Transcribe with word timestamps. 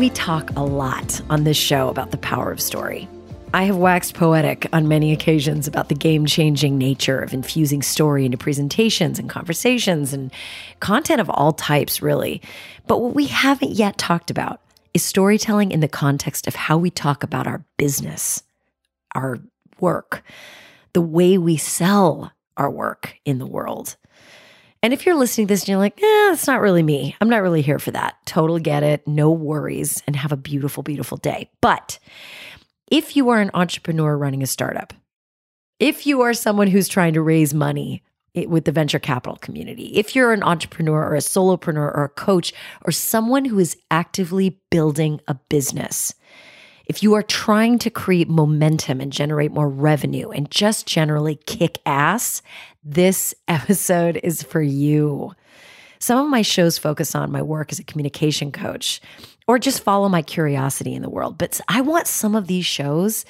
We 0.00 0.08
talk 0.08 0.48
a 0.56 0.64
lot 0.64 1.20
on 1.28 1.44
this 1.44 1.58
show 1.58 1.90
about 1.90 2.10
the 2.10 2.16
power 2.16 2.50
of 2.50 2.58
story. 2.58 3.06
I 3.52 3.64
have 3.64 3.76
waxed 3.76 4.14
poetic 4.14 4.66
on 4.72 4.88
many 4.88 5.12
occasions 5.12 5.68
about 5.68 5.90
the 5.90 5.94
game 5.94 6.24
changing 6.24 6.78
nature 6.78 7.20
of 7.20 7.34
infusing 7.34 7.82
story 7.82 8.24
into 8.24 8.38
presentations 8.38 9.18
and 9.18 9.28
conversations 9.28 10.14
and 10.14 10.32
content 10.80 11.20
of 11.20 11.28
all 11.28 11.52
types, 11.52 12.00
really. 12.00 12.40
But 12.86 13.02
what 13.02 13.14
we 13.14 13.26
haven't 13.26 13.72
yet 13.72 13.98
talked 13.98 14.30
about 14.30 14.62
is 14.94 15.04
storytelling 15.04 15.70
in 15.70 15.80
the 15.80 15.86
context 15.86 16.46
of 16.46 16.54
how 16.54 16.78
we 16.78 16.88
talk 16.88 17.22
about 17.22 17.46
our 17.46 17.62
business, 17.76 18.42
our 19.14 19.38
work, 19.80 20.22
the 20.94 21.02
way 21.02 21.36
we 21.36 21.58
sell 21.58 22.32
our 22.56 22.70
work 22.70 23.16
in 23.26 23.38
the 23.38 23.46
world. 23.46 23.96
And 24.82 24.94
if 24.94 25.04
you're 25.04 25.16
listening 25.16 25.46
to 25.46 25.52
this 25.52 25.62
and 25.62 25.68
you're 25.68 25.78
like, 25.78 26.02
eh, 26.02 26.32
it's 26.32 26.46
not 26.46 26.60
really 26.60 26.82
me. 26.82 27.14
I'm 27.20 27.28
not 27.28 27.42
really 27.42 27.62
here 27.62 27.78
for 27.78 27.90
that. 27.90 28.16
Totally 28.24 28.62
get 28.62 28.82
it. 28.82 29.06
No 29.06 29.30
worries. 29.30 30.02
And 30.06 30.16
have 30.16 30.32
a 30.32 30.36
beautiful, 30.36 30.82
beautiful 30.82 31.18
day. 31.18 31.50
But 31.60 31.98
if 32.90 33.14
you 33.14 33.28
are 33.28 33.40
an 33.40 33.50
entrepreneur 33.52 34.16
running 34.16 34.42
a 34.42 34.46
startup, 34.46 34.94
if 35.78 36.06
you 36.06 36.22
are 36.22 36.34
someone 36.34 36.66
who's 36.66 36.88
trying 36.88 37.14
to 37.14 37.22
raise 37.22 37.54
money 37.54 38.02
with 38.34 38.64
the 38.64 38.72
venture 38.72 38.98
capital 38.98 39.36
community, 39.36 39.96
if 39.96 40.14
you're 40.14 40.32
an 40.32 40.42
entrepreneur 40.42 41.04
or 41.04 41.14
a 41.14 41.18
solopreneur 41.18 41.94
or 41.94 42.04
a 42.04 42.08
coach 42.08 42.52
or 42.82 42.92
someone 42.92 43.44
who 43.44 43.58
is 43.58 43.76
actively 43.90 44.60
building 44.70 45.20
a 45.28 45.34
business, 45.34 46.14
if 46.90 47.04
you 47.04 47.14
are 47.14 47.22
trying 47.22 47.78
to 47.78 47.88
create 47.88 48.28
momentum 48.28 49.00
and 49.00 49.12
generate 49.12 49.52
more 49.52 49.68
revenue 49.68 50.30
and 50.30 50.50
just 50.50 50.88
generally 50.88 51.36
kick 51.46 51.78
ass, 51.86 52.42
this 52.82 53.32
episode 53.48 54.18
is 54.24 54.42
for 54.42 54.60
you. 54.60 55.32
Some 56.00 56.18
of 56.18 56.28
my 56.28 56.42
shows 56.42 56.78
focus 56.78 57.14
on 57.14 57.30
my 57.30 57.42
work 57.42 57.70
as 57.70 57.78
a 57.78 57.84
communication 57.84 58.50
coach 58.50 59.00
or 59.46 59.56
just 59.56 59.84
follow 59.84 60.08
my 60.08 60.20
curiosity 60.20 60.92
in 60.92 61.02
the 61.02 61.08
world. 61.08 61.38
But 61.38 61.60
I 61.68 61.80
want 61.80 62.08
some 62.08 62.34
of 62.34 62.48
these 62.48 62.66
shows 62.66 63.24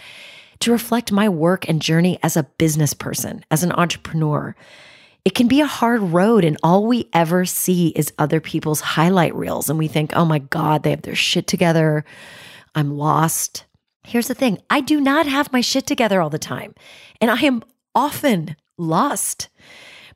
to 0.60 0.72
reflect 0.72 1.12
my 1.12 1.28
work 1.28 1.68
and 1.68 1.82
journey 1.82 2.18
as 2.22 2.38
a 2.38 2.44
business 2.44 2.94
person, 2.94 3.44
as 3.50 3.62
an 3.62 3.72
entrepreneur. 3.72 4.56
It 5.26 5.34
can 5.34 5.48
be 5.48 5.60
a 5.60 5.66
hard 5.66 6.00
road, 6.00 6.46
and 6.46 6.56
all 6.62 6.86
we 6.86 7.10
ever 7.12 7.44
see 7.44 7.88
is 7.88 8.10
other 8.18 8.40
people's 8.40 8.80
highlight 8.80 9.34
reels. 9.34 9.68
And 9.68 9.78
we 9.78 9.86
think, 9.86 10.16
oh 10.16 10.24
my 10.24 10.38
God, 10.38 10.82
they 10.82 10.90
have 10.92 11.02
their 11.02 11.14
shit 11.14 11.46
together. 11.46 12.06
I'm 12.74 12.96
lost. 12.96 13.64
Here's 14.04 14.28
the 14.28 14.34
thing 14.34 14.58
I 14.70 14.80
do 14.80 15.00
not 15.00 15.26
have 15.26 15.52
my 15.52 15.60
shit 15.60 15.86
together 15.86 16.20
all 16.20 16.30
the 16.30 16.38
time, 16.38 16.74
and 17.20 17.30
I 17.30 17.40
am 17.42 17.62
often 17.94 18.56
lost. 18.78 19.48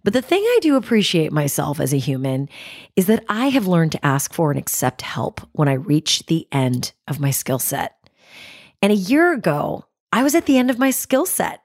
But 0.03 0.13
the 0.13 0.23
thing 0.23 0.43
I 0.43 0.59
do 0.61 0.77
appreciate 0.77 1.33
myself 1.33 1.81
as 1.81 1.95
a 1.95 1.99
human 1.99 2.49
is 2.95 3.07
that 3.07 3.25
I 3.29 3.49
have 3.49 3.67
learned 3.67 3.93
to 3.93 4.07
ask 4.07 4.35
for 4.35 4.51
and 4.51 4.59
accept 4.59 5.01
help 5.03 5.41
when 5.53 5.67
I 5.67 5.75
reach 5.75 6.27
the 6.27 6.47
end 6.53 6.93
of 7.09 7.21
my 7.21 7.31
skill 7.31 7.59
set. 7.59 7.97
And 8.83 8.93
a 8.93 8.97
year 8.97 9.33
ago, 9.33 9.87
I 10.13 10.23
was 10.23 10.35
at 10.35 10.45
the 10.45 10.59
end 10.59 10.71
of 10.71 10.79
my 10.79 10.91
skill 10.91 11.25
set. 11.25 11.64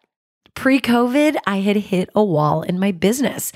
Pre 0.56 0.80
COVID, 0.80 1.38
I 1.46 1.58
had 1.58 1.76
hit 1.78 2.10
a 2.16 2.24
wall 2.24 2.62
in 2.62 2.80
my 2.80 2.92
business. 2.92 3.52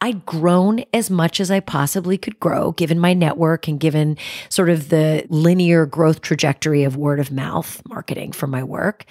I'd 0.00 0.24
grown 0.24 0.84
as 0.94 1.10
much 1.10 1.40
as 1.40 1.50
I 1.50 1.60
possibly 1.60 2.16
could 2.16 2.40
grow, 2.40 2.72
given 2.72 2.98
my 2.98 3.12
network 3.14 3.68
and 3.68 3.80
given 3.80 4.16
sort 4.48 4.70
of 4.70 4.88
the 4.88 5.26
linear 5.28 5.86
growth 5.86 6.22
trajectory 6.22 6.84
of 6.84 6.96
word 6.96 7.20
of 7.20 7.30
mouth 7.30 7.82
marketing 7.88 8.32
for 8.32 8.46
my 8.46 8.62
work. 8.62 9.04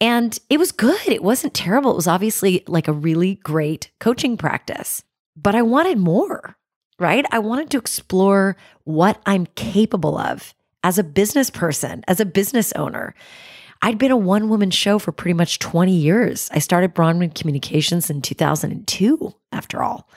And 0.00 0.36
it 0.50 0.58
was 0.58 0.72
good. 0.72 1.06
It 1.06 1.22
wasn't 1.22 1.54
terrible. 1.54 1.92
It 1.92 1.96
was 1.96 2.08
obviously 2.08 2.64
like 2.66 2.88
a 2.88 2.92
really 2.92 3.36
great 3.36 3.90
coaching 4.00 4.36
practice, 4.36 5.04
but 5.36 5.54
I 5.54 5.62
wanted 5.62 5.98
more, 5.98 6.56
right? 6.98 7.24
I 7.30 7.38
wanted 7.38 7.70
to 7.70 7.78
explore 7.78 8.56
what 8.84 9.20
I'm 9.26 9.46
capable 9.54 10.18
of 10.18 10.54
as 10.82 10.98
a 10.98 11.04
business 11.04 11.50
person, 11.50 12.02
as 12.08 12.18
a 12.18 12.26
business 12.26 12.72
owner. 12.72 13.14
I'd 13.84 13.98
been 13.98 14.12
a 14.12 14.16
one 14.16 14.48
woman 14.48 14.70
show 14.70 15.00
for 15.00 15.10
pretty 15.10 15.34
much 15.34 15.58
20 15.58 15.92
years. 15.92 16.48
I 16.52 16.60
started 16.60 16.94
Bronwyn 16.94 17.34
Communications 17.34 18.08
in 18.10 18.22
2002, 18.22 19.34
after 19.50 19.82
all. 19.82 20.08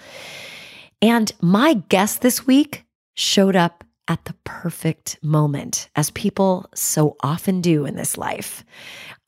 And 1.02 1.32
my 1.42 1.74
guest 1.90 2.22
this 2.22 2.46
week 2.46 2.86
showed 3.16 3.56
up 3.56 3.84
at 4.08 4.24
the 4.26 4.36
perfect 4.44 5.18
moment, 5.24 5.90
as 5.96 6.12
people 6.12 6.70
so 6.76 7.16
often 7.22 7.60
do 7.60 7.86
in 7.86 7.96
this 7.96 8.20
life. 8.20 8.64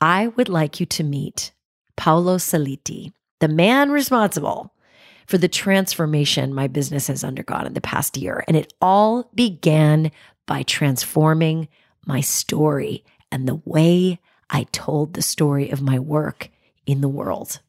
I 0.02 0.28
would 0.28 0.50
like 0.50 0.80
you 0.80 0.86
to 0.86 1.04
meet 1.04 1.52
Paolo 1.96 2.38
Saliti, 2.38 3.12
the 3.40 3.48
man 3.48 3.90
responsible 3.90 4.72
for 5.26 5.40
the 5.40 5.48
transformation 5.48 6.54
my 6.54 6.68
business 6.68 7.08
has 7.08 7.24
undergone 7.24 7.66
in 7.66 7.74
the 7.74 7.82
past 7.82 8.18
year. 8.18 8.44
And 8.48 8.56
it 8.56 8.72
all 8.80 9.32
began 9.34 10.12
by 10.46 10.62
transforming 10.62 11.68
my 12.06 12.22
story 12.22 13.04
and 13.32 13.48
the 13.48 13.60
way 13.66 14.20
I 14.50 14.64
told 14.72 15.14
the 15.14 15.22
story 15.22 15.70
of 15.70 15.82
my 15.82 16.00
work 16.00 16.50
in 16.86 17.02
the 17.02 17.10
world. 17.10 17.60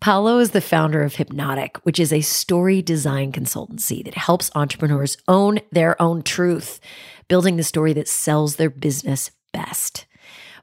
Paolo 0.00 0.38
is 0.38 0.50
the 0.50 0.60
founder 0.60 1.02
of 1.02 1.16
Hypnotic, 1.16 1.78
which 1.78 1.98
is 1.98 2.12
a 2.12 2.20
story 2.20 2.82
design 2.82 3.32
consultancy 3.32 4.04
that 4.04 4.14
helps 4.14 4.50
entrepreneurs 4.54 5.16
own 5.26 5.60
their 5.72 6.00
own 6.00 6.22
truth, 6.22 6.80
building 7.28 7.56
the 7.56 7.64
story 7.64 7.92
that 7.94 8.08
sells 8.08 8.56
their 8.56 8.70
business 8.70 9.30
best. 9.52 10.05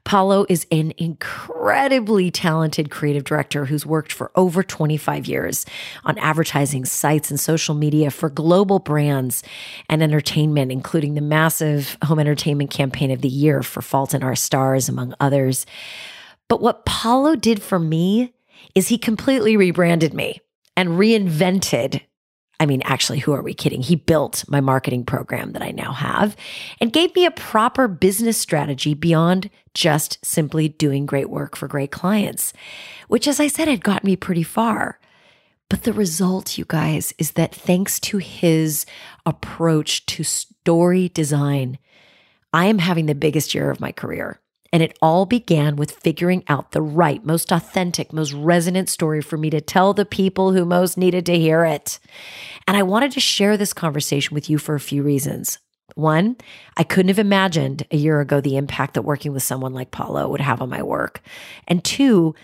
Paolo 0.04 0.44
is 0.50 0.66
an 0.70 0.92
incredibly 0.98 2.30
talented 2.30 2.90
creative 2.90 3.24
director 3.24 3.64
who's 3.64 3.86
worked 3.86 4.12
for 4.12 4.30
over 4.36 4.62
25 4.62 5.26
years 5.26 5.64
on 6.04 6.18
advertising 6.18 6.84
sites 6.84 7.30
and 7.30 7.40
social 7.40 7.74
media 7.74 8.10
for 8.10 8.28
global 8.28 8.78
brands 8.78 9.42
and 9.88 10.02
entertainment, 10.02 10.70
including 10.70 11.14
the 11.14 11.22
massive 11.22 11.96
home 12.04 12.18
entertainment 12.18 12.70
campaign 12.70 13.10
of 13.10 13.22
the 13.22 13.28
year 13.28 13.62
for 13.62 13.80
Fault 13.80 14.12
in 14.14 14.22
Our 14.22 14.36
Stars, 14.36 14.90
among 14.90 15.14
others. 15.20 15.64
But 16.48 16.60
what 16.60 16.84
Paolo 16.84 17.34
did 17.34 17.62
for 17.62 17.78
me 17.78 18.34
is 18.74 18.88
he 18.88 18.98
completely 18.98 19.56
rebranded 19.56 20.12
me 20.12 20.40
and 20.76 20.90
reinvented 20.90 22.02
I 22.64 22.66
mean, 22.66 22.80
actually, 22.86 23.18
who 23.18 23.34
are 23.34 23.42
we 23.42 23.52
kidding? 23.52 23.82
He 23.82 23.94
built 23.94 24.42
my 24.48 24.62
marketing 24.62 25.04
program 25.04 25.52
that 25.52 25.60
I 25.60 25.70
now 25.70 25.92
have 25.92 26.34
and 26.80 26.94
gave 26.94 27.14
me 27.14 27.26
a 27.26 27.30
proper 27.30 27.86
business 27.88 28.38
strategy 28.38 28.94
beyond 28.94 29.50
just 29.74 30.24
simply 30.24 30.70
doing 30.70 31.04
great 31.04 31.28
work 31.28 31.56
for 31.56 31.68
great 31.68 31.90
clients, 31.90 32.54
which, 33.08 33.28
as 33.28 33.38
I 33.38 33.48
said, 33.48 33.68
had 33.68 33.84
gotten 33.84 34.06
me 34.06 34.16
pretty 34.16 34.42
far. 34.42 34.98
But 35.68 35.82
the 35.82 35.92
result, 35.92 36.56
you 36.56 36.64
guys, 36.66 37.12
is 37.18 37.32
that 37.32 37.54
thanks 37.54 38.00
to 38.00 38.16
his 38.16 38.86
approach 39.26 40.06
to 40.06 40.24
story 40.24 41.10
design, 41.10 41.78
I 42.54 42.64
am 42.64 42.78
having 42.78 43.04
the 43.04 43.14
biggest 43.14 43.54
year 43.54 43.70
of 43.70 43.78
my 43.78 43.92
career. 43.92 44.40
And 44.74 44.82
it 44.82 44.98
all 45.00 45.24
began 45.24 45.76
with 45.76 45.92
figuring 45.92 46.42
out 46.48 46.72
the 46.72 46.82
right, 46.82 47.24
most 47.24 47.52
authentic, 47.52 48.12
most 48.12 48.32
resonant 48.32 48.88
story 48.88 49.22
for 49.22 49.36
me 49.36 49.48
to 49.50 49.60
tell 49.60 49.94
the 49.94 50.04
people 50.04 50.52
who 50.52 50.64
most 50.64 50.98
needed 50.98 51.24
to 51.26 51.38
hear 51.38 51.64
it. 51.64 52.00
And 52.66 52.76
I 52.76 52.82
wanted 52.82 53.12
to 53.12 53.20
share 53.20 53.56
this 53.56 53.72
conversation 53.72 54.34
with 54.34 54.50
you 54.50 54.58
for 54.58 54.74
a 54.74 54.80
few 54.80 55.04
reasons. 55.04 55.60
One, 55.94 56.36
I 56.76 56.82
couldn't 56.82 57.10
have 57.10 57.20
imagined 57.20 57.86
a 57.92 57.96
year 57.96 58.20
ago 58.20 58.40
the 58.40 58.56
impact 58.56 58.94
that 58.94 59.02
working 59.02 59.32
with 59.32 59.44
someone 59.44 59.74
like 59.74 59.92
Paolo 59.92 60.28
would 60.28 60.40
have 60.40 60.60
on 60.60 60.70
my 60.70 60.82
work. 60.82 61.22
And 61.68 61.84
two, 61.84 62.34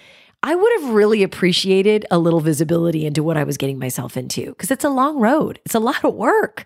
I 0.43 0.55
would 0.55 0.73
have 0.81 0.91
really 0.91 1.23
appreciated 1.23 2.07
a 2.11 2.19
little 2.19 2.41
visibility 2.41 3.05
into 3.05 3.23
what 3.23 3.37
I 3.37 3.45
was 3.45 3.59
getting 3.59 3.79
myself 3.79 4.17
into 4.17 4.47
because 4.47 4.71
it's 4.71 4.85
a 4.85 4.91
long 4.91 5.19
road. 5.19 5.61
It's 5.67 5.75
a 5.75 5.81
lot 5.81 6.03
of 6.03 6.15
work. 6.15 6.65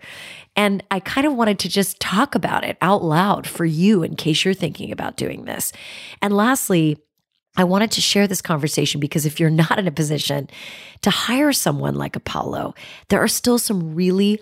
And 0.54 0.84
I 0.92 1.00
kind 1.00 1.26
of 1.26 1.34
wanted 1.34 1.58
to 1.60 1.68
just 1.68 1.98
talk 1.98 2.36
about 2.36 2.64
it 2.64 2.76
out 2.80 3.02
loud 3.02 3.48
for 3.48 3.64
you 3.64 4.04
in 4.04 4.14
case 4.14 4.44
you're 4.44 4.54
thinking 4.54 4.92
about 4.92 5.16
doing 5.16 5.44
this. 5.44 5.72
And 6.22 6.36
lastly, 6.36 6.98
I 7.56 7.64
wanted 7.64 7.90
to 7.92 8.00
share 8.00 8.28
this 8.28 8.42
conversation 8.42 9.00
because 9.00 9.26
if 9.26 9.40
you're 9.40 9.50
not 9.50 9.78
in 9.78 9.88
a 9.88 9.92
position 9.92 10.48
to 11.02 11.10
hire 11.10 11.52
someone 11.52 11.96
like 11.96 12.22
Paolo, 12.24 12.74
there 13.08 13.22
are 13.22 13.28
still 13.28 13.58
some 13.58 13.94
really 13.94 14.40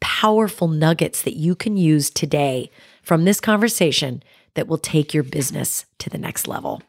powerful 0.00 0.66
nuggets 0.66 1.22
that 1.22 1.36
you 1.36 1.54
can 1.54 1.76
use 1.76 2.10
today 2.10 2.70
from 3.02 3.24
this 3.24 3.40
conversation 3.40 4.22
that 4.54 4.66
will 4.66 4.78
take 4.78 5.14
your 5.14 5.22
business 5.22 5.86
to 5.98 6.10
the 6.10 6.18
next 6.18 6.48
level. 6.48 6.82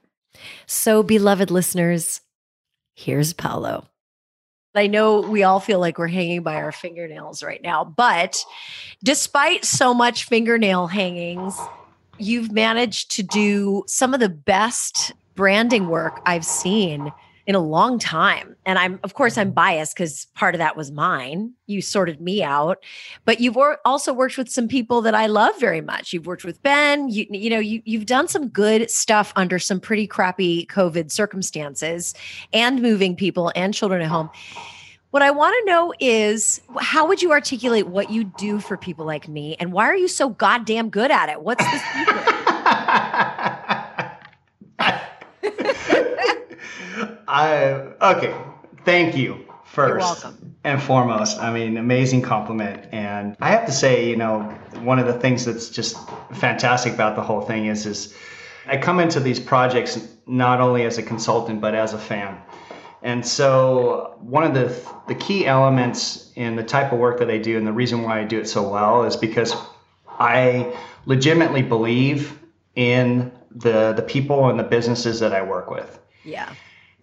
So, 0.65 1.03
beloved 1.03 1.51
listeners, 1.51 2.21
here's 2.95 3.33
Paolo. 3.33 3.87
I 4.75 4.87
know 4.87 5.21
we 5.21 5.43
all 5.43 5.59
feel 5.59 5.79
like 5.79 5.99
we're 5.99 6.07
hanging 6.07 6.41
by 6.41 6.55
our 6.55 6.71
fingernails 6.71 7.43
right 7.43 7.61
now, 7.61 7.83
but 7.83 8.43
despite 9.03 9.65
so 9.65 9.93
much 9.93 10.23
fingernail 10.23 10.87
hangings, 10.87 11.55
you've 12.17 12.51
managed 12.51 13.11
to 13.11 13.23
do 13.23 13.83
some 13.87 14.13
of 14.13 14.19
the 14.19 14.29
best 14.29 15.11
branding 15.35 15.89
work 15.89 16.21
I've 16.25 16.45
seen 16.45 17.11
in 17.45 17.55
a 17.55 17.59
long 17.59 17.99
time. 17.99 18.55
And 18.65 18.79
I'm, 18.79 18.99
of 19.03 19.15
course, 19.15 19.37
I'm 19.37 19.47
mm-hmm. 19.47 19.55
biased 19.55 19.95
because 19.95 20.27
part 20.33 20.55
of 20.55 20.59
that 20.59 20.77
was 20.77 20.91
mine. 20.91 21.51
You 21.67 21.81
sorted 21.81 22.21
me 22.21 22.41
out, 22.41 22.81
but 23.25 23.41
you've 23.41 23.55
wor- 23.55 23.79
also 23.83 24.13
worked 24.13 24.37
with 24.37 24.49
some 24.49 24.67
people 24.67 25.01
that 25.01 25.13
I 25.13 25.25
love 25.25 25.59
very 25.59 25.81
much. 25.81 26.13
You've 26.13 26.25
worked 26.25 26.45
with 26.45 26.63
Ben. 26.63 27.09
You, 27.09 27.25
you 27.29 27.49
know, 27.49 27.59
you, 27.59 27.81
you've 27.85 28.05
done 28.05 28.27
some 28.27 28.47
good 28.47 28.89
stuff 28.89 29.33
under 29.35 29.59
some 29.59 29.81
pretty 29.81 30.07
crappy 30.07 30.65
COVID 30.67 31.11
circumstances, 31.11 32.13
and 32.53 32.81
moving 32.81 33.15
people 33.15 33.51
and 33.55 33.73
children 33.73 34.01
at 34.01 34.07
home. 34.07 34.29
What 35.11 35.21
I 35.21 35.31
want 35.31 35.55
to 35.59 35.65
know 35.71 35.93
is 35.99 36.61
how 36.79 37.07
would 37.07 37.21
you 37.21 37.31
articulate 37.31 37.87
what 37.87 38.09
you 38.09 38.23
do 38.23 38.59
for 38.59 38.77
people 38.77 39.05
like 39.05 39.27
me 39.27 39.55
and 39.59 39.71
why 39.71 39.85
are 39.85 39.95
you 39.95 40.07
so 40.07 40.29
goddamn 40.29 40.89
good 40.89 41.11
at 41.11 41.29
it? 41.29 41.41
What's 41.41 41.63
the 41.63 41.71
secret? 44.79 46.29
I 47.27 47.71
okay. 48.01 48.35
Thank 48.85 49.15
you 49.15 49.45
first 49.65 50.25
and 50.63 50.81
foremost. 50.81 51.39
I 51.39 51.51
mean, 51.51 51.77
amazing 51.77 52.21
compliment. 52.21 52.87
And 52.91 53.35
I 53.41 53.49
have 53.49 53.65
to 53.65 53.71
say, 53.71 54.09
you 54.09 54.15
know, 54.15 54.41
one 54.81 54.99
of 54.99 55.07
the 55.07 55.13
things 55.13 55.45
that's 55.45 55.69
just 55.69 55.97
fantastic 56.33 56.93
about 56.93 57.15
the 57.15 57.21
whole 57.21 57.41
thing 57.41 57.65
is 57.65 57.85
is 57.85 58.15
I 58.65 58.77
come 58.77 58.99
into 58.99 59.19
these 59.19 59.39
projects 59.39 60.07
not 60.25 60.61
only 60.61 60.83
as 60.83 60.97
a 60.97 61.03
consultant 61.03 61.59
but 61.59 61.75
as 61.75 61.93
a 61.93 61.97
fan. 61.97 62.37
And 63.01 63.25
so 63.25 64.15
one 64.21 64.43
of 64.43 64.53
the 64.53 64.73
the 65.07 65.15
key 65.15 65.45
elements 65.45 66.31
in 66.35 66.55
the 66.55 66.63
type 66.63 66.93
of 66.93 66.99
work 66.99 67.19
that 67.19 67.29
I 67.29 67.37
do 67.37 67.57
and 67.57 67.67
the 67.67 67.73
reason 67.73 68.03
why 68.03 68.21
I 68.21 68.23
do 68.23 68.39
it 68.39 68.47
so 68.47 68.67
well 68.69 69.03
is 69.03 69.17
because 69.17 69.53
I 70.07 70.73
legitimately 71.05 71.63
believe 71.63 72.39
in 72.75 73.31
the 73.51 73.93
the 73.93 74.01
people 74.01 74.49
and 74.49 74.57
the 74.57 74.63
businesses 74.63 75.19
that 75.19 75.33
I 75.33 75.41
work 75.41 75.69
with. 75.69 75.99
Yeah. 76.23 76.53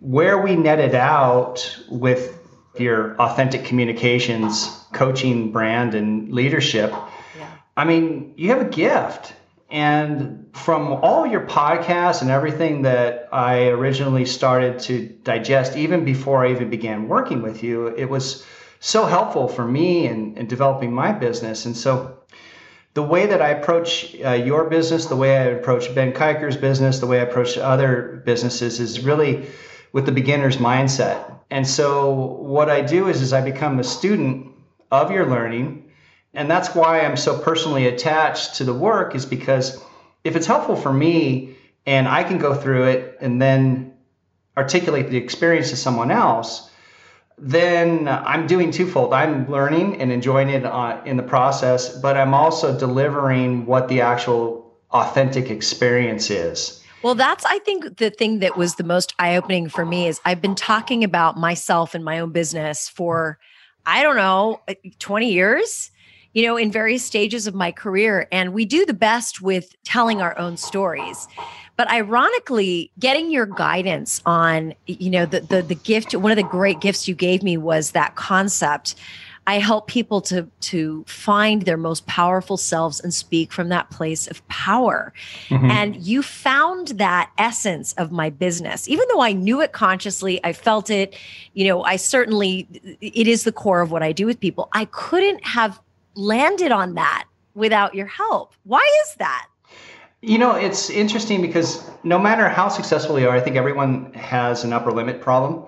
Where 0.01 0.39
we 0.39 0.57
netted 0.57 0.95
out 0.95 1.79
with 1.89 2.39
your 2.79 3.17
authentic 3.21 3.65
communications 3.65 4.85
coaching 4.93 5.53
brand 5.53 5.95
and 5.95 6.33
leadership, 6.33 6.91
yeah. 7.39 7.51
I 7.77 7.85
mean, 7.85 8.35
you 8.37 8.51
have 8.51 8.61
a 8.61 8.69
gift. 8.69 9.35
And 9.71 10.49
from 10.53 10.93
all 10.95 11.27
your 11.27 11.47
podcasts 11.47 12.23
and 12.23 12.31
everything 12.31 12.83
that 12.83 13.29
I 13.33 13.69
originally 13.69 14.27
started 14.27 14.81
to 14.81 15.09
digest, 15.23 15.77
even 15.77 16.05
before 16.05 16.45
I 16.45 16.51
even 16.51 16.71
began 16.71 17.07
working 17.09 17.41
with 17.41 17.63
you, 17.63 17.87
it 17.87 18.07
was 18.07 18.45
so 18.81 19.05
helpful 19.07 19.47
for 19.47 19.65
me 19.65 20.07
in, 20.07 20.37
in 20.37 20.47
developing 20.47 20.93
my 20.93 21.13
business. 21.13 21.67
And 21.67 21.77
so 21.77 22.20
the 22.95 23.03
way 23.03 23.27
that 23.27 23.41
I 23.41 23.51
approach 23.51 24.17
uh, 24.25 24.31
your 24.33 24.69
business, 24.69 25.07
the 25.07 25.17
way 25.17 25.37
I 25.37 25.45
approach 25.45 25.95
Ben 25.95 26.13
Kiker's 26.13 26.57
business, 26.57 26.99
the 26.99 27.07
way 27.07 27.21
I 27.21 27.23
approach 27.23 27.57
other 27.57 28.23
businesses 28.25 28.81
is 28.81 29.01
really 29.01 29.47
with 29.93 30.07
the 30.07 30.13
beginner's 30.13 30.57
mindset. 30.57 31.39
And 31.51 31.67
so 31.67 32.15
what 32.15 32.69
I 32.69 32.81
do 32.81 33.09
is, 33.09 33.23
is 33.23 33.33
I 33.33 33.41
become 33.41 33.79
a 33.79 33.85
student 33.85 34.53
of 34.91 35.11
your 35.11 35.27
learning. 35.27 35.91
And 36.35 36.51
that's 36.51 36.75
why 36.75 37.01
I'm 37.01 37.17
so 37.17 37.39
personally 37.39 37.87
attached 37.87 38.57
to 38.57 38.65
the 38.65 38.75
work 38.75 39.15
is 39.15 39.27
because 39.27 39.83
if 40.23 40.37
it's 40.37 40.47
helpful 40.47 40.77
for 40.77 40.93
me 40.93 41.57
and 41.87 42.07
I 42.07 42.25
can 42.25 42.39
go 42.39 42.55
through 42.55 42.85
it 42.89 43.19
and 43.21 43.41
then 43.41 43.95
articulate 44.57 45.11
the 45.11 45.17
experience 45.17 45.71
to 45.71 45.77
someone 45.77 46.11
else, 46.11 46.70
then 47.41 48.07
I'm 48.07 48.47
doing 48.47 48.71
twofold. 48.71 49.15
I'm 49.15 49.51
learning 49.51 50.01
and 50.01 50.13
enjoying 50.13 50.51
it 50.51 50.65
uh, 50.65 51.01
in 51.07 51.17
the 51.17 51.23
process, 51.23 51.99
but 51.99 52.17
I'm 52.17 52.35
also 52.35 52.79
delivering 52.79 53.65
what 53.65 53.89
the 53.89 54.03
actual 54.03 54.73
authentic 54.91 55.51
experience 55.51 56.31
is. 56.31 56.83
Well, 57.03 57.15
that's, 57.15 57.47
I 57.47 57.59
think, 57.61 57.97
the 57.97 58.11
thing 58.11 58.41
that 58.41 58.59
was 58.59 58.75
the 58.75 58.85
most 58.85 59.15
eye 59.19 59.37
opening 59.37 59.71
for 59.71 59.87
me 59.87 60.07
is 60.07 60.21
I've 60.27 60.43
been 60.43 60.55
talking 60.55 61.03
about 61.03 61.39
myself 61.39 61.95
and 61.95 62.05
my 62.05 62.19
own 62.19 62.31
business 62.31 62.91
for, 62.91 63.39
I 63.87 64.03
don't 64.03 64.17
know, 64.17 64.61
uh, 64.69 64.75
20 64.99 65.33
years, 65.33 65.91
you 66.33 66.45
know, 66.47 66.57
in 66.57 66.71
various 66.71 67.05
stages 67.05 67.47
of 67.47 67.55
my 67.55 67.73
career. 67.73 68.29
And 68.31 68.53
we 68.53 68.65
do 68.65 68.87
the 68.87 68.95
best 68.95 69.41
with 69.41 69.75
telling 69.85 70.21
our 70.21 70.39
own 70.39 70.57
stories. 70.57 71.29
But 71.77 71.91
ironically, 71.91 72.91
getting 72.99 73.31
your 73.31 73.47
guidance 73.47 74.21
on, 74.27 74.75
you 74.87 75.11
know, 75.11 75.25
the 75.27 75.41
the 75.41 75.63
the 75.63 75.75
gift, 75.75 76.15
one 76.15 76.31
of 76.31 76.37
the 76.37 76.43
great 76.43 76.81
gifts 76.81 77.09
you 77.09 77.15
gave 77.15 77.43
me 77.43 77.57
was 77.57 77.93
that 77.93 78.17
concept. 78.17 78.97
I 79.47 79.59
help 79.59 79.87
people 79.87 80.21
to 80.23 80.47
to 80.61 81.05
find 81.09 81.63
their 81.63 81.79
most 81.79 82.07
powerful 82.07 82.59
selves 82.59 83.01
and 83.01 83.15
speak 83.15 83.51
from 83.51 83.71
that 83.71 83.89
place 83.91 84.27
of 84.27 84.47
power. 84.49 85.13
Mm-hmm. 85.49 85.71
And 85.71 85.97
you 85.97 86.23
found 86.23 86.89
that 86.89 87.31
essence 87.39 87.95
of 87.95 88.13
my 88.13 88.29
business. 88.29 88.87
Even 88.87 89.07
though 89.11 89.23
I 89.23 89.33
knew 89.33 89.63
it 89.63 89.73
consciously, 89.73 90.39
I 90.45 90.53
felt 90.53 90.91
it, 90.91 91.17
you 91.55 91.67
know, 91.67 91.83
I 91.83 91.97
certainly 91.97 92.69
it 93.01 93.27
is 93.27 93.45
the 93.45 93.53
core 93.53 93.81
of 93.81 93.91
what 93.91 94.03
I 94.03 94.13
do 94.13 94.27
with 94.27 94.39
people. 94.39 94.69
I 94.73 94.85
couldn't 94.85 95.45
have 95.47 95.81
landed 96.15 96.73
on 96.73 96.95
that 96.95 97.27
without 97.55 97.95
your 97.95 98.07
help. 98.07 98.55
Why 98.65 98.87
is 99.05 99.15
that? 99.17 99.47
You 100.23 100.39
know, 100.39 100.55
it's 100.55 100.91
interesting 100.91 101.41
because 101.41 101.89
no 102.05 102.19
matter 102.19 102.49
how 102.49 102.69
successful 102.69 103.19
you 103.19 103.29
are, 103.29 103.37
I 103.37 103.41
think 103.41 103.57
everyone 103.57 104.13
has 104.13 104.65
an 104.65 104.73
upper 104.73 104.93
limit 104.93 105.21
problem. 105.21 105.65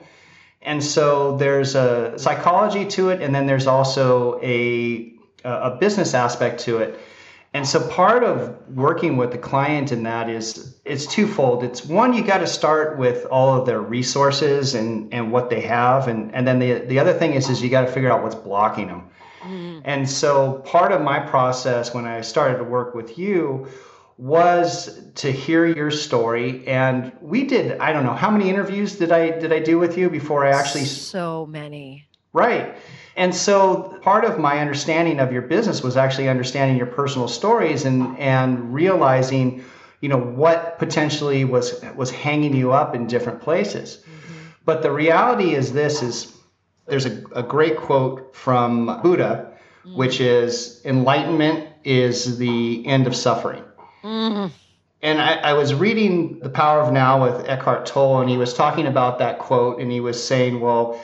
And 0.60 0.84
so 0.84 1.36
there's 1.38 1.74
a 1.74 2.18
psychology 2.18 2.84
to 2.86 3.10
it, 3.10 3.20
and 3.20 3.34
then 3.34 3.46
there's 3.46 3.66
also 3.66 4.38
a, 4.42 5.12
a 5.44 5.76
business 5.80 6.14
aspect 6.14 6.60
to 6.60 6.78
it. 6.78 7.00
And 7.54 7.66
so 7.66 7.86
part 7.88 8.24
of 8.24 8.56
working 8.68 9.16
with 9.16 9.32
the 9.32 9.38
client 9.38 9.92
in 9.92 10.04
that 10.04 10.30
is 10.30 10.78
it's 10.84 11.06
twofold. 11.06 11.64
It's 11.64 11.84
one, 11.84 12.14
you 12.14 12.24
got 12.24 12.38
to 12.38 12.46
start 12.46 12.96
with 12.96 13.26
all 13.26 13.58
of 13.58 13.66
their 13.66 13.80
resources 13.80 14.74
and, 14.74 15.12
and 15.12 15.30
what 15.30 15.50
they 15.50 15.60
have. 15.62 16.08
And, 16.08 16.34
and 16.34 16.46
then 16.46 16.58
the, 16.60 16.74
the 16.78 16.98
other 16.98 17.12
thing 17.12 17.34
is, 17.34 17.50
is 17.50 17.62
you 17.62 17.68
got 17.68 17.82
to 17.82 17.92
figure 17.92 18.10
out 18.10 18.22
what's 18.22 18.34
blocking 18.34 18.86
them. 18.86 19.10
Mm. 19.42 19.82
And 19.84 20.08
so 20.08 20.62
part 20.64 20.92
of 20.92 21.02
my 21.02 21.20
process 21.20 21.94
when 21.94 22.06
I 22.06 22.20
started 22.20 22.58
to 22.58 22.64
work 22.64 22.94
with 22.94 23.18
you 23.18 23.68
was 24.18 25.00
to 25.16 25.32
hear 25.32 25.66
your 25.66 25.90
story. 25.90 26.66
And 26.66 27.12
we 27.20 27.44
did 27.44 27.78
i 27.80 27.92
don't 27.92 28.04
know 28.04 28.14
how 28.14 28.30
many 28.30 28.48
interviews 28.48 28.96
did 28.96 29.10
i 29.10 29.30
did 29.30 29.52
i 29.52 29.58
do 29.58 29.78
with 29.78 29.98
you 29.98 30.10
before 30.10 30.46
i 30.46 30.50
actually 30.50 30.84
so 30.84 31.46
many. 31.46 32.06
Right. 32.32 32.76
And 33.14 33.34
so 33.34 33.98
part 34.00 34.24
of 34.24 34.38
my 34.38 34.60
understanding 34.60 35.20
of 35.20 35.32
your 35.32 35.42
business 35.42 35.82
was 35.82 35.98
actually 35.98 36.28
understanding 36.30 36.78
your 36.78 36.86
personal 36.86 37.28
stories 37.28 37.84
and 37.84 38.16
and 38.18 38.72
realizing 38.72 39.64
you 40.00 40.08
know 40.08 40.18
what 40.18 40.78
potentially 40.78 41.44
was 41.44 41.82
was 41.96 42.10
hanging 42.10 42.54
you 42.54 42.72
up 42.72 42.94
in 42.94 43.06
different 43.06 43.40
places. 43.40 43.96
Mm-hmm. 43.96 44.38
but 44.64 44.82
the 44.82 44.92
reality 44.92 45.54
is 45.54 45.72
this 45.72 46.02
is 46.02 46.32
there's 46.86 47.06
a, 47.06 47.22
a 47.34 47.42
great 47.42 47.76
quote 47.76 48.34
from 48.34 48.86
buddha 49.02 49.52
mm-hmm. 49.84 49.96
which 49.96 50.20
is 50.20 50.80
enlightenment 50.84 51.68
is 51.84 52.38
the 52.38 52.86
end 52.86 53.06
of 53.06 53.16
suffering 53.16 53.64
Mm. 54.02 54.50
And 55.00 55.20
I, 55.20 55.34
I, 55.34 55.52
was 55.54 55.74
reading 55.74 56.38
The 56.40 56.48
Power 56.48 56.80
of 56.80 56.92
Now 56.92 57.22
with 57.22 57.48
Eckhart 57.48 57.86
Tolle, 57.86 58.20
and 58.20 58.30
he 58.30 58.36
was 58.36 58.54
talking 58.54 58.86
about 58.86 59.18
that 59.18 59.38
quote, 59.38 59.80
and 59.80 59.90
he 59.90 60.00
was 60.00 60.22
saying, 60.22 60.60
well, 60.60 61.00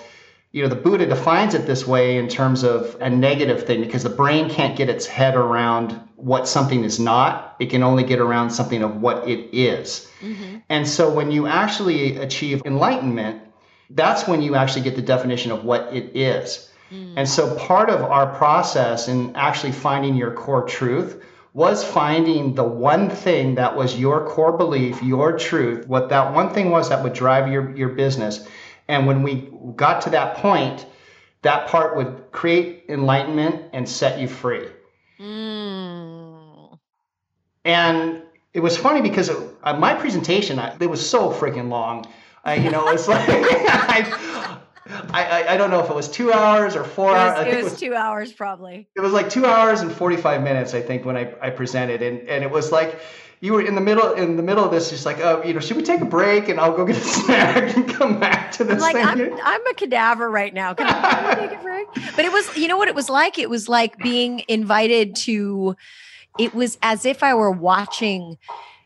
you 0.53 0.63
know, 0.63 0.69
the 0.69 0.77
Buddha 0.77 1.07
defines 1.07 1.55
it 1.55 1.67
this 1.67 1.87
way 1.87 2.17
in 2.17 2.29
terms 2.29 2.63
of 2.63 2.97
a 3.01 3.11
negative 3.11 3.67
thing 3.67 3.81
because 3.81 4.03
the 4.03 4.11
brain 4.11 4.49
can't 4.49 4.77
get 4.77 4.89
its 4.89 5.07
head 5.07 5.37
around 5.37 6.01
what 6.17 6.49
something 6.49 6.85
is 6.85 6.99
not. 6.99 7.57
It 7.59 7.67
can 7.67 7.83
only 7.83 8.03
get 8.03 8.19
around 8.19 8.51
something 8.51 8.83
of 8.83 9.01
what 9.01 9.29
it 9.29 9.51
is. 9.53 10.11
Mm-hmm. 10.21 10.59
And 10.69 10.89
so 10.89 11.13
when 11.13 11.31
you 11.31 11.47
actually 11.47 12.17
achieve 12.17 12.63
enlightenment, 12.65 13.43
that's 13.91 14.29
when 14.29 14.43
you 14.43 14.55
actually 14.55 14.83
get 14.83 14.97
the 14.97 15.03
definition 15.03 15.51
of 15.51 15.65
what 15.65 15.93
it 15.95 16.17
is. 16.17 16.71
Mm. 16.91 17.15
And 17.17 17.29
so 17.29 17.55
part 17.57 17.91
of 17.91 18.03
our 18.03 18.35
process 18.35 19.09
in 19.09 19.35
actually 19.37 19.73
finding 19.73 20.15
your 20.15 20.33
core 20.33 20.67
truth 20.67 21.25
was 21.55 21.83
finding 21.83 22.55
the 22.55 22.65
one 22.65 23.11
thing 23.11 23.55
that 23.57 23.75
was 23.75 23.99
your 23.99 24.27
core 24.27 24.57
belief, 24.57 25.03
your 25.03 25.37
truth, 25.39 25.87
what 25.89 26.09
that 26.11 26.33
one 26.33 26.53
thing 26.53 26.71
was 26.71 26.89
that 26.89 27.03
would 27.03 27.15
drive 27.15 27.51
your, 27.51 27.75
your 27.77 27.89
business. 27.91 28.47
And 28.87 29.07
when 29.07 29.23
we 29.23 29.51
got 29.77 30.03
to 30.03 30.11
that 30.11 30.37
point, 30.37 30.87
that 31.43 31.69
part 31.69 31.97
would 31.97 32.31
create 32.33 32.85
enlightenment 32.89 33.65
and 33.73 33.89
set 33.89 34.21
you 34.21 34.29
free. 34.29 34.67
Mm. 35.19 36.79
And 37.65 38.23
it 38.55 38.61
was 38.61 38.77
funny 38.77 39.03
because 39.03 39.29
it, 39.29 39.39
my 39.79 39.95
presentation, 39.95 40.59
I, 40.59 40.77
it 40.81 40.89
was 40.89 41.07
so 41.09 41.31
freaking 41.33 41.69
long. 41.69 42.07
I, 42.49 42.55
you 42.55 42.71
know, 42.71 42.89
it's 42.89 43.07
like 43.07 43.29
I, 43.29 44.57
I, 45.11 45.45
I, 45.51 45.57
don't 45.59 45.71
know 45.71 45.81
if 45.81 45.91
it 45.91 45.95
was 45.95 46.09
two 46.09 46.33
hours 46.33 46.77
or 46.77 46.83
four 46.83 47.11
it 47.11 47.13
was, 47.13 47.19
hours. 47.21 47.47
It 47.47 47.49
was, 47.49 47.57
it 47.57 47.65
was, 47.65 47.81
two 47.81 47.95
hours 47.95 48.33
probably. 48.33 48.89
It 48.97 49.01
was 49.01 49.13
like 49.13 49.29
two 49.29 49.45
hours 49.45 49.83
and 49.83 49.93
45 49.93 50.43
minutes, 50.43 50.73
I 50.73 50.81
think, 50.81 51.05
when 51.05 51.15
I, 51.17 51.35
I 51.43 51.51
presented. 51.51 52.01
And, 52.01 52.27
and 52.27 52.43
it 52.43 52.51
was 52.51 52.73
like, 52.73 52.99
you 53.41 53.53
were 53.53 53.61
in 53.61 53.75
the 53.75 53.83
middle 53.83 54.15
in 54.15 54.37
the 54.37 54.43
middle 54.43 54.65
of 54.65 54.71
this, 54.71 54.89
just 54.89 55.05
like, 55.05 55.21
oh, 55.21 55.43
you 55.45 55.53
know, 55.53 55.61
should 55.61 55.77
we 55.77 55.83
take 55.83 56.01
a 56.01 56.07
break 56.07 56.49
and 56.49 56.59
I'll 56.59 56.75
go 56.75 56.87
get 56.87 56.97
a 56.97 57.01
snack 57.01 57.77
and 57.77 57.87
come 57.87 58.19
back 58.19 58.51
to 58.53 58.65
this 58.65 58.75
I'm 58.75 58.81
like, 58.81 58.97
thing? 58.97 59.33
I'm, 59.35 59.41
I'm 59.45 59.67
a 59.67 59.75
cadaver 59.75 60.31
right 60.31 60.53
now. 60.53 60.73
Can 60.73 60.87
I 60.89 61.35
take 61.35 61.59
a 61.59 61.63
break? 61.63 61.87
But 62.17 62.25
it 62.25 62.33
was, 62.33 62.57
you 62.57 62.67
know 62.67 62.77
what 62.77 62.89
it 62.89 62.95
was 62.95 63.09
like? 63.09 63.39
It 63.39 63.51
was 63.51 63.69
like 63.69 63.99
being 63.99 64.43
invited 64.49 65.15
to, 65.17 65.77
it 66.39 66.55
was 66.55 66.79
as 66.83 67.05
if 67.05 67.23
I 67.23 67.35
were 67.35 67.51
watching 67.51 68.39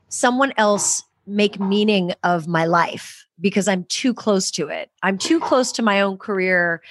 someone 0.08 0.52
else 0.56 1.04
make 1.26 1.60
meaning 1.60 2.12
of 2.24 2.46
my 2.46 2.66
life 2.66 3.21
because 3.40 3.68
I'm 3.68 3.84
too 3.84 4.14
close 4.14 4.50
to 4.52 4.68
it. 4.68 4.90
I'm 5.02 5.18
too 5.18 5.40
close 5.40 5.72
to 5.72 5.82
my 5.82 6.00
own 6.00 6.18
career 6.18 6.82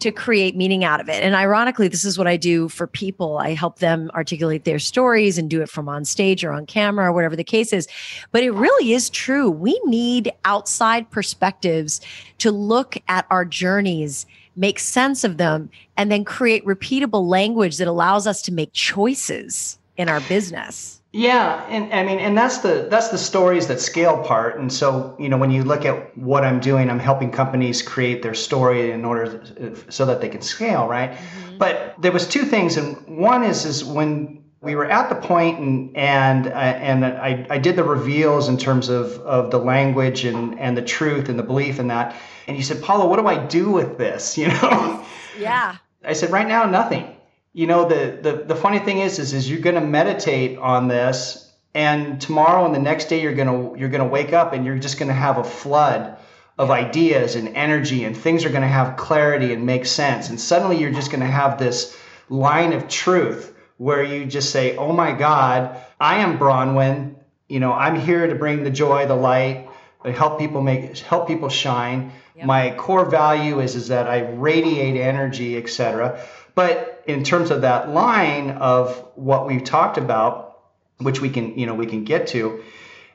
to 0.00 0.10
create 0.10 0.56
meaning 0.56 0.82
out 0.82 1.00
of 1.00 1.08
it. 1.08 1.22
And 1.22 1.34
ironically, 1.34 1.86
this 1.86 2.04
is 2.04 2.16
what 2.16 2.26
I 2.26 2.36
do 2.36 2.68
for 2.68 2.86
people. 2.86 3.38
I 3.38 3.52
help 3.52 3.80
them 3.80 4.10
articulate 4.14 4.64
their 4.64 4.78
stories 4.78 5.36
and 5.36 5.48
do 5.48 5.60
it 5.60 5.68
from 5.68 5.88
on 5.88 6.04
stage 6.04 6.42
or 6.42 6.52
on 6.52 6.66
camera 6.66 7.08
or 7.08 7.12
whatever 7.12 7.36
the 7.36 7.44
case 7.44 7.72
is. 7.72 7.86
But 8.32 8.42
it 8.42 8.52
really 8.52 8.92
is 8.92 9.10
true. 9.10 9.50
We 9.50 9.78
need 9.84 10.32
outside 10.44 11.10
perspectives 11.10 12.00
to 12.38 12.50
look 12.50 12.96
at 13.08 13.26
our 13.30 13.44
journeys, 13.44 14.24
make 14.56 14.78
sense 14.78 15.22
of 15.22 15.36
them, 15.36 15.70
and 15.98 16.10
then 16.10 16.24
create 16.24 16.64
repeatable 16.64 17.28
language 17.28 17.76
that 17.76 17.86
allows 17.86 18.26
us 18.26 18.40
to 18.42 18.52
make 18.52 18.72
choices 18.72 19.78
in 19.98 20.08
our 20.08 20.20
business. 20.22 20.99
Yeah, 21.12 21.64
and 21.68 21.92
I 21.92 22.04
mean, 22.04 22.20
and 22.20 22.38
that's 22.38 22.58
the 22.58 22.86
that's 22.88 23.08
the 23.08 23.18
stories 23.18 23.66
that 23.66 23.80
scale 23.80 24.22
part. 24.22 24.60
And 24.60 24.72
so, 24.72 25.16
you 25.18 25.28
know, 25.28 25.38
when 25.38 25.50
you 25.50 25.64
look 25.64 25.84
at 25.84 26.16
what 26.16 26.44
I'm 26.44 26.60
doing, 26.60 26.88
I'm 26.88 27.00
helping 27.00 27.32
companies 27.32 27.82
create 27.82 28.22
their 28.22 28.34
story 28.34 28.92
in 28.92 29.04
order 29.04 29.38
to, 29.38 29.92
so 29.92 30.06
that 30.06 30.20
they 30.20 30.28
can 30.28 30.40
scale, 30.40 30.86
right? 30.86 31.10
Mm-hmm. 31.10 31.58
But 31.58 31.96
there 32.00 32.12
was 32.12 32.28
two 32.28 32.44
things, 32.44 32.76
and 32.76 32.96
one 33.18 33.42
is 33.42 33.64
is 33.64 33.84
when 33.84 34.44
we 34.60 34.76
were 34.76 34.84
at 34.84 35.08
the 35.08 35.16
point 35.16 35.58
and 35.58 35.96
and 35.96 36.46
uh, 36.46 36.50
and 36.50 37.04
I, 37.04 37.44
I 37.50 37.58
did 37.58 37.74
the 37.74 37.82
reveals 37.82 38.48
in 38.48 38.56
terms 38.56 38.88
of 38.88 39.18
of 39.20 39.50
the 39.50 39.58
language 39.58 40.24
and 40.24 40.60
and 40.60 40.76
the 40.76 40.82
truth 40.82 41.28
and 41.28 41.36
the 41.36 41.42
belief 41.42 41.80
in 41.80 41.88
that. 41.88 42.14
And 42.46 42.56
you 42.56 42.62
said, 42.62 42.82
Paolo, 42.84 43.08
what 43.08 43.18
do 43.18 43.26
I 43.26 43.44
do 43.46 43.70
with 43.70 43.98
this? 43.98 44.38
You 44.38 44.48
know? 44.48 45.04
Yeah. 45.38 45.76
I 46.04 46.12
said, 46.12 46.30
right 46.30 46.46
now, 46.46 46.64
nothing 46.64 47.16
you 47.52 47.66
know 47.66 47.88
the, 47.88 48.18
the 48.22 48.44
the 48.44 48.56
funny 48.56 48.78
thing 48.78 48.98
is 48.98 49.18
is, 49.18 49.32
is 49.32 49.50
you're 49.50 49.60
going 49.60 49.74
to 49.74 49.80
meditate 49.80 50.58
on 50.58 50.88
this 50.88 51.52
and 51.74 52.20
tomorrow 52.20 52.64
and 52.64 52.74
the 52.74 52.80
next 52.80 53.06
day 53.06 53.20
you're 53.22 53.34
going 53.34 53.48
to 53.48 53.78
you're 53.78 53.88
going 53.88 54.02
to 54.02 54.08
wake 54.08 54.32
up 54.32 54.52
and 54.52 54.64
you're 54.64 54.78
just 54.78 54.98
going 54.98 55.08
to 55.08 55.14
have 55.14 55.38
a 55.38 55.44
flood 55.44 56.16
of 56.58 56.70
ideas 56.70 57.36
and 57.36 57.56
energy 57.56 58.04
and 58.04 58.16
things 58.16 58.44
are 58.44 58.50
going 58.50 58.62
to 58.62 58.68
have 58.68 58.96
clarity 58.96 59.52
and 59.52 59.64
make 59.64 59.86
sense. 59.86 60.28
And 60.28 60.38
suddenly 60.38 60.78
you're 60.78 60.92
just 60.92 61.10
going 61.10 61.20
to 61.20 61.26
have 61.26 61.58
this 61.58 61.96
line 62.28 62.74
of 62.74 62.86
truth 62.86 63.56
where 63.78 64.02
you 64.02 64.26
just 64.26 64.50
say 64.50 64.76
oh 64.76 64.92
my 64.92 65.12
god 65.12 65.80
i 65.98 66.16
am 66.16 66.38
bronwyn. 66.38 67.14
You 67.48 67.60
know 67.60 67.72
i'm 67.72 67.96
here 67.96 68.26
to 68.26 68.34
bring 68.34 68.62
the 68.62 68.70
joy 68.70 69.06
the 69.06 69.16
light 69.16 69.68
help 70.04 70.38
people 70.38 70.62
make 70.62 70.96
help 70.98 71.26
people 71.26 71.48
shine. 71.48 72.12
Yep. 72.36 72.46
my 72.46 72.74
core 72.76 73.04
value 73.04 73.60
is 73.60 73.74
is 73.74 73.88
that 73.88 74.06
i 74.06 74.20
radiate 74.20 74.96
energy 74.96 75.56
etc 75.56 76.22
but 76.60 77.04
in 77.06 77.24
terms 77.24 77.50
of 77.50 77.62
that 77.62 77.88
line 77.88 78.50
of 78.50 78.94
what 79.14 79.46
we've 79.46 79.64
talked 79.64 79.96
about, 79.96 80.58
which 80.98 81.18
we 81.18 81.30
can, 81.30 81.58
you 81.58 81.64
know, 81.64 81.74
we 81.74 81.86
can 81.86 82.04
get 82.04 82.26
to, 82.28 82.62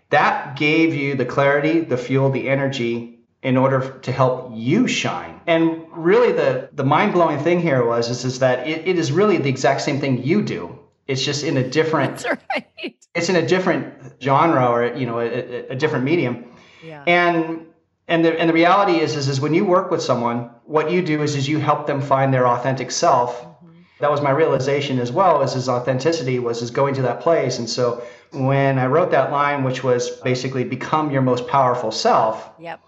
that 0.09 0.57
gave 0.57 0.95
you 0.95 1.13
the 1.13 1.25
clarity, 1.25 1.81
the 1.81 1.97
fuel, 1.97 2.31
the 2.31 2.49
energy 2.49 3.19
in 3.43 3.55
order 3.57 3.99
to 4.01 4.11
help 4.11 4.49
you 4.55 4.87
shine. 4.87 5.39
And 5.45 5.85
really 5.91 6.31
the 6.31 6.69
the 6.73 6.83
mind-blowing 6.83 7.43
thing 7.43 7.59
here 7.61 7.85
was 7.85 8.09
is, 8.09 8.25
is 8.25 8.39
that 8.39 8.67
it, 8.67 8.87
it 8.87 8.97
is 8.97 9.11
really 9.11 9.37
the 9.37 9.49
exact 9.49 9.81
same 9.81 9.99
thing 9.99 10.23
you 10.23 10.41
do. 10.41 10.79
It's 11.05 11.23
just 11.23 11.43
in 11.43 11.57
a 11.57 11.69
different 11.69 12.25
right. 12.25 12.95
It's 13.13 13.29
in 13.29 13.35
a 13.35 13.45
different 13.45 13.83
genre 14.19 14.65
or 14.73 14.97
you 14.97 15.05
know, 15.05 15.19
a, 15.19 15.67
a 15.73 15.75
different 15.75 16.05
medium. 16.05 16.45
Yeah. 16.83 17.03
And 17.05 17.67
and 18.07 18.23
the 18.23 18.39
and 18.39 18.49
the 18.49 18.53
reality 18.53 18.99
is, 18.99 19.15
is 19.15 19.27
is 19.27 19.41
when 19.41 19.53
you 19.53 19.65
work 19.65 19.89
with 19.89 20.01
someone, 20.01 20.51
what 20.65 20.91
you 20.91 21.01
do 21.01 21.21
is 21.23 21.35
is 21.35 21.47
you 21.47 21.59
help 21.59 21.87
them 21.87 22.01
find 22.01 22.33
their 22.33 22.47
authentic 22.47 22.91
self. 22.91 23.41
Mm-hmm. 23.41 23.81
That 23.99 24.11
was 24.11 24.21
my 24.21 24.29
realization 24.29 24.99
as 24.99 25.11
well. 25.11 25.41
Is 25.41 25.53
his 25.53 25.67
authenticity 25.67 26.39
was 26.39 26.61
is 26.61 26.71
going 26.71 26.95
to 26.95 27.01
that 27.03 27.21
place. 27.21 27.57
And 27.57 27.69
so 27.69 28.03
when 28.31 28.77
I 28.77 28.85
wrote 28.85 29.11
that 29.11 29.31
line, 29.31 29.63
which 29.63 29.83
was 29.83 30.09
basically 30.21 30.63
become 30.63 31.11
your 31.11 31.21
most 31.21 31.47
powerful 31.47 31.91
self. 31.91 32.49
Yep. 32.59 32.79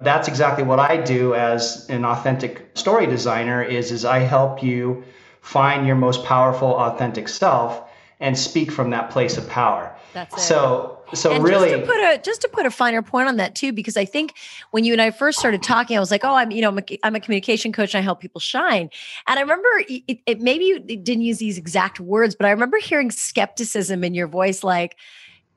That's 0.00 0.26
exactly 0.26 0.64
what 0.64 0.80
I 0.80 0.96
do 0.96 1.34
as 1.34 1.86
an 1.88 2.04
authentic 2.04 2.72
story 2.74 3.06
designer. 3.06 3.62
Is 3.62 3.92
is 3.92 4.04
I 4.04 4.18
help 4.18 4.62
you 4.62 5.04
find 5.40 5.86
your 5.86 5.96
most 5.96 6.24
powerful, 6.24 6.68
authentic 6.68 7.28
self 7.28 7.88
and 8.20 8.38
speak 8.38 8.70
from 8.70 8.90
that 8.90 9.10
place 9.10 9.36
of 9.36 9.48
power. 9.48 9.94
That's 10.12 10.36
it. 10.36 10.40
So 10.40 10.91
so 11.14 11.32
and 11.32 11.44
really 11.44 11.70
just 11.70 11.80
to 11.80 11.86
put 11.86 11.96
a 11.96 12.20
just 12.22 12.40
to 12.42 12.48
put 12.48 12.66
a 12.66 12.70
finer 12.70 13.02
point 13.02 13.28
on 13.28 13.36
that 13.36 13.54
too 13.54 13.72
because 13.72 13.96
i 13.96 14.04
think 14.04 14.34
when 14.70 14.84
you 14.84 14.92
and 14.92 15.02
i 15.02 15.10
first 15.10 15.38
started 15.38 15.62
talking 15.62 15.96
i 15.96 16.00
was 16.00 16.10
like 16.10 16.24
oh 16.24 16.34
i'm 16.34 16.50
you 16.50 16.62
know 16.62 16.68
i'm 16.68 16.78
a, 16.78 16.98
I'm 17.02 17.14
a 17.14 17.20
communication 17.20 17.72
coach 17.72 17.94
and 17.94 18.00
i 18.00 18.02
help 18.02 18.20
people 18.20 18.40
shine 18.40 18.90
and 19.28 19.38
i 19.38 19.42
remember 19.42 19.68
it, 19.88 20.18
it, 20.26 20.40
maybe 20.40 20.64
you 20.64 20.78
didn't 20.78 21.22
use 21.22 21.38
these 21.38 21.58
exact 21.58 22.00
words 22.00 22.34
but 22.34 22.46
i 22.46 22.50
remember 22.50 22.78
hearing 22.78 23.10
skepticism 23.10 24.04
in 24.04 24.14
your 24.14 24.26
voice 24.26 24.64
like 24.64 24.96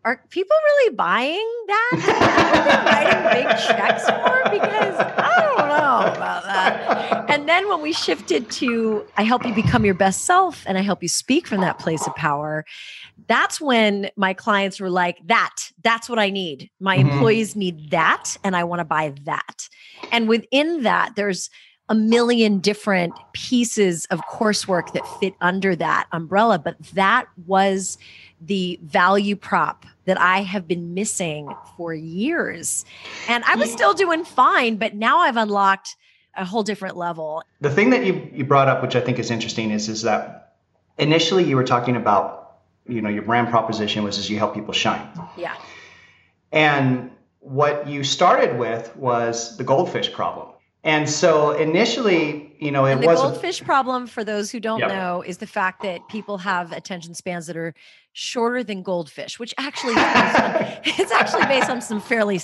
are 0.06 0.22
people 0.30 0.56
really 0.64 0.96
buying 0.96 1.52
that? 1.66 1.92
Are 2.54 2.64
they 2.64 2.86
writing 2.86 3.44
big 3.44 3.58
checks 3.58 4.04
for? 4.04 4.52
Because 4.52 4.96
I 5.00 5.42
don't 5.42 5.68
know 5.68 6.14
about 6.14 6.44
that. 6.44 7.16
And 7.36 7.50
then 7.50 7.68
when 7.68 7.82
we 7.82 7.92
shifted 7.92 8.50
to 8.52 9.06
I 9.18 9.24
help 9.24 9.46
you 9.46 9.54
become 9.54 9.84
your 9.84 9.94
best 9.94 10.24
self 10.24 10.64
and 10.66 10.78
I 10.78 10.82
help 10.82 11.04
you 11.04 11.10
speak 11.10 11.48
from 11.48 11.60
that 11.60 11.80
place 11.80 12.08
of 12.08 12.16
power, 12.16 12.64
that's 13.28 13.60
when 13.60 14.10
my 14.16 14.34
clients 14.34 14.80
were 14.80 14.90
like, 14.90 15.18
that, 15.26 15.54
that's 15.84 16.08
what 16.08 16.18
I 16.18 16.30
need. 16.30 16.70
My 16.80 16.98
mm-hmm. 16.98 17.10
employees 17.10 17.54
need 17.58 17.92
that, 17.92 18.38
and 18.46 18.56
I 18.56 18.64
want 18.64 18.80
to 18.80 18.86
buy 18.86 19.14
that. 19.26 19.68
And 20.14 20.30
within 20.30 20.84
that, 20.84 21.18
there's 21.18 21.50
a 21.90 21.94
million 21.94 22.60
different 22.60 23.14
pieces 23.34 24.06
of 24.12 24.22
coursework 24.32 24.94
that 24.94 25.06
fit 25.20 25.34
under 25.42 25.76
that 25.76 26.08
umbrella. 26.14 26.58
But 26.58 26.82
that 26.94 27.26
was 27.46 27.98
the 28.40 28.80
value 28.82 29.36
prop 29.36 29.86
that 30.06 30.20
I 30.22 30.42
have 30.42 30.70
been 30.70 30.94
missing 30.94 31.54
for 31.76 31.94
years. 31.94 32.86
And 33.28 33.44
I 33.44 33.58
was 33.58 33.70
still 33.74 33.94
doing 33.94 34.24
fine, 34.24 34.78
but 34.78 34.96
now 34.96 35.20
I've 35.20 35.36
unlocked 35.36 35.98
a 36.38 36.46
whole 36.46 36.64
different 36.64 36.98
level. 36.98 37.44
The 37.62 37.70
thing 37.70 37.90
that 37.92 38.06
you, 38.06 38.30
you 38.34 38.44
brought 38.44 38.68
up, 38.68 38.82
which 38.82 38.96
I 38.96 39.02
think 39.02 39.20
is 39.20 39.32
interesting, 39.32 39.72
is, 39.72 39.90
is 39.90 40.02
that 40.04 40.46
initially 40.98 41.44
you 41.44 41.56
were 41.56 41.64
talking 41.64 41.96
about 41.96 42.46
you 42.88 43.02
know 43.02 43.10
your 43.10 43.24
brand 43.24 43.50
proposition 43.50 44.04
was 44.04 44.18
is 44.18 44.30
you 44.30 44.38
help 44.38 44.54
people 44.54 44.74
shine 44.74 45.08
yeah 45.38 45.56
and 46.52 47.12
what 47.40 47.88
you 47.88 48.04
started 48.04 48.58
with 48.58 48.96
was 48.96 49.58
the 49.58 49.64
goldfish 49.64 50.12
problem 50.12 50.48
and 50.84 51.10
so 51.10 51.52
initially 51.52 52.56
you 52.60 52.72
know 52.72 52.86
it 52.86 52.94
and 52.94 53.04
the 53.04 53.08
was 53.08 53.20
goldfish 53.20 53.62
problem 53.64 54.08
for 54.08 54.24
those 54.24 54.52
who 54.52 54.60
don't 54.60 54.80
yep. 54.80 54.90
know 54.90 55.22
is 55.22 55.38
the 55.38 55.48
fact 55.48 55.82
that 55.82 56.08
people 56.10 56.38
have 56.38 56.72
attention 56.72 57.14
spans 57.14 57.48
that 57.48 57.58
are 57.58 57.74
shorter 58.18 58.64
than 58.64 58.82
goldfish 58.82 59.38
which 59.40 59.54
actually 59.58 59.94
it's 59.98 61.12
actually 61.12 61.46
based 61.46 61.70
on 61.70 61.82
some 61.82 62.00
fairly 62.00 62.40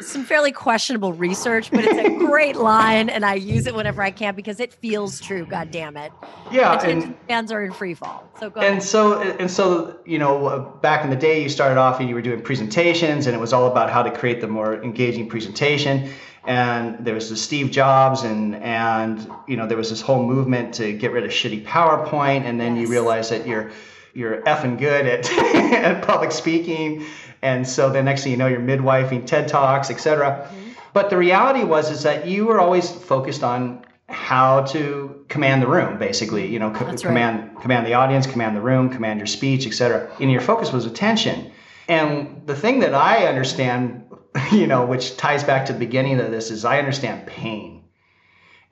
some 0.00 0.24
fairly 0.24 0.52
questionable 0.52 1.12
research, 1.12 1.70
but 1.70 1.84
it's 1.84 1.98
a 1.98 2.16
great 2.18 2.56
line, 2.56 3.08
and 3.08 3.24
I 3.24 3.34
use 3.34 3.66
it 3.66 3.74
whenever 3.74 4.02
I 4.02 4.10
can 4.10 4.34
because 4.34 4.60
it 4.60 4.72
feels 4.74 5.20
true. 5.20 5.44
God 5.44 5.70
damn 5.70 5.96
it! 5.96 6.12
Yeah, 6.50 6.76
Attention 6.76 7.10
and 7.10 7.16
fans 7.28 7.52
are 7.52 7.64
in 7.64 7.72
free 7.72 7.94
fall. 7.94 8.28
So 8.38 8.50
go 8.50 8.60
and 8.60 8.70
ahead. 8.78 8.82
so 8.82 9.20
and 9.20 9.50
so 9.50 9.98
you 10.04 10.18
know 10.18 10.46
uh, 10.46 10.58
back 10.58 11.04
in 11.04 11.10
the 11.10 11.16
day, 11.16 11.42
you 11.42 11.48
started 11.48 11.78
off 11.78 12.00
and 12.00 12.08
you 12.08 12.14
were 12.14 12.22
doing 12.22 12.42
presentations, 12.42 13.26
and 13.26 13.34
it 13.34 13.38
was 13.40 13.52
all 13.52 13.66
about 13.66 13.90
how 13.90 14.02
to 14.02 14.10
create 14.10 14.40
the 14.40 14.48
more 14.48 14.82
engaging 14.82 15.28
presentation. 15.28 16.10
And 16.44 17.04
there 17.04 17.14
was 17.14 17.28
the 17.28 17.36
Steve 17.36 17.70
Jobs, 17.70 18.22
and 18.22 18.56
and 18.56 19.30
you 19.46 19.56
know 19.56 19.66
there 19.66 19.76
was 19.76 19.90
this 19.90 20.00
whole 20.00 20.24
movement 20.24 20.74
to 20.74 20.92
get 20.92 21.12
rid 21.12 21.24
of 21.24 21.30
shitty 21.30 21.64
PowerPoint, 21.64 22.42
and 22.42 22.60
then 22.60 22.76
yes. 22.76 22.82
you 22.82 22.90
realize 22.90 23.30
that 23.30 23.46
you're 23.46 23.70
you're 24.14 24.42
effing 24.42 24.78
good 24.78 25.06
at, 25.06 25.30
at 25.74 26.02
public 26.02 26.32
speaking 26.32 27.04
and 27.42 27.66
so 27.66 27.90
the 27.90 28.02
next 28.02 28.24
thing 28.24 28.32
you 28.32 28.38
know, 28.38 28.46
you're 28.46 28.60
midwifing 28.60 29.24
TED 29.26 29.48
Talks, 29.48 29.90
etc. 29.90 30.48
Mm-hmm. 30.50 30.70
But 30.92 31.10
the 31.10 31.16
reality 31.16 31.62
was 31.62 31.90
is 31.90 32.02
that 32.02 32.26
you 32.26 32.46
were 32.46 32.60
always 32.60 32.90
focused 32.90 33.42
on 33.42 33.84
how 34.08 34.62
to 34.62 35.24
command 35.28 35.60
the 35.60 35.66
room 35.66 35.98
basically 35.98 36.46
you 36.46 36.58
know 36.58 36.72
c- 36.72 37.06
command 37.06 37.50
right. 37.52 37.60
command 37.60 37.86
the 37.86 37.92
audience 37.92 38.26
command 38.26 38.56
the 38.56 38.60
room 38.60 38.88
command 38.88 39.20
your 39.20 39.26
speech 39.26 39.66
etc 39.66 40.10
and 40.18 40.32
your 40.32 40.40
focus 40.40 40.72
was 40.72 40.86
attention 40.86 41.52
and 41.88 42.40
the 42.46 42.56
thing 42.56 42.80
that 42.80 42.94
i 42.94 43.26
understand 43.26 44.02
you 44.50 44.66
know 44.66 44.86
which 44.86 45.18
ties 45.18 45.44
back 45.44 45.66
to 45.66 45.74
the 45.74 45.78
beginning 45.78 46.18
of 46.20 46.30
this 46.30 46.50
is 46.50 46.64
i 46.64 46.78
understand 46.78 47.26
pain 47.26 47.84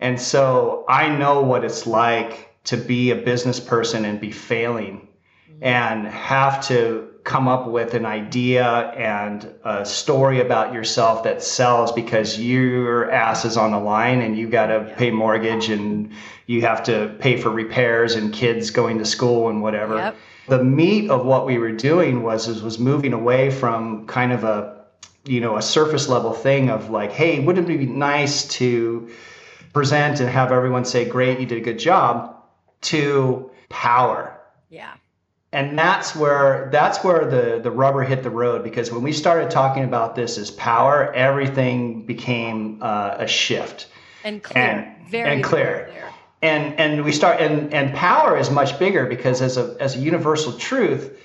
and 0.00 0.19
so 0.19 0.87
i 0.88 1.07
know 1.07 1.43
what 1.43 1.66
it's 1.66 1.87
like 1.87 2.57
to 2.66 2.76
be 2.76 3.11
a 3.11 3.16
business 3.16 3.61
person 3.61 4.05
and 4.05 4.21
be 4.21 4.33
failing. 4.33 5.05
And 5.60 6.06
have 6.06 6.66
to 6.68 7.08
come 7.24 7.48
up 7.48 7.66
with 7.66 7.94
an 7.94 8.06
idea 8.06 8.64
and 8.96 9.52
a 9.64 9.84
story 9.84 10.40
about 10.40 10.72
yourself 10.72 11.24
that 11.24 11.42
sells 11.42 11.90
because 11.90 12.38
your 12.38 13.10
ass 13.10 13.44
is 13.44 13.56
on 13.56 13.72
the 13.72 13.78
line 13.78 14.22
and 14.22 14.38
you 14.38 14.48
got 14.48 14.66
to 14.66 14.94
pay 14.96 15.10
mortgage 15.10 15.68
and 15.68 16.12
you 16.46 16.60
have 16.62 16.84
to 16.84 17.14
pay 17.18 17.36
for 17.36 17.50
repairs 17.50 18.14
and 18.14 18.32
kids 18.32 18.70
going 18.70 18.98
to 18.98 19.04
school 19.04 19.48
and 19.48 19.60
whatever. 19.60 19.96
Yep. 19.96 20.16
The 20.48 20.62
meat 20.62 21.10
of 21.10 21.26
what 21.26 21.46
we 21.46 21.58
were 21.58 21.72
doing 21.72 22.22
was 22.22 22.62
was 22.62 22.78
moving 22.78 23.12
away 23.12 23.50
from 23.50 24.06
kind 24.06 24.32
of 24.32 24.44
a 24.44 24.84
you 25.24 25.40
know 25.40 25.56
a 25.56 25.62
surface 25.62 26.08
level 26.08 26.32
thing 26.32 26.70
of 26.70 26.90
like, 26.90 27.10
hey, 27.10 27.40
wouldn't 27.40 27.68
it 27.68 27.78
be 27.78 27.86
nice 27.86 28.46
to 28.60 29.10
present 29.72 30.20
and 30.20 30.28
have 30.28 30.52
everyone 30.52 30.84
say, 30.84 31.04
great, 31.04 31.40
you 31.40 31.46
did 31.46 31.58
a 31.58 31.64
good 31.64 31.80
job, 31.80 32.36
to 32.82 33.50
power. 33.68 34.40
Yeah 34.70 34.92
and 35.52 35.78
that's 35.78 36.14
where 36.14 36.68
that's 36.72 37.02
where 37.04 37.24
the 37.24 37.60
the 37.62 37.70
rubber 37.70 38.02
hit 38.02 38.22
the 38.22 38.30
road 38.30 38.64
because 38.64 38.90
when 38.90 39.02
we 39.02 39.12
started 39.12 39.50
talking 39.50 39.84
about 39.84 40.14
this 40.14 40.38
as 40.38 40.50
power, 40.50 41.12
everything 41.14 42.04
became 42.04 42.78
uh, 42.82 43.16
a 43.18 43.26
shift 43.26 43.88
and 44.24 44.42
clear, 44.42 44.64
and, 44.64 45.08
very 45.08 45.30
and 45.30 45.44
clear. 45.44 45.88
clear. 45.90 46.02
And 46.42 46.78
and 46.78 47.04
we 47.04 47.12
start 47.12 47.40
and 47.40 47.72
and 47.72 47.94
power 47.94 48.36
is 48.36 48.50
much 48.50 48.78
bigger 48.78 49.06
because 49.06 49.40
as 49.40 49.56
a 49.56 49.76
as 49.80 49.96
a 49.96 49.98
universal 49.98 50.52
truth, 50.52 51.18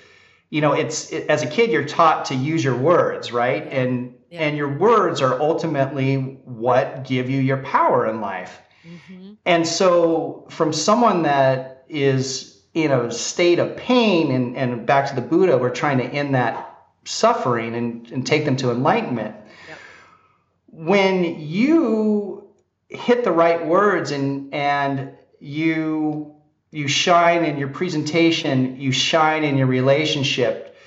you 0.49 0.61
know, 0.61 0.73
it's 0.73 1.11
it, 1.11 1.29
as 1.29 1.43
a 1.43 1.47
kid 1.47 1.71
you're 1.71 1.85
taught 1.85 2.25
to 2.25 2.35
use 2.35 2.63
your 2.63 2.77
words, 2.77 3.31
right? 3.31 3.67
And 3.67 4.15
yeah. 4.29 4.41
and 4.41 4.55
your 4.55 4.77
words 4.77 5.21
are 5.21 5.39
ultimately 5.41 6.15
what 6.45 7.03
give 7.03 7.29
you 7.29 7.41
your 7.41 7.57
power 7.57 8.07
in 8.07 8.21
life. 8.21 8.61
Mm-hmm. 8.85 9.33
And 9.45 9.67
so 9.67 10.45
from 10.49 10.71
someone 10.71 11.23
that 11.23 11.85
is 11.89 12.50
in 12.73 12.91
a 12.91 13.11
state 13.11 13.59
of 13.59 13.75
pain 13.75 14.31
and, 14.31 14.55
and 14.55 14.85
back 14.85 15.09
to 15.09 15.15
the 15.15 15.21
Buddha, 15.21 15.57
we're 15.57 15.69
trying 15.69 15.97
to 15.97 16.05
end 16.05 16.35
that 16.35 16.71
suffering 17.03 17.75
and, 17.75 18.09
and 18.11 18.25
take 18.25 18.45
them 18.45 18.55
to 18.57 18.71
enlightenment. 18.71 19.35
Yep. 19.67 19.79
When 20.67 21.39
you 21.39 22.49
hit 22.87 23.23
the 23.23 23.31
right 23.31 23.65
words 23.65 24.11
and 24.11 24.53
and 24.53 25.13
you 25.39 26.35
you 26.71 26.87
shine 26.87 27.43
in 27.43 27.57
your 27.57 27.67
presentation, 27.67 28.79
you 28.79 28.93
shine 28.93 29.43
in 29.43 29.57
your 29.57 29.67
relationship, 29.67 30.77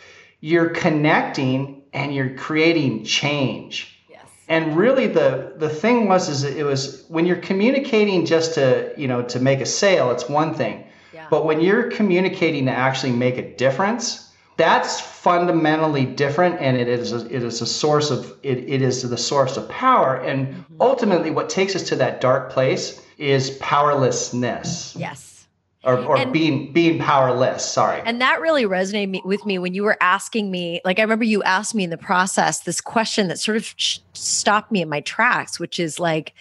you're 0.41 0.71
connecting 0.71 1.83
and 1.93 2.15
you're 2.15 2.35
creating 2.35 3.05
change. 3.05 3.99
Yes. 4.09 4.23
And 4.49 4.77
really 4.77 5.09
the 5.09 5.55
the 5.57 5.69
thing 5.69 6.09
was 6.09 6.31
is 6.31 6.45
it 6.45 6.65
was 6.65 7.05
when 7.09 7.27
you're 7.27 7.37
communicating 7.37 8.25
just 8.25 8.55
to, 8.55 8.95
you 8.97 9.09
know, 9.09 9.23
to 9.25 9.39
make 9.39 9.61
a 9.61 9.67
sale, 9.67 10.11
it's 10.13 10.29
one 10.29 10.55
thing 10.55 10.84
but 11.31 11.45
when 11.45 11.61
you're 11.61 11.91
communicating 11.91 12.67
to 12.67 12.73
actually 12.73 13.13
make 13.13 13.37
a 13.39 13.55
difference, 13.57 14.33
that's 14.57 15.01
fundamentally 15.01 16.05
different 16.05 16.61
and 16.61 16.77
it 16.77 16.87
is 16.87 17.13
a, 17.13 17.27
it 17.27 17.43
is 17.43 17.61
a 17.61 17.67
source 17.67 18.11
of 18.11 18.39
it, 18.43 18.59
it 18.59 18.83
is 18.83 19.09
the 19.09 19.17
source 19.17 19.57
of 19.57 19.69
power. 19.69 20.17
And 20.17 20.49
mm-hmm. 20.49 20.77
ultimately 20.81 21.31
what 21.31 21.49
takes 21.49 21.75
us 21.75 21.83
to 21.89 21.97
that 21.97 22.21
dark 22.21 22.51
place 22.53 23.01
is 23.19 23.51
powerlessness. 23.61 24.95
Yes. 24.97 25.47
Or, 25.83 25.99
or 25.99 26.17
and, 26.17 26.33
being 26.33 26.73
being 26.73 26.99
powerless 26.99 27.63
sorry. 27.63 28.01
And 28.07 28.21
that 28.23 28.41
really 28.41 28.65
resonated 28.65 29.23
with 29.25 29.45
me 29.45 29.59
when 29.59 29.75
you 29.75 29.83
were 29.83 29.99
asking 30.01 30.51
me 30.51 30.81
like 30.83 30.99
i 30.99 31.03
remember 31.03 31.25
you 31.25 31.43
asked 31.43 31.75
me 31.75 31.85
in 31.85 31.91
the 31.91 31.99
process 31.99 32.61
this 32.61 32.81
question 32.81 33.29
that 33.29 33.39
sort 33.39 33.59
of 33.59 33.75
stopped 34.15 34.73
me 34.73 34.81
in 34.81 34.89
my 34.89 35.03
tracks 35.03 35.61
which 35.61 35.79
is 35.79 36.01
like 36.01 36.33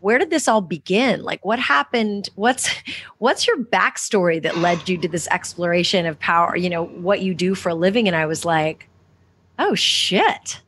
where 0.00 0.18
did 0.18 0.30
this 0.30 0.48
all 0.48 0.60
begin? 0.60 1.22
Like 1.22 1.44
what 1.44 1.58
happened? 1.58 2.30
What's 2.34 2.68
what's 3.18 3.46
your 3.46 3.58
backstory 3.58 4.42
that 4.42 4.58
led 4.58 4.88
you 4.88 4.98
to 4.98 5.08
this 5.08 5.28
exploration 5.28 6.06
of 6.06 6.18
power 6.18 6.56
you 6.56 6.70
know 6.70 6.84
what 6.84 7.20
you 7.20 7.34
do 7.34 7.54
for 7.54 7.70
a 7.70 7.74
living? 7.74 8.06
And 8.06 8.16
i 8.16 8.26
was 8.26 8.44
like 8.44 8.88
oh 9.58 9.74
shit. 9.74 10.60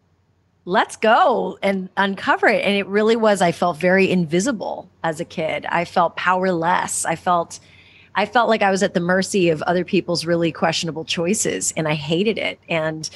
Let's 0.67 0.97
go 0.97 1.59
and 1.63 1.89
uncover 1.97 2.47
it. 2.47 2.65
And 2.65 2.77
it 2.77 2.87
really 2.87 3.17
was 3.17 3.41
i 3.41 3.53
felt 3.53 3.77
very 3.77 4.11
invisible 4.11 4.89
as 5.03 5.21
a 5.21 5.25
kid. 5.25 5.67
I 5.67 5.85
felt 5.85 6.17
powerless. 6.17 7.05
I 7.05 7.17
felt 7.17 7.61
i 8.15 8.27
felt 8.27 8.49
like 8.49 8.63
i 8.63 8.71
was 8.71 8.83
at 8.83 8.95
the 8.95 9.01
mercy 9.01 9.51
of 9.51 9.63
other 9.63 9.85
people's 9.85 10.27
really 10.27 10.51
questionable 10.53 11.05
choices 11.05 11.73
and 11.77 11.87
i 11.87 11.95
hated 11.95 12.39
it. 12.39 12.59
And 12.69 13.09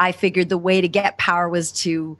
i 0.00 0.12
figured 0.12 0.48
the 0.48 0.58
way 0.58 0.80
to 0.80 0.88
get 0.88 1.18
power 1.18 1.48
was 1.48 1.70
to 1.72 2.16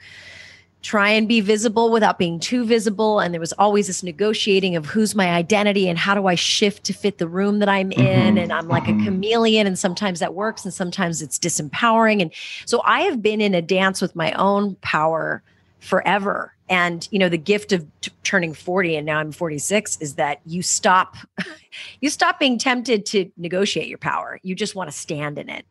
try 0.82 1.10
and 1.10 1.26
be 1.26 1.40
visible 1.40 1.90
without 1.90 2.18
being 2.18 2.38
too 2.38 2.64
visible. 2.64 3.20
And 3.20 3.34
there 3.34 3.40
was 3.40 3.52
always 3.54 3.88
this 3.88 4.02
negotiating 4.02 4.76
of 4.76 4.86
who's 4.86 5.14
my 5.14 5.30
identity 5.30 5.88
and 5.88 5.98
how 5.98 6.14
do 6.14 6.26
I 6.26 6.34
shift 6.36 6.84
to 6.84 6.92
fit 6.92 7.18
the 7.18 7.28
room 7.28 7.58
that 7.58 7.68
I'm 7.68 7.90
in. 7.92 8.34
Mm-hmm. 8.34 8.38
And 8.38 8.52
I'm 8.52 8.68
like 8.68 8.84
mm-hmm. 8.84 9.02
a 9.02 9.04
chameleon, 9.04 9.66
and 9.66 9.78
sometimes 9.78 10.20
that 10.20 10.34
works, 10.34 10.64
and 10.64 10.72
sometimes 10.72 11.20
it's 11.20 11.38
disempowering. 11.38 12.22
And 12.22 12.32
so 12.66 12.80
I 12.84 13.02
have 13.02 13.22
been 13.22 13.40
in 13.40 13.54
a 13.54 13.62
dance 13.62 14.00
with 14.00 14.14
my 14.14 14.32
own 14.32 14.76
power 14.76 15.42
forever. 15.80 16.54
And 16.68 17.08
you 17.10 17.18
know, 17.18 17.28
the 17.28 17.38
gift 17.38 17.72
of 17.72 17.86
t- 18.00 18.12
turning 18.24 18.52
40 18.52 18.96
and 18.96 19.06
now 19.06 19.18
I'm 19.18 19.32
46 19.32 19.98
is 20.00 20.16
that 20.16 20.40
you 20.44 20.62
stop 20.62 21.16
you 22.00 22.10
stop 22.10 22.38
being 22.38 22.58
tempted 22.58 23.06
to 23.06 23.30
negotiate 23.36 23.88
your 23.88 23.98
power. 23.98 24.38
You 24.42 24.54
just 24.54 24.74
want 24.74 24.90
to 24.90 24.96
stand 24.96 25.38
in 25.38 25.48
it. 25.48 25.64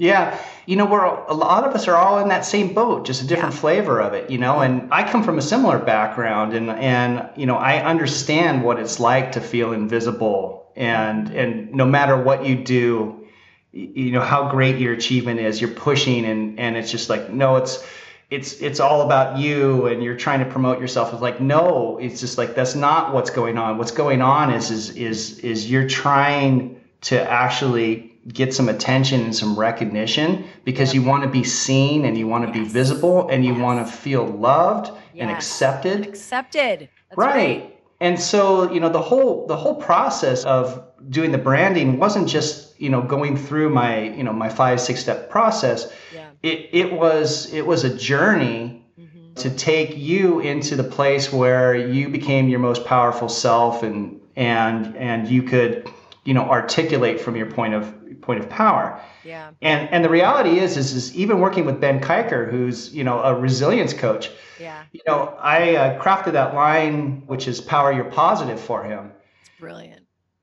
Yeah, 0.00 0.38
you 0.64 0.76
know, 0.76 0.86
we're 0.86 1.04
a 1.04 1.34
lot 1.34 1.64
of 1.64 1.74
us 1.74 1.88
are 1.88 1.96
all 1.96 2.20
in 2.20 2.28
that 2.28 2.44
same 2.44 2.72
boat, 2.72 3.04
just 3.04 3.20
a 3.20 3.26
different 3.26 3.54
yeah. 3.54 3.60
flavor 3.60 4.00
of 4.00 4.14
it, 4.14 4.30
you 4.30 4.38
know. 4.38 4.60
And 4.60 4.88
I 4.92 5.10
come 5.10 5.24
from 5.24 5.38
a 5.38 5.42
similar 5.42 5.80
background, 5.80 6.54
and 6.54 6.70
and 6.70 7.28
you 7.36 7.46
know, 7.46 7.56
I 7.56 7.82
understand 7.82 8.62
what 8.62 8.78
it's 8.78 9.00
like 9.00 9.32
to 9.32 9.40
feel 9.40 9.72
invisible, 9.72 10.70
and 10.76 11.30
and 11.30 11.74
no 11.74 11.84
matter 11.84 12.16
what 12.16 12.46
you 12.46 12.54
do, 12.62 13.26
you 13.72 14.12
know 14.12 14.20
how 14.20 14.52
great 14.52 14.78
your 14.78 14.92
achievement 14.92 15.40
is, 15.40 15.60
you're 15.60 15.70
pushing, 15.70 16.24
and 16.24 16.60
and 16.60 16.76
it's 16.76 16.92
just 16.92 17.10
like 17.10 17.30
no, 17.30 17.56
it's 17.56 17.84
it's 18.30 18.60
it's 18.60 18.78
all 18.78 19.02
about 19.02 19.38
you 19.38 19.86
and 19.86 20.02
you're 20.02 20.16
trying 20.16 20.40
to 20.40 20.44
promote 20.44 20.78
yourself 20.78 21.14
it's 21.14 21.22
like 21.22 21.40
no 21.40 21.96
it's 21.98 22.20
just 22.20 22.36
like 22.36 22.54
that's 22.54 22.74
not 22.74 23.14
what's 23.14 23.30
going 23.30 23.56
on 23.56 23.78
what's 23.78 23.90
going 23.90 24.20
on 24.20 24.52
is 24.52 24.70
is 24.70 24.90
is 24.96 25.38
is 25.38 25.70
you're 25.70 25.88
trying 25.88 26.78
to 27.00 27.18
actually 27.30 28.17
get 28.32 28.54
some 28.54 28.68
attention 28.68 29.22
and 29.22 29.34
some 29.34 29.58
recognition 29.58 30.44
because 30.64 30.94
you 30.94 31.02
want 31.02 31.22
to 31.22 31.28
be 31.28 31.44
seen 31.44 32.04
and 32.04 32.16
you 32.16 32.26
want 32.26 32.46
to 32.46 32.58
yes. 32.58 32.66
be 32.66 32.72
visible 32.72 33.28
and 33.28 33.44
you 33.44 33.52
yes. 33.52 33.62
want 33.62 33.86
to 33.86 33.92
feel 33.92 34.26
loved 34.26 34.88
yes. 35.14 35.22
and 35.22 35.30
accepted. 35.30 36.06
Accepted. 36.06 36.88
Right. 37.16 37.26
right. 37.26 37.74
And 38.00 38.20
so, 38.20 38.70
you 38.72 38.78
know, 38.80 38.90
the 38.90 39.02
whole 39.02 39.46
the 39.46 39.56
whole 39.56 39.74
process 39.74 40.44
of 40.44 40.84
doing 41.08 41.32
the 41.32 41.38
branding 41.38 41.98
wasn't 41.98 42.28
just, 42.28 42.80
you 42.80 42.90
know, 42.90 43.02
going 43.02 43.36
through 43.36 43.70
my, 43.70 44.02
you 44.02 44.22
know, 44.22 44.32
my 44.32 44.48
five, 44.48 44.80
six 44.80 45.00
step 45.00 45.30
process. 45.30 45.92
Yeah. 46.14 46.30
It 46.42 46.70
it 46.72 46.92
was 46.92 47.52
it 47.52 47.66
was 47.66 47.82
a 47.82 47.96
journey 47.96 48.84
mm-hmm. 48.98 49.34
to 49.34 49.50
take 49.50 49.96
you 49.96 50.38
into 50.38 50.76
the 50.76 50.84
place 50.84 51.32
where 51.32 51.74
you 51.74 52.08
became 52.08 52.48
your 52.48 52.60
most 52.60 52.84
powerful 52.84 53.28
self 53.28 53.82
and 53.82 54.20
and 54.36 54.96
and 54.96 55.26
you 55.26 55.42
could 55.42 55.90
you 56.24 56.34
know 56.34 56.44
articulate 56.44 57.20
from 57.20 57.34
your 57.34 57.50
point 57.50 57.74
of 57.74 57.92
point 58.28 58.40
of 58.40 58.50
power. 58.50 59.00
Yeah. 59.24 59.52
And 59.62 59.88
and 59.90 60.04
the 60.04 60.10
reality 60.10 60.58
is 60.58 60.76
is 60.76 60.92
is 60.92 61.16
even 61.16 61.40
working 61.40 61.64
with 61.64 61.80
Ben 61.80 61.98
Kiker, 61.98 62.50
who's 62.50 62.94
you 62.94 63.02
know 63.02 63.20
a 63.22 63.34
resilience 63.34 63.94
coach. 63.94 64.30
Yeah. 64.60 64.82
You 64.92 65.00
know, 65.06 65.34
I 65.40 65.76
uh, 65.76 66.02
crafted 66.02 66.32
that 66.32 66.54
line, 66.54 67.22
which 67.26 67.48
is 67.48 67.60
power 67.60 67.90
your 67.90 68.04
positive 68.04 68.60
for 68.60 68.84
him. 68.84 69.12
It's 69.40 69.50
brilliant. 69.58 70.02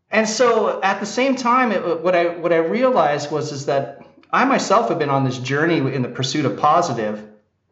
And 0.10 0.28
so 0.28 0.82
at 0.82 1.00
the 1.00 1.06
same 1.06 1.36
time, 1.36 1.71
it, 1.71 2.02
what 2.02 2.15
I 2.15 2.36
what 2.43 2.52
I 2.52 2.58
realized 2.58 3.32
was 3.32 3.52
is 3.52 3.67
that 3.67 4.04
I 4.32 4.45
myself 4.45 4.89
have 4.89 4.98
been 4.98 5.12
on 5.12 5.24
this 5.24 5.38
journey 5.38 5.78
in 5.78 6.02
the 6.02 6.10
pursuit 6.10 6.45
of 6.45 6.58
positive, 6.58 7.21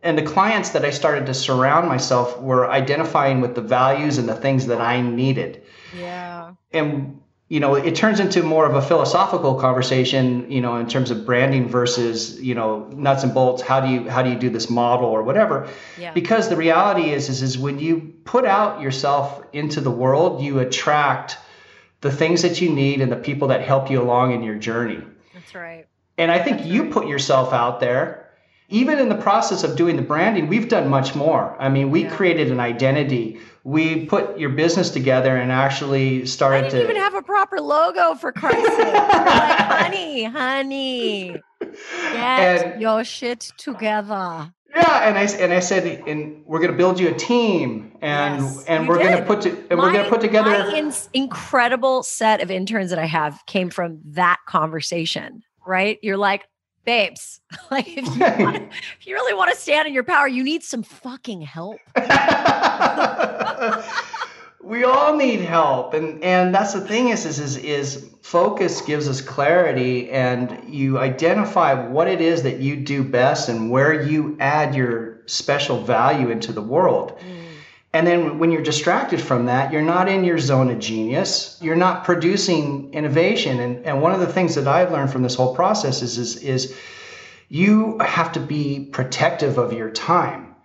and 0.04 0.16
the 0.16 0.28
clients 0.36 0.70
that 0.70 0.86
I 0.86 0.92
started 0.92 1.26
to 1.26 1.34
surround 1.34 1.88
myself 1.88 2.40
were 2.40 2.70
identifying 2.70 3.42
with 3.42 3.56
the 3.56 3.62
values 3.62 4.20
and 4.20 4.30
the 4.30 4.36
things 4.36 4.68
that 4.68 4.80
I 4.80 5.02
needed. 5.02 5.64
Yeah. 5.98 6.54
And 6.72 7.23
you 7.54 7.60
know 7.60 7.76
it 7.76 7.96
turns 7.96 8.20
into 8.20 8.42
more 8.42 8.66
of 8.66 8.74
a 8.74 8.82
philosophical 8.82 9.54
conversation 9.54 10.50
you 10.50 10.60
know 10.60 10.78
in 10.78 10.88
terms 10.88 11.12
of 11.12 11.24
branding 11.24 11.70
versus 11.70 12.42
you 12.42 12.56
know 12.56 12.88
nuts 12.96 13.24
and 13.24 13.32
bolts 13.32 13.62
how 13.62 13.80
do 13.80 13.90
you 13.94 14.10
how 14.10 14.24
do 14.24 14.32
you 14.32 14.36
do 14.36 14.50
this 14.50 14.72
model 14.72 15.06
or 15.06 15.22
whatever 15.22 15.70
yeah. 16.00 16.12
because 16.14 16.50
the 16.50 16.56
reality 16.56 17.12
is, 17.12 17.30
is 17.30 17.44
is 17.44 17.56
when 17.56 17.78
you 17.78 18.12
put 18.26 18.44
out 18.44 18.82
yourself 18.82 19.44
into 19.54 19.82
the 19.82 19.92
world 19.92 20.42
you 20.42 20.58
attract 20.58 21.38
the 22.02 22.12
things 22.12 22.42
that 22.42 22.60
you 22.60 22.70
need 22.72 23.02
and 23.02 23.12
the 23.12 23.22
people 23.30 23.50
that 23.50 23.62
help 23.62 23.92
you 23.92 24.02
along 24.02 24.34
in 24.34 24.42
your 24.42 24.56
journey 24.56 25.00
that's 25.32 25.54
right 25.54 25.86
and 26.18 26.32
i 26.32 26.40
think 26.40 26.58
that's 26.58 26.70
you 26.70 26.82
right. 26.82 26.92
put 26.92 27.08
yourself 27.08 27.54
out 27.54 27.80
there 27.80 28.24
even 28.70 28.98
in 28.98 29.10
the 29.10 29.22
process 29.30 29.64
of 29.64 29.76
doing 29.76 29.98
the 29.98 30.02
branding, 30.02 30.48
we've 30.48 30.68
done 30.68 30.90
much 30.90 31.14
more. 31.14 31.56
I 31.60 31.70
mean, 31.70 31.92
we 31.92 32.04
yeah. 32.04 32.16
created 32.16 32.50
an 32.50 32.60
identity. 32.60 33.40
We 33.66 34.06
put 34.06 34.38
your 34.38 34.50
business 34.50 34.90
together 34.90 35.38
and 35.38 35.52
actually 35.52 36.26
started 36.26 36.58
I 36.58 36.70
didn't 36.70 36.80
to 36.80 36.84
even 36.84 36.96
have 36.98 37.16
a 37.16 37.22
proper 37.22 37.62
logo 37.62 38.16
for 38.16 38.32
Christ's 38.32 38.68
sake. 38.76 38.94
like, 38.94 39.58
honey, 39.60 40.24
honey, 40.26 41.36
get 41.62 42.66
and, 42.66 42.82
your 42.82 43.04
shit 43.06 43.52
together. 43.58 44.54
Yeah, 44.76 45.08
and 45.08 45.18
I 45.18 45.24
and 45.24 45.54
I 45.54 45.60
said, 45.60 46.04
and 46.08 46.44
we're 46.46 46.60
gonna 46.60 46.74
build 46.74 47.00
you 47.00 47.08
a 47.10 47.14
team, 47.14 47.96
and 48.02 48.44
yes, 48.44 48.66
and 48.66 48.88
we're 48.88 48.98
did. 48.98 49.12
gonna 49.14 49.26
put 49.26 49.42
to, 49.44 49.52
and 49.70 49.78
my, 49.78 49.86
we're 49.86 49.94
gonna 49.94 50.10
put 50.10 50.20
together. 50.20 50.50
My 50.50 50.76
in- 50.76 50.92
incredible 51.14 52.02
set 52.04 52.42
of 52.42 52.50
interns 52.50 52.90
that 52.90 52.98
I 53.00 53.06
have 53.06 53.40
came 53.46 53.70
from 53.70 54.00
that 54.06 54.40
conversation. 54.48 55.44
Right? 55.66 56.00
You're 56.02 56.18
like, 56.18 56.48
babes, 56.86 57.42
like 57.72 57.88
if 57.88 58.06
you, 58.06 58.46
wanna, 58.46 58.70
if 59.00 59.08
you 59.08 59.16
really 59.16 59.34
want 59.34 59.52
to 59.52 59.58
stand 59.58 59.88
in 59.88 59.94
your 59.94 60.04
power, 60.04 60.28
you 60.28 60.44
need 60.44 60.64
some 60.64 60.84
fucking 60.84 61.42
help. 61.42 61.80
we 64.62 64.84
all 64.84 65.16
need 65.16 65.42
help, 65.42 65.94
and 65.94 66.24
and 66.24 66.56
that's 66.56 66.74
the 66.74 66.82
thing 66.82 67.10
is 67.10 67.26
is 67.26 67.40
is 67.40 67.58
is 67.58 68.10
focus 68.22 68.82
gives 68.82 69.08
us 69.08 69.22
clarity, 69.22 70.10
and 70.10 70.64
you 70.68 70.98
identify 70.98 71.74
what 71.74 72.08
it 72.08 72.22
is 72.22 72.44
that 72.44 72.60
you 72.60 72.78
do 72.78 73.04
best 73.04 73.50
and 73.50 73.70
where 73.70 74.04
you 74.04 74.38
add 74.40 74.74
your 74.76 75.22
special 75.26 75.82
value 75.84 76.30
into 76.30 76.52
the 76.52 76.62
world. 76.62 77.18
Mm. 77.20 77.43
And 77.94 78.08
then 78.08 78.40
when 78.40 78.52
you're 78.52 78.64
distracted 78.64 79.22
from 79.22 79.46
that, 79.46 79.72
you're 79.72 79.84
not 79.84 80.10
in 80.10 80.24
your 80.24 80.40
zone 80.40 80.72
of 80.72 80.80
genius. 80.80 81.60
You're 81.62 81.76
not 81.76 82.04
producing 82.04 82.92
innovation. 82.92 83.60
And, 83.60 83.86
and 83.86 84.02
one 84.02 84.12
of 84.12 84.20
the 84.20 84.28
things 84.28 84.56
that 84.56 84.68
I've 84.68 84.92
learned 84.92 85.12
from 85.12 85.22
this 85.22 85.36
whole 85.36 85.54
process 85.54 86.02
is, 86.02 86.18
is, 86.18 86.38
is 86.38 86.76
you 87.50 88.00
have 88.00 88.32
to 88.32 88.40
be 88.40 88.90
protective 88.92 89.60
of 89.60 89.74
your 89.74 89.92
time. 89.92 90.56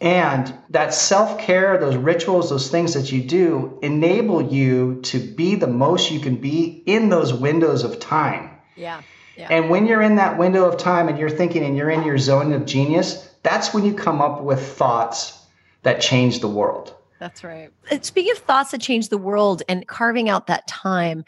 And 0.00 0.54
that 0.68 0.92
self 0.92 1.40
care, 1.40 1.78
those 1.78 1.96
rituals, 1.96 2.50
those 2.50 2.70
things 2.70 2.92
that 2.94 3.10
you 3.10 3.22
do 3.22 3.78
enable 3.82 4.42
you 4.42 5.00
to 5.04 5.18
be 5.18 5.54
the 5.54 5.66
most 5.66 6.10
you 6.10 6.20
can 6.20 6.36
be 6.36 6.82
in 6.84 7.08
those 7.08 7.32
windows 7.32 7.82
of 7.82 7.98
time. 7.98 8.50
Yeah. 8.76 9.00
yeah. 9.36 9.48
And 9.50 9.70
when 9.70 9.86
you're 9.86 10.02
in 10.02 10.16
that 10.16 10.38
window 10.38 10.66
of 10.66 10.76
time 10.76 11.08
and 11.08 11.18
you're 11.18 11.30
thinking 11.30 11.64
and 11.64 11.76
you're 11.78 11.90
in 11.90 12.04
your 12.04 12.18
zone 12.18 12.52
of 12.52 12.66
genius, 12.66 13.26
that's 13.42 13.72
when 13.72 13.86
you 13.86 13.94
come 13.94 14.20
up 14.20 14.42
with 14.42 14.60
thoughts 14.60 15.37
that 15.82 16.00
change 16.00 16.40
the 16.40 16.48
world. 16.48 16.94
That's 17.18 17.42
right. 17.42 17.70
Uh, 17.90 17.98
speaking 18.00 18.32
of 18.32 18.38
thoughts 18.38 18.70
that 18.70 18.80
change 18.80 19.08
the 19.08 19.18
world 19.18 19.62
and 19.68 19.86
carving 19.86 20.28
out 20.28 20.46
that 20.46 20.66
time, 20.66 21.24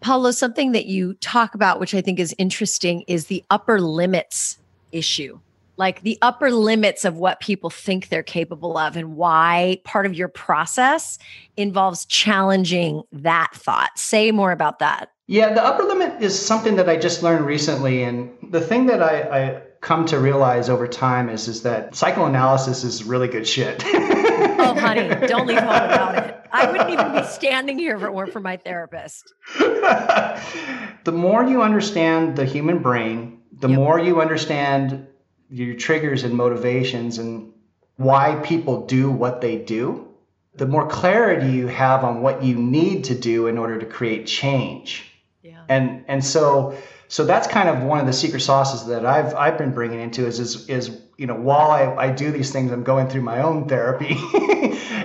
Paolo, 0.00 0.32
something 0.32 0.72
that 0.72 0.86
you 0.86 1.14
talk 1.14 1.54
about, 1.54 1.80
which 1.80 1.94
I 1.94 2.00
think 2.00 2.18
is 2.18 2.34
interesting, 2.36 3.04
is 3.06 3.26
the 3.26 3.44
upper 3.50 3.80
limits 3.80 4.58
issue. 4.92 5.38
Like 5.76 6.02
the 6.02 6.18
upper 6.22 6.52
limits 6.52 7.04
of 7.04 7.16
what 7.16 7.40
people 7.40 7.68
think 7.68 8.08
they're 8.08 8.22
capable 8.22 8.78
of, 8.78 8.96
and 8.96 9.16
why 9.16 9.80
part 9.84 10.06
of 10.06 10.14
your 10.14 10.28
process 10.28 11.18
involves 11.56 12.04
challenging 12.06 13.02
that 13.12 13.50
thought. 13.54 13.98
Say 13.98 14.30
more 14.30 14.52
about 14.52 14.78
that. 14.78 15.10
Yeah, 15.26 15.52
the 15.52 15.64
upper 15.64 15.82
limit 15.82 16.22
is 16.22 16.38
something 16.38 16.76
that 16.76 16.88
I 16.88 16.96
just 16.96 17.22
learned 17.22 17.46
recently. 17.46 18.02
And 18.04 18.30
the 18.50 18.60
thing 18.60 18.86
that 18.86 19.02
I, 19.02 19.22
I 19.22 19.62
come 19.84 20.06
to 20.06 20.18
realize 20.18 20.70
over 20.70 20.88
time 20.88 21.28
is 21.28 21.46
is 21.46 21.62
that 21.62 21.94
psychoanalysis 21.94 22.84
is 22.84 23.04
really 23.04 23.28
good 23.28 23.46
shit. 23.46 23.82
oh, 23.86 24.74
honey, 24.80 25.08
don't 25.28 25.46
leave 25.46 25.58
home 25.58 25.68
without 25.68 26.18
it. 26.18 26.40
I 26.50 26.70
wouldn't 26.70 26.90
even 26.90 27.12
be 27.12 27.22
standing 27.24 27.78
here 27.78 27.94
if 27.96 28.02
it 28.02 28.12
weren't 28.12 28.32
for 28.32 28.40
my 28.40 28.56
therapist. 28.56 29.32
the 29.58 31.12
more 31.12 31.44
you 31.44 31.62
understand 31.62 32.36
the 32.36 32.46
human 32.46 32.78
brain, 32.78 33.42
the 33.52 33.68
yep. 33.68 33.76
more 33.76 34.00
you 34.00 34.22
understand 34.22 35.06
your 35.50 35.76
triggers 35.76 36.24
and 36.24 36.34
motivations 36.34 37.18
and 37.18 37.52
why 37.96 38.40
people 38.42 38.86
do 38.86 39.10
what 39.10 39.42
they 39.42 39.58
do, 39.58 40.08
the 40.54 40.66
more 40.66 40.88
clarity 40.88 41.50
you 41.52 41.66
have 41.66 42.04
on 42.04 42.22
what 42.22 42.42
you 42.42 42.56
need 42.56 43.04
to 43.04 43.14
do 43.14 43.48
in 43.48 43.58
order 43.58 43.78
to 43.78 43.86
create 43.86 44.26
change. 44.26 45.12
Yeah. 45.42 45.62
And 45.68 46.04
and 46.08 46.24
so 46.24 46.78
so 47.14 47.24
that's 47.24 47.46
kind 47.46 47.68
of 47.68 47.84
one 47.84 48.00
of 48.00 48.06
the 48.06 48.12
secret 48.12 48.40
sauces 48.40 48.86
that 48.88 49.06
I've 49.06 49.36
I've 49.36 49.56
been 49.56 49.70
bringing 49.70 50.00
into 50.00 50.26
is 50.26 50.40
is 50.40 50.68
is 50.68 51.00
you 51.16 51.28
know 51.28 51.36
while 51.36 51.70
I, 51.70 52.06
I 52.06 52.10
do 52.10 52.32
these 52.32 52.50
things 52.50 52.72
I'm 52.72 52.82
going 52.82 53.06
through 53.08 53.20
my 53.22 53.40
own 53.42 53.68
therapy 53.68 54.16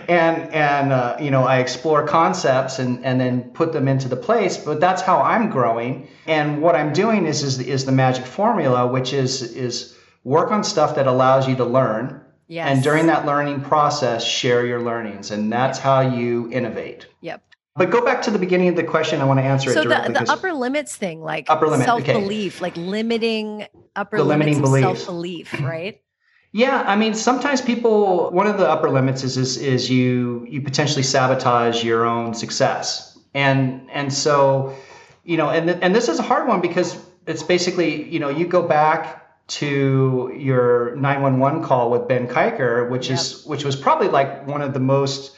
and 0.09 0.51
and 0.51 0.91
uh, 0.91 1.17
you 1.21 1.29
know 1.29 1.43
I 1.43 1.59
explore 1.59 2.07
concepts 2.07 2.79
and 2.79 3.05
and 3.05 3.21
then 3.21 3.51
put 3.51 3.73
them 3.73 3.87
into 3.87 4.07
the 4.07 4.15
place 4.15 4.57
but 4.57 4.79
that's 4.79 5.03
how 5.03 5.21
I'm 5.21 5.51
growing 5.51 6.07
and 6.25 6.63
what 6.63 6.75
I'm 6.75 6.93
doing 6.93 7.27
is 7.27 7.43
is 7.43 7.59
is 7.59 7.85
the 7.85 7.91
magic 7.91 8.25
formula 8.25 8.87
which 8.87 9.13
is 9.13 9.43
is 9.43 9.95
work 10.23 10.49
on 10.49 10.63
stuff 10.63 10.95
that 10.95 11.05
allows 11.05 11.47
you 11.47 11.57
to 11.57 11.65
learn 11.65 12.21
Yes. 12.51 12.67
And 12.67 12.83
during 12.83 13.05
that 13.05 13.27
learning 13.27 13.61
process, 13.61 14.25
share 14.25 14.65
your 14.65 14.81
learnings. 14.81 15.29
And 15.29 15.53
that's 15.53 15.77
yep. 15.77 15.83
how 15.83 15.99
you 16.01 16.49
innovate. 16.51 17.05
Yep. 17.21 17.43
But 17.79 17.91
go 17.91 18.03
back 18.03 18.21
to 18.23 18.31
the 18.31 18.37
beginning 18.37 18.67
of 18.67 18.75
the 18.75 18.83
question. 18.83 19.21
I 19.21 19.23
want 19.23 19.39
to 19.39 19.43
answer 19.45 19.71
so 19.71 19.79
it 19.79 19.83
directly. 19.85 20.13
So 20.13 20.19
the, 20.19 20.25
the 20.25 20.31
upper 20.33 20.51
limits 20.51 20.97
thing, 20.97 21.21
like 21.21 21.49
upper 21.49 21.65
limit, 21.65 21.85
self 21.85 22.05
belief, 22.05 22.57
okay. 22.57 22.61
like 22.61 22.75
limiting 22.75 23.67
upper 23.95 24.17
the 24.17 24.25
limits 24.25 24.59
limiting 24.59 24.83
self 24.83 25.05
belief, 25.05 25.53
right? 25.61 26.01
Yeah, 26.51 26.83
I 26.87 26.95
mean, 26.95 27.13
sometimes 27.13 27.61
people. 27.61 28.31
One 28.31 28.47
of 28.47 28.57
the 28.57 28.67
upper 28.67 28.89
limits 28.89 29.23
is, 29.23 29.37
is 29.37 29.57
is 29.57 29.87
you 29.87 30.47
you 30.49 30.61
potentially 30.61 31.03
sabotage 31.03 31.83
your 31.83 32.05
own 32.05 32.33
success, 32.33 33.19
and 33.35 33.87
and 33.91 34.11
so, 34.11 34.75
you 35.23 35.37
know, 35.37 35.51
and 35.51 35.69
and 35.69 35.95
this 35.95 36.09
is 36.09 36.17
a 36.17 36.23
hard 36.23 36.47
one 36.47 36.59
because 36.59 36.97
it's 37.27 37.43
basically 37.43 38.09
you 38.09 38.19
know 38.19 38.29
you 38.29 38.47
go 38.47 38.67
back 38.67 39.47
to 39.59 40.33
your 40.35 40.95
911 40.95 41.63
call 41.63 41.91
with 41.91 42.07
Ben 42.07 42.27
Kiker, 42.27 42.89
which 42.89 43.11
yep. 43.11 43.19
is 43.19 43.45
which 43.45 43.63
was 43.63 43.75
probably 43.75 44.07
like 44.07 44.47
one 44.47 44.63
of 44.63 44.73
the 44.73 44.79
most 44.79 45.35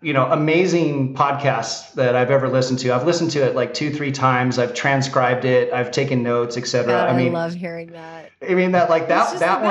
you 0.00 0.12
know 0.12 0.26
amazing 0.30 1.14
podcasts 1.14 1.92
that 1.94 2.14
I've 2.14 2.30
ever 2.30 2.48
listened 2.48 2.78
to. 2.80 2.94
I've 2.94 3.06
listened 3.06 3.32
to 3.32 3.44
it 3.44 3.54
like 3.54 3.74
two 3.74 3.92
three 3.92 4.12
times. 4.12 4.58
I've 4.58 4.74
transcribed 4.74 5.44
it. 5.44 5.72
I've 5.72 5.90
taken 5.90 6.22
notes, 6.22 6.56
etc. 6.56 7.02
I 7.02 7.16
mean, 7.16 7.34
I 7.34 7.44
love 7.44 7.54
hearing 7.54 7.92
that. 7.92 8.30
I 8.40 8.54
mean 8.54 8.72
that 8.72 8.88
like 8.90 9.08
that 9.08 9.38
that 9.40 9.62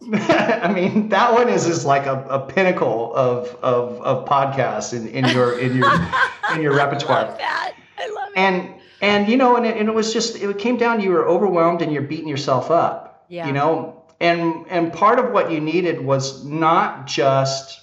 one. 0.00 0.20
I 0.20 0.72
mean 0.72 1.10
that 1.10 1.32
one 1.34 1.48
is 1.48 1.66
is 1.66 1.84
like 1.84 2.06
a, 2.06 2.24
a 2.24 2.40
pinnacle 2.40 3.14
of 3.14 3.48
of 3.62 4.00
of 4.00 4.28
podcasts 4.28 4.94
in, 4.94 5.08
in 5.08 5.28
your 5.34 5.58
in 5.58 5.76
your 5.76 5.92
in 6.54 6.62
your 6.62 6.74
repertoire. 6.74 7.18
I 7.18 7.28
love 7.28 7.38
that. 7.38 7.74
I 7.98 8.08
love 8.08 8.28
it. 8.28 8.38
And 8.38 8.74
and 9.02 9.28
you 9.28 9.36
know 9.36 9.56
and 9.56 9.66
it, 9.66 9.76
and 9.76 9.88
it 9.88 9.94
was 9.94 10.12
just 10.12 10.36
it 10.36 10.58
came 10.58 10.78
down 10.78 11.00
you 11.00 11.10
were 11.10 11.28
overwhelmed 11.28 11.82
and 11.82 11.92
you're 11.92 12.02
beating 12.02 12.28
yourself 12.28 12.70
up. 12.70 13.26
Yeah. 13.28 13.46
You 13.46 13.52
know 13.52 14.04
and 14.20 14.66
and 14.68 14.92
part 14.92 15.18
of 15.18 15.32
what 15.32 15.50
you 15.50 15.60
needed 15.60 16.00
was 16.00 16.44
not 16.44 17.06
just 17.06 17.82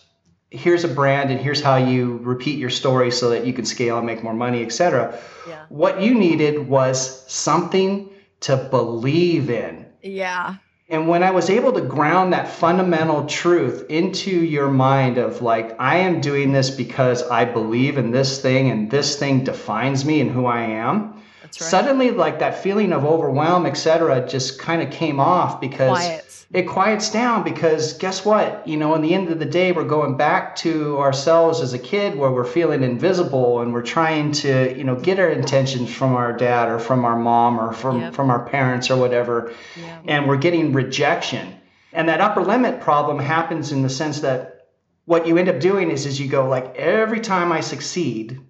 here's 0.52 0.84
a 0.84 0.88
brand 0.88 1.32
and 1.32 1.40
here's 1.40 1.62
how 1.62 1.78
you 1.78 2.18
repeat 2.18 2.60
your 2.60 2.70
story 2.70 3.10
so 3.10 3.30
that 3.30 3.46
you 3.46 3.54
can 3.54 3.66
scale 3.66 3.98
and 3.98 4.06
make 4.06 4.22
more 4.22 4.34
money, 4.34 4.64
etc. 4.64 5.18
Yeah. 5.48 5.66
What 5.70 6.02
you 6.02 6.14
needed 6.14 6.68
was 6.68 7.26
something 7.32 8.10
to 8.42 8.58
believe 8.58 9.50
in. 9.50 9.86
Yeah. 10.04 10.56
And 10.90 11.08
when 11.08 11.24
I 11.24 11.32
was 11.32 11.50
able 11.50 11.72
to 11.72 11.82
ground 11.82 12.34
that 12.34 12.50
fundamental 12.50 13.26
truth 13.26 13.86
into 13.90 14.30
your 14.30 14.70
mind 14.70 15.18
of 15.18 15.42
like, 15.42 15.74
I 15.80 16.00
am 16.00 16.20
doing 16.20 16.52
this 16.52 16.70
because 16.70 17.24
I 17.24 17.46
believe 17.46 17.98
in 17.98 18.12
this 18.12 18.42
thing 18.42 18.70
and 18.70 18.92
this 18.92 19.18
thing 19.18 19.46
defines 19.46 20.04
me 20.04 20.20
and 20.20 20.30
who 20.30 20.48
I 20.48 20.64
am. 20.64 21.21
Right. 21.60 21.70
Suddenly, 21.70 22.12
like 22.12 22.40
that 22.40 22.64
feeling 22.64 22.94
of 22.94 23.04
overwhelm, 23.04 23.66
etc., 23.66 24.28
just 24.28 24.60
kind 24.60 24.82
of 24.82 24.92
came 24.92 25.20
off 25.20 25.60
because 25.60 25.90
Quiet 25.90 26.32
it 26.54 26.64
quiets 26.64 27.10
down 27.10 27.44
because 27.44 27.94
guess 27.94 28.26
what? 28.26 28.68
You 28.68 28.76
know, 28.76 28.94
in 28.96 29.02
the 29.02 29.14
end 29.14 29.30
of 29.30 29.40
the 29.40 29.46
day, 29.46 29.72
we're 29.72 29.86
going 29.86 30.18
back 30.18 30.58
to 30.58 31.00
ourselves 31.00 31.62
as 31.62 31.74
a 31.74 31.80
kid 31.80 32.18
where 32.18 32.30
we're 32.30 32.44
feeling 32.44 32.84
invisible 32.84 33.62
and 33.62 33.72
we're 33.72 33.84
trying 33.84 34.34
to, 34.34 34.76
you 34.78 34.84
know, 34.84 34.96
get 34.96 35.18
our 35.18 35.30
intentions 35.30 35.94
from 35.94 36.14
our 36.14 36.34
dad 36.34 36.68
or 36.68 36.78
from 36.78 37.06
our 37.06 37.18
mom 37.18 37.58
or 37.58 37.72
from, 37.72 38.02
yep. 38.02 38.14
from 38.14 38.30
our 38.30 38.46
parents 38.46 38.92
or 38.92 38.98
whatever. 38.98 39.54
Yep. 39.78 40.04
And 40.08 40.28
we're 40.28 40.38
getting 40.38 40.74
rejection. 40.74 41.56
And 41.94 42.10
that 42.10 42.20
upper 42.20 42.42
limit 42.42 42.82
problem 42.82 43.20
happens 43.20 43.72
in 43.72 43.82
the 43.82 43.90
sense 43.90 44.20
that 44.20 44.68
what 45.06 45.28
you 45.28 45.38
end 45.38 45.48
up 45.48 45.62
doing 45.62 45.90
is, 45.90 46.06
is 46.06 46.20
you 46.20 46.28
go 46.28 46.50
like 46.50 46.76
every 46.76 47.22
time 47.22 47.54
I 47.54 47.62
succeed 47.62 48.42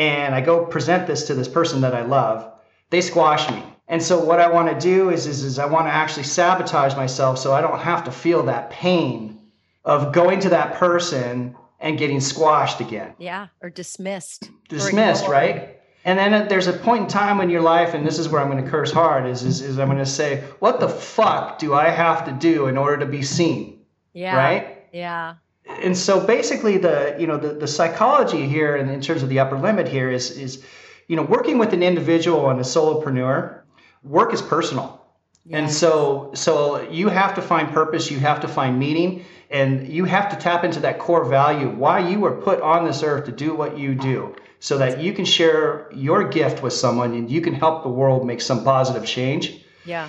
and 0.00 0.34
I 0.34 0.40
go 0.40 0.64
present 0.64 1.06
this 1.06 1.26
to 1.28 1.34
this 1.34 1.48
person 1.48 1.82
that 1.82 1.94
I 1.94 2.02
love, 2.02 2.50
they 2.90 3.00
squash 3.00 3.48
me 3.50 3.62
and 3.90 4.00
so 4.00 4.24
what 4.24 4.38
I 4.38 4.48
want 4.48 4.68
to 4.68 4.78
do 4.78 5.10
is, 5.10 5.26
is, 5.26 5.42
is 5.42 5.58
I 5.58 5.66
want 5.66 5.88
to 5.88 5.90
actually 5.90 6.22
sabotage 6.22 6.94
myself 6.94 7.38
so 7.40 7.52
I 7.52 7.60
don't 7.60 7.80
have 7.80 8.04
to 8.04 8.12
feel 8.12 8.44
that 8.44 8.70
pain 8.70 9.40
of 9.84 10.12
going 10.12 10.38
to 10.40 10.50
that 10.50 10.74
person 10.74 11.56
and 11.80 11.98
getting 11.98 12.20
squashed 12.20 12.80
again. 12.80 13.14
Yeah, 13.18 13.48
or 13.60 13.68
dismissed. 13.68 14.48
Dismissed, 14.68 15.26
or 15.26 15.32
right? 15.32 15.80
And 16.04 16.16
then 16.16 16.46
there's 16.46 16.68
a 16.68 16.72
point 16.72 17.02
in 17.02 17.08
time 17.08 17.40
in 17.40 17.50
your 17.50 17.62
life, 17.62 17.92
and 17.92 18.06
this 18.06 18.20
is 18.20 18.28
where 18.28 18.40
I'm 18.40 18.48
going 18.48 18.64
to 18.64 18.70
curse 18.70 18.92
hard, 18.92 19.26
is, 19.26 19.42
is, 19.42 19.60
is 19.60 19.80
I'm 19.80 19.88
going 19.88 19.98
to 19.98 20.06
say, 20.06 20.44
what 20.60 20.78
the 20.78 20.88
fuck 20.88 21.58
do 21.58 21.74
I 21.74 21.88
have 21.88 22.26
to 22.26 22.32
do 22.32 22.68
in 22.68 22.78
order 22.78 22.98
to 22.98 23.06
be 23.06 23.22
seen? 23.22 23.80
Yeah. 24.12 24.36
Right? 24.36 24.84
Yeah. 24.92 25.34
And 25.66 25.96
so 25.96 26.24
basically 26.24 26.78
the, 26.78 27.16
you 27.18 27.26
know, 27.26 27.36
the, 27.36 27.54
the 27.54 27.66
psychology 27.66 28.48
here 28.48 28.76
and 28.76 28.90
in 28.90 29.00
terms 29.00 29.22
of 29.22 29.28
the 29.28 29.38
upper 29.38 29.58
limit 29.58 29.88
here 29.88 30.10
is, 30.10 30.30
is, 30.30 30.64
you 31.06 31.16
know, 31.16 31.22
working 31.22 31.58
with 31.58 31.72
an 31.72 31.82
individual 31.82 32.50
and 32.50 32.60
a 32.60 32.64
solopreneur 32.64 33.60
work 34.02 34.32
is 34.32 34.42
personal. 34.42 35.00
Yes. 35.44 35.58
And 35.58 35.70
so 35.70 36.30
so 36.34 36.82
you 36.90 37.08
have 37.08 37.34
to 37.34 37.42
find 37.42 37.72
purpose, 37.72 38.10
you 38.10 38.18
have 38.18 38.40
to 38.40 38.48
find 38.48 38.78
meaning, 38.78 39.24
and 39.50 39.88
you 39.88 40.04
have 40.04 40.28
to 40.30 40.36
tap 40.36 40.64
into 40.64 40.80
that 40.80 40.98
core 40.98 41.24
value 41.24 41.68
why 41.68 41.98
you 41.98 42.20
were 42.20 42.40
put 42.40 42.60
on 42.60 42.84
this 42.84 43.02
earth 43.02 43.24
to 43.26 43.32
do 43.32 43.54
what 43.54 43.78
you 43.78 43.94
do 43.94 44.34
so 44.60 44.76
that 44.78 45.00
you 45.00 45.12
can 45.12 45.24
share 45.24 45.88
your 45.92 46.28
gift 46.28 46.62
with 46.62 46.72
someone 46.72 47.14
and 47.14 47.30
you 47.30 47.40
can 47.40 47.54
help 47.54 47.82
the 47.82 47.88
world 47.88 48.26
make 48.26 48.40
some 48.40 48.62
positive 48.62 49.04
change. 49.06 49.64
Yeah. 49.84 50.08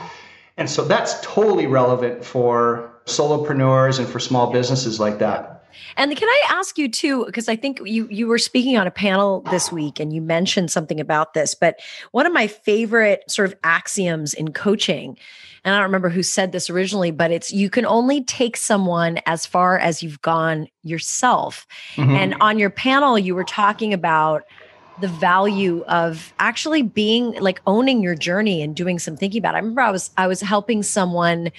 And 0.58 0.70
so 0.70 0.84
that's 0.84 1.20
totally 1.22 1.68
relevant 1.68 2.26
for 2.26 2.91
solopreneurs 3.06 4.00
and 4.00 4.08
for 4.08 4.20
small 4.20 4.52
businesses 4.52 5.00
like 5.00 5.20
that. 5.20 5.62
And 5.98 6.16
can 6.16 6.28
I 6.28 6.44
ask 6.50 6.78
you 6.78 6.90
too, 6.90 7.26
because 7.26 7.48
I 7.50 7.56
think 7.56 7.80
you 7.86 8.08
you 8.10 8.28
were 8.28 8.38
speaking 8.38 8.78
on 8.78 8.88
a 8.88 8.92
panel 8.92 9.42
this 9.52 9.72
week 9.72 10.00
and 10.00 10.14
you 10.14 10.22
mentioned 10.22 10.72
something 10.72 11.00
about 11.00 11.34
this, 11.34 11.56
but 11.56 11.80
one 12.12 12.26
of 12.26 12.34
my 12.34 12.48
favorite 12.48 13.24
sort 13.30 13.48
of 13.48 13.58
axioms 13.64 14.34
in 14.34 14.54
coaching, 14.54 15.18
and 15.64 15.74
I 15.74 15.78
don't 15.78 15.88
remember 15.88 16.10
who 16.10 16.24
said 16.24 16.52
this 16.52 16.70
originally, 16.70 17.12
but 17.12 17.32
it's 17.32 17.52
you 17.52 17.70
can 17.70 17.86
only 17.86 18.24
take 18.24 18.58
someone 18.58 19.20
as 19.26 19.46
far 19.46 19.78
as 19.78 20.04
you've 20.04 20.22
gone 20.22 20.68
yourself. 20.84 21.68
Mm-hmm. 21.96 22.12
And 22.12 22.36
on 22.42 22.60
your 22.60 22.70
panel, 22.70 23.18
you 23.18 23.36
were 23.36 23.44
talking 23.44 23.94
about 23.94 24.44
the 25.02 25.08
value 25.08 25.84
of 25.88 26.34
actually 26.40 26.82
being 26.82 27.34
like 27.42 27.62
owning 27.68 28.02
your 28.02 28.16
journey 28.16 28.62
and 28.62 28.76
doing 28.76 29.00
some 29.00 29.18
thinking 29.18 29.40
about 29.40 29.56
it. 29.56 29.58
I 29.58 29.60
remember 29.60 29.82
I 29.82 29.92
was 29.92 30.12
I 30.18 30.28
was 30.28 30.42
helping 30.42 30.84
someone 30.84 31.52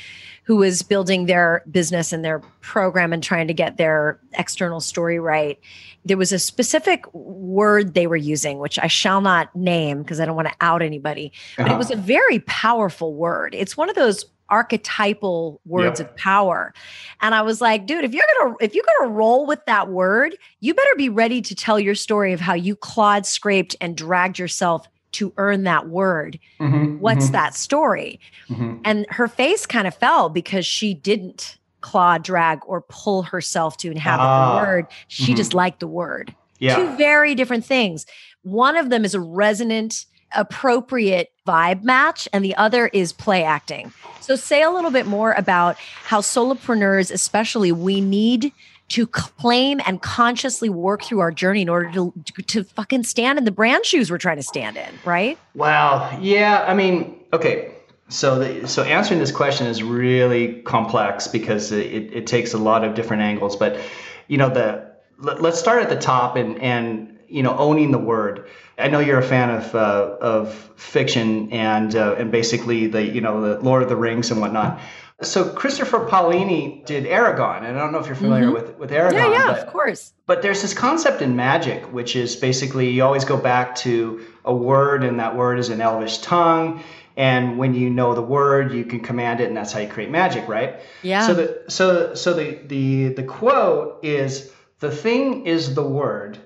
who 0.45 0.57
was 0.57 0.83
building 0.83 1.27
their 1.27 1.63
business 1.71 2.13
and 2.13 2.25
their 2.25 2.41
program 2.61 3.13
and 3.13 3.23
trying 3.23 3.47
to 3.47 3.55
get 3.55 3.77
their 3.77 4.19
external 4.35 4.81
story 4.81 5.19
right. 5.19 5.59
There 6.05 6.17
was 6.17 6.33
a 6.33 6.39
specific 6.39 7.13
word 7.15 7.95
they 7.95 8.09
were 8.09 8.17
using, 8.17 8.59
which 8.59 8.79
I 8.79 8.89
shall 8.89 9.21
not 9.21 9.55
name 9.55 10.03
because 10.03 10.19
I 10.19 10.25
don't 10.25 10.35
want 10.35 10.49
to 10.49 10.55
out 10.61 10.83
anybody, 10.83 11.33
but 11.57 11.67
uh-huh. 11.67 11.75
it 11.75 11.79
was 11.79 11.91
a 11.93 11.97
very 11.97 12.41
powerful 12.41 13.15
word. 13.15 13.55
It's 13.55 13.77
one 13.77 13.89
of 13.89 13.95
those 13.95 14.25
archetypal 14.53 15.61
words 15.65 15.99
yep. 15.99 16.11
of 16.11 16.17
power. 16.17 16.75
And 17.23 17.35
I 17.35 17.43
was 17.43 17.61
like, 17.61 17.87
dude, 17.87 18.05
if 18.05 18.13
you're 18.13 18.27
gonna 18.39 18.55
if 18.61 18.75
you're 18.75 18.85
gonna 18.99 19.11
roll 19.11 19.47
with 19.47 19.65
that 19.67 19.89
word, 19.89 20.37
you 20.61 20.75
better 20.75 20.95
be 20.97 21.09
ready 21.09 21.41
to 21.41 21.55
tell 21.55 21.81
your 21.81 21.95
story 21.95 22.33
of 22.33 22.41
how 22.41 22.53
you 22.53 22.77
clawed, 22.77 23.27
scraped, 23.27 23.75
and 23.81 23.97
dragged 23.97 24.39
yourself 24.39 24.87
to 25.13 25.33
earn 25.39 25.65
that 25.65 25.89
word. 25.89 26.39
Mm-hmm, 26.61 26.99
What's 26.99 27.25
mm-hmm. 27.25 27.33
that 27.33 27.55
story? 27.55 28.21
Mm-hmm. 28.49 28.79
And 28.85 29.07
her 29.09 29.27
face 29.27 29.67
kind 29.67 29.87
of 29.87 29.95
fell 29.95 30.29
because 30.29 30.67
she 30.67 30.95
didn't 30.95 31.59
claw, 31.81 32.19
drag, 32.19 32.61
or 32.67 32.83
pull 32.83 33.23
herself 33.23 33.77
to 33.79 33.91
inhabit 33.91 34.23
the 34.23 34.29
ah, 34.29 34.63
word. 34.63 34.87
She 35.09 35.25
mm-hmm. 35.25 35.37
just 35.37 35.55
liked 35.55 35.81
the 35.81 35.89
word. 35.89 36.35
Yeah. 36.59 36.77
Two 36.77 36.97
very 36.97 37.35
different 37.35 37.65
things. 37.65 38.07
One 38.43 38.77
of 38.77 38.91
them 38.91 39.05
is 39.05 39.15
a 39.15 39.21
resonant, 39.21 40.07
appropriate 40.37 41.33
vibe 41.47 41.83
match, 41.83 42.29
and 42.33 42.45
the 42.45 42.55
other 42.57 42.89
is 42.89 43.13
play 43.13 43.43
acting. 43.43 43.93
So, 44.21 44.37
say 44.37 44.63
a 44.63 44.71
little 44.71 44.91
bit 44.91 45.07
more 45.07 45.33
about 45.33 45.77
how 45.79 46.21
solopreneurs, 46.21 47.11
especially, 47.11 47.73
we 47.73 48.01
need 48.01 48.53
to 48.91 49.07
claim 49.07 49.81
and 49.87 50.03
consciously 50.03 50.69
work 50.69 51.03
through 51.03 51.21
our 51.21 51.33
journey 51.33 51.63
in 51.63 51.69
order 51.69 51.91
to 51.93 52.13
to 52.47 52.65
fucking 52.65 53.05
stand 53.05 53.39
in 53.39 53.45
the 53.45 53.51
brand 53.51 53.87
shoes 53.87 54.11
we're 54.11 54.19
trying 54.19 54.37
to 54.37 54.43
stand 54.43 54.77
in, 54.77 54.89
right? 55.05 55.39
Wow. 55.55 56.19
Yeah. 56.21 56.65
I 56.67 56.75
mean, 56.75 57.19
okay. 57.33 57.73
So, 58.09 58.39
the, 58.39 58.69
so 58.69 58.83
answering 58.83 59.21
this 59.21 59.33
question 59.33 59.67
is 59.67 59.83
really 59.83 60.61
complex 60.63 61.27
because 61.27 61.73
it, 61.73 62.13
it 62.13 62.27
takes 62.27 62.53
a 62.53 62.59
lot 62.59 62.85
of 62.85 62.95
different 62.95 63.23
angles. 63.23 63.57
But, 63.57 63.81
you 64.29 64.37
know, 64.37 64.51
the 64.51 64.93
let, 65.23 65.43
us 65.43 65.59
start 65.59 65.83
at 65.83 65.89
the 65.89 65.97
top 65.97 66.37
and 66.37 66.61
and 66.61 67.19
you 67.29 67.43
know 67.43 67.57
owning 67.57 67.91
the 67.91 67.99
word. 67.99 68.47
I 68.79 68.89
know 68.89 69.01
you're 69.01 69.19
a 69.19 69.23
fan 69.23 69.51
of 69.51 69.75
uh, 69.75 70.17
of 70.21 70.55
fiction 70.77 71.53
and 71.53 71.95
uh, 71.95 72.17
and 72.19 72.31
basically 72.31 72.87
the 72.87 73.03
you 73.03 73.21
know 73.21 73.41
the 73.41 73.61
Lord 73.61 73.83
of 73.83 73.89
the 73.89 73.97
Rings 73.97 74.31
and 74.31 74.41
whatnot. 74.41 74.81
So 75.23 75.49
Christopher 75.49 76.01
Paolini 76.09 76.85
did 76.85 77.05
Eragon, 77.05 77.59
and 77.59 77.79
I 77.79 77.81
don't 77.81 77.93
know 77.93 77.99
if 77.99 78.07
you're 78.07 78.17
familiar 78.17 78.47
mm-hmm. 78.47 78.55
with 78.55 78.79
with 78.79 78.91
Eragon. 78.91 79.13
Yeah, 79.13 79.31
yeah, 79.31 79.47
but, 79.47 79.59
of 79.61 79.67
course. 79.69 80.13
But 80.27 80.43
there's 80.43 80.63
this 80.63 80.75
concept 80.75 81.23
in 81.23 81.37
magic, 81.37 81.93
which 81.93 82.17
is 82.17 82.35
basically 82.35 82.91
you 82.91 83.05
always 83.05 83.25
go 83.25 83.37
back 83.37 83.77
to 83.77 84.25
a 84.45 84.55
word, 84.55 85.05
and 85.05 85.21
that 85.21 85.37
word 85.37 85.59
is 85.59 85.69
an 85.69 85.81
Elvish 85.81 86.19
tongue. 86.19 86.83
And 87.17 87.59
when 87.59 87.75
you 87.75 87.91
know 87.91 88.15
the 88.15 88.23
word, 88.23 88.73
you 88.73 88.85
can 88.85 89.01
command 89.01 89.41
it, 89.41 89.49
and 89.49 89.57
that's 89.57 89.73
how 89.73 89.81
you 89.81 89.89
create 89.89 90.11
magic, 90.11 90.49
right? 90.49 90.81
Yeah. 91.03 91.27
So 91.27 91.35
the 91.35 91.63
so 91.69 92.15
so 92.15 92.33
the 92.33 92.59
the 92.67 93.09
the 93.09 93.23
quote 93.23 94.01
is 94.03 94.51
the 94.81 94.91
thing 94.91 95.47
is 95.47 95.75
the 95.75 95.85
word. 95.85 96.39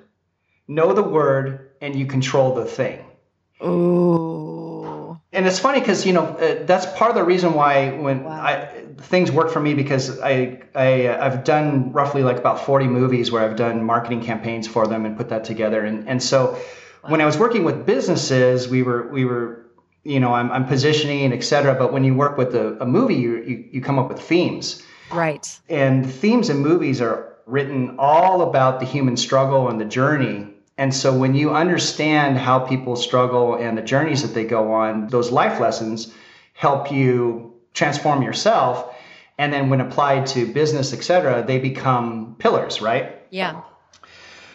Know 0.69 0.93
the 0.93 1.03
word, 1.03 1.66
and 1.87 1.97
you 1.97 2.07
control 2.07 2.55
the 2.55 2.65
thing. 2.65 3.05
Ooh 3.65 4.67
and 5.37 5.47
it's 5.47 5.59
funny 5.59 5.81
because 5.81 6.07
you 6.07 6.13
know 6.13 6.25
uh, 6.25 6.65
that's 6.65 6.87
part 6.99 7.11
of 7.11 7.15
the 7.15 7.23
reason 7.23 7.53
why 7.53 7.91
when 7.91 8.25
wow. 8.25 8.43
I, 8.43 8.85
things 8.99 9.31
work 9.31 9.51
for 9.51 9.61
me 9.61 9.75
because 9.75 10.19
I, 10.21 10.63
I 10.75 11.15
I've 11.15 11.45
done 11.45 11.93
roughly 11.93 12.23
like 12.23 12.39
about 12.39 12.65
40 12.65 12.87
movies 12.87 13.31
where 13.31 13.45
I've 13.45 13.57
done 13.57 13.85
marketing 13.85 14.23
campaigns 14.23 14.67
for 14.67 14.87
them 14.87 15.05
and 15.05 15.17
put 15.17 15.29
that 15.29 15.45
together 15.45 15.85
and 15.85 16.09
and 16.09 16.23
so 16.23 16.53
wow. 16.53 17.11
when 17.11 17.21
I 17.21 17.27
was 17.27 17.37
working 17.37 17.65
with 17.65 17.85
businesses 17.85 18.67
we 18.67 18.83
were 18.83 19.09
we 19.09 19.27
were 19.27 19.67
you 20.05 20.21
know 20.21 20.33
I'm, 20.33 20.51
I'm 20.51 20.67
positioning 20.67 21.33
et 21.33 21.45
cetera 21.45 21.75
but 21.75 21.93
when 21.93 22.03
you 22.03 22.15
work 22.15 22.39
with 22.39 22.55
a, 22.55 22.79
a 22.81 22.87
movie 22.87 23.17
you, 23.17 23.37
you 23.43 23.65
you 23.73 23.81
come 23.83 23.99
up 23.99 24.09
with 24.09 24.21
themes 24.21 24.83
right 25.13 25.47
and 25.69 26.11
themes 26.11 26.49
in 26.49 26.59
movies 26.59 27.03
are 27.03 27.37
written 27.45 27.97
all 27.99 28.41
about 28.41 28.81
the 28.81 28.87
human 28.87 29.17
struggle 29.17 29.69
and 29.69 29.79
the 29.79 29.85
journey 29.85 30.49
and 30.79 30.95
so 30.95 31.17
when 31.17 31.35
you 31.35 31.55
understand 31.55 32.37
how 32.37 32.59
people 32.59 32.97
struggle 32.97 33.55
and 33.55 33.79
the 33.79 33.83
journeys 33.83 34.23
that 34.23 34.35
they 34.35 34.45
go 34.45 34.73
on, 34.73 35.09
those 35.09 35.31
life 35.31 35.59
lessons 35.59 36.13
help 36.53 36.93
you 36.93 37.55
transform 37.73 38.23
yourself. 38.23 38.95
And 39.39 39.53
then 39.53 39.71
when 39.71 39.81
applied 39.81 40.27
to 40.29 40.51
business, 40.53 40.93
et 40.93 41.03
cetera, 41.03 41.45
they 41.47 41.59
become 41.59 42.37
pillars, 42.39 42.81
right? 42.81 43.23
Yeah. 43.31 43.63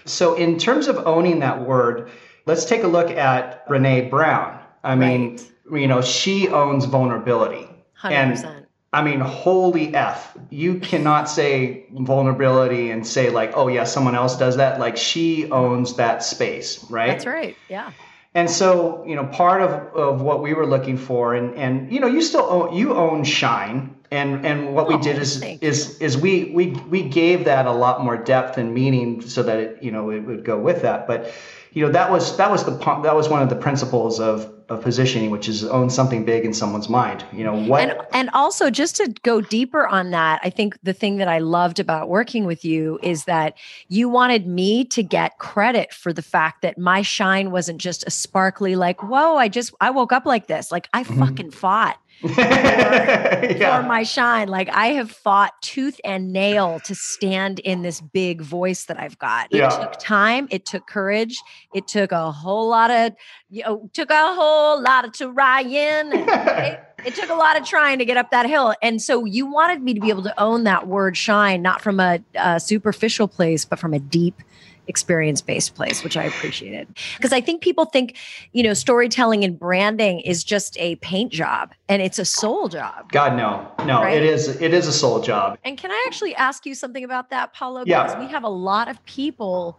So 0.06 0.36
in 0.36 0.58
terms 0.58 0.88
of 0.88 0.98
owning 1.08 1.40
that 1.40 1.66
word, 1.66 2.10
let's 2.46 2.66
take 2.66 2.84
a 2.84 2.88
look 2.88 3.10
at 3.12 3.68
Brene 3.68 4.10
Brown. 4.10 4.60
I 4.84 4.96
mean, 4.96 5.40
right. 5.66 5.82
you 5.82 5.88
know, 5.88 6.02
she 6.02 6.50
owns 6.50 6.86
vulnerability. 6.86 7.68
100%. 8.02 8.12
And 8.12 8.61
I 8.94 9.04
mean, 9.04 9.22
holy 9.22 9.96
F. 9.96 10.38
You 10.50 10.80
cannot 10.80 11.30
say 11.30 11.86
vulnerability 11.92 12.92
and 12.92 13.08
say, 13.08 13.30
like, 13.30 13.54
oh, 13.56 13.70
yeah, 13.70 13.86
someone 13.86 14.16
else 14.16 14.38
does 14.38 14.58
that. 14.58 14.80
Like, 14.80 14.98
she 14.98 15.50
owns 15.50 15.96
that 15.96 16.24
space, 16.24 16.84
right? 16.90 17.08
That's 17.08 17.26
right. 17.26 17.56
Yeah. 17.70 17.92
And 18.34 18.50
so, 18.50 19.04
you 19.06 19.16
know, 19.16 19.26
part 19.26 19.62
of, 19.62 19.72
of 19.96 20.22
what 20.22 20.42
we 20.42 20.54
were 20.54 20.66
looking 20.66 20.98
for, 20.98 21.36
and, 21.36 21.56
and 21.56 21.92
you 21.92 22.00
know, 22.00 22.08
you 22.08 22.22
still 22.22 22.44
own, 22.44 22.76
you 22.76 22.94
own 22.94 23.24
Shine. 23.24 23.96
And, 24.10 24.46
and 24.46 24.76
what 24.76 24.88
oh, 24.88 24.98
we 24.98 25.02
did 25.02 25.18
is, 25.18 25.42
is, 25.42 25.98
is 26.00 26.18
we, 26.18 26.52
we, 26.54 26.72
we 26.90 27.02
gave 27.02 27.46
that 27.46 27.66
a 27.66 27.72
lot 27.72 28.04
more 28.04 28.18
depth 28.18 28.58
and 28.58 28.74
meaning 28.74 29.22
so 29.22 29.42
that 29.44 29.58
it, 29.58 29.84
you 29.84 29.92
know, 29.92 30.10
it 30.10 30.20
would 30.20 30.44
go 30.44 30.60
with 30.60 30.82
that. 30.82 31.08
But, 31.08 31.34
you 31.72 31.86
know, 31.86 31.94
that 31.94 32.12
was, 32.12 32.36
that 32.36 32.52
was 32.52 32.66
the, 32.66 32.72
that 33.04 33.16
was 33.16 33.30
one 33.30 33.42
of 33.42 33.48
the 33.48 33.56
principles 33.56 34.20
of, 34.20 34.54
of 34.72 34.82
positioning, 34.82 35.30
which 35.30 35.50
is 35.50 35.66
own 35.66 35.90
something 35.90 36.24
big 36.24 36.46
in 36.46 36.54
someone's 36.54 36.88
mind. 36.88 37.26
You 37.34 37.44
know 37.44 37.54
what? 37.54 37.82
And, 37.82 38.00
and 38.14 38.30
also, 38.34 38.70
just 38.70 38.96
to 38.96 39.14
go 39.24 39.42
deeper 39.42 39.86
on 39.86 40.12
that, 40.12 40.40
I 40.44 40.50
think 40.50 40.78
the 40.82 40.94
thing 40.94 41.18
that 41.18 41.28
I 41.28 41.40
loved 41.40 41.80
about 41.80 42.08
working 42.08 42.46
with 42.46 42.64
you 42.64 42.98
is 43.04 43.26
that 43.26 43.58
you 43.90 44.08
wanted 44.08 44.48
me 44.48 44.86
to 44.86 45.04
get 45.04 45.38
credit 45.40 45.94
for 45.94 46.14
the 46.14 46.22
fact 46.22 46.62
that 46.62 46.78
my 46.78 47.02
shine 47.02 47.52
wasn't 47.52 47.82
just 47.82 48.08
a 48.08 48.12
sparkly, 48.12 48.76
like, 48.78 49.04
whoa, 49.04 49.36
I 49.36 49.50
just 49.50 49.74
I 49.82 49.90
woke 49.90 50.14
up 50.14 50.26
like 50.26 50.48
this. 50.48 50.72
Like 50.72 50.88
I 50.94 51.04
mm-hmm. 51.04 51.20
fucking 51.20 51.52
fought 51.52 52.00
for, 52.22 52.30
yeah. 52.42 53.82
for 53.82 53.88
my 53.88 54.04
shine. 54.04 54.48
Like 54.48 54.70
I 54.70 54.88
have 54.88 55.12
fought 55.12 55.54
tooth 55.62 56.00
and 56.04 56.32
nail 56.32 56.80
to 56.82 56.96
stand 56.96 57.60
in 57.60 57.82
this 57.82 58.02
big 58.02 58.42
voice 58.42 58.86
that 58.86 59.00
I've 59.00 59.18
got. 59.18 59.48
It 59.52 59.58
yeah. 59.58 59.70
took 59.70 60.00
time, 60.00 60.48
it 60.52 60.66
took 60.66 60.88
courage, 60.88 61.42
it 61.74 61.88
took 61.88 62.12
a 62.12 62.32
whole 62.32 62.70
lot 62.70 62.92
of 62.92 63.14
you 63.52 63.64
know, 63.64 63.90
took 63.94 64.10
a 64.10 64.34
whole 64.34 64.82
lot 64.82 65.04
of 65.04 65.12
to 65.14 65.30
trying. 65.30 66.12
it, 66.14 66.80
it 67.06 67.16
took 67.16 67.30
a 67.30 67.36
lot 67.36 67.60
of 67.60 67.66
trying 67.66 68.00
to 68.00 68.06
get 68.06 68.16
up 68.16 68.32
that 68.32 68.48
hill. 68.48 68.74
And 68.82 69.02
so 69.02 69.26
you 69.26 69.46
wanted 69.46 69.82
me 69.82 69.94
to 69.94 70.00
be 70.00 70.10
able 70.10 70.24
to 70.24 70.40
own 70.40 70.64
that 70.64 70.88
word 70.88 71.18
shine, 71.18 71.62
not 71.62 71.82
from 71.82 72.00
a, 72.00 72.20
a 72.36 72.60
superficial 72.60 73.28
place, 73.28 73.66
but 73.66 73.78
from 73.78 73.94
a 73.94 74.00
deep 74.00 74.42
experience 74.88 75.42
based 75.42 75.76
place, 75.76 76.04
which 76.04 76.18
I 76.18 76.24
appreciated. 76.24 76.88
Because 77.18 77.34
I 77.34 77.42
think 77.42 77.62
people 77.62 77.86
think, 77.86 78.18
you 78.52 78.64
know, 78.64 78.74
storytelling 78.74 79.44
and 79.44 79.58
branding 79.58 80.20
is 80.22 80.44
just 80.44 80.78
a 80.80 80.96
paint 80.98 81.32
job 81.32 81.74
and 81.88 82.02
it's 82.02 82.20
a 82.20 82.26
soul 82.26 82.68
job. 82.68 83.12
God, 83.12 83.36
no, 83.36 83.72
no, 83.86 84.02
right? 84.02 84.18
it 84.18 84.24
is, 84.24 84.48
it 84.62 84.74
is 84.74 84.88
a 84.88 84.94
soul 84.94 85.22
job. 85.22 85.58
And 85.64 85.78
can 85.78 85.92
I 85.92 86.04
actually 86.08 86.36
ask 86.36 86.66
you 86.66 86.76
something 86.76 87.04
about 87.04 87.30
that, 87.30 87.54
Paolo? 87.54 87.86
Because 87.86 88.14
yeah. 88.14 88.20
we 88.20 88.28
have 88.28 88.44
a 88.44 88.50
lot 88.50 88.88
of 88.88 89.04
people 89.06 89.78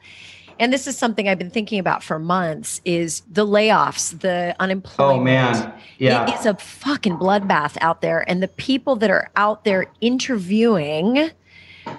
and 0.59 0.73
this 0.73 0.87
is 0.87 0.97
something 0.97 1.29
I've 1.29 1.39
been 1.39 1.51
thinking 1.51 1.79
about 1.79 2.03
for 2.03 2.19
months 2.19 2.81
is 2.85 3.23
the 3.31 3.47
layoffs, 3.47 4.19
the 4.21 4.55
oh, 4.59 4.63
unemployment. 4.63 5.21
Oh 5.21 5.23
man. 5.23 5.73
Yeah. 5.99 6.31
It 6.31 6.39
is 6.39 6.47
a 6.47 6.55
fucking 6.55 7.17
bloodbath 7.17 7.77
out 7.81 8.01
there. 8.01 8.29
And 8.29 8.43
the 8.43 8.49
people 8.49 8.97
that 8.97 9.11
are 9.11 9.31
out 9.37 9.65
there 9.65 9.87
interviewing 10.01 11.31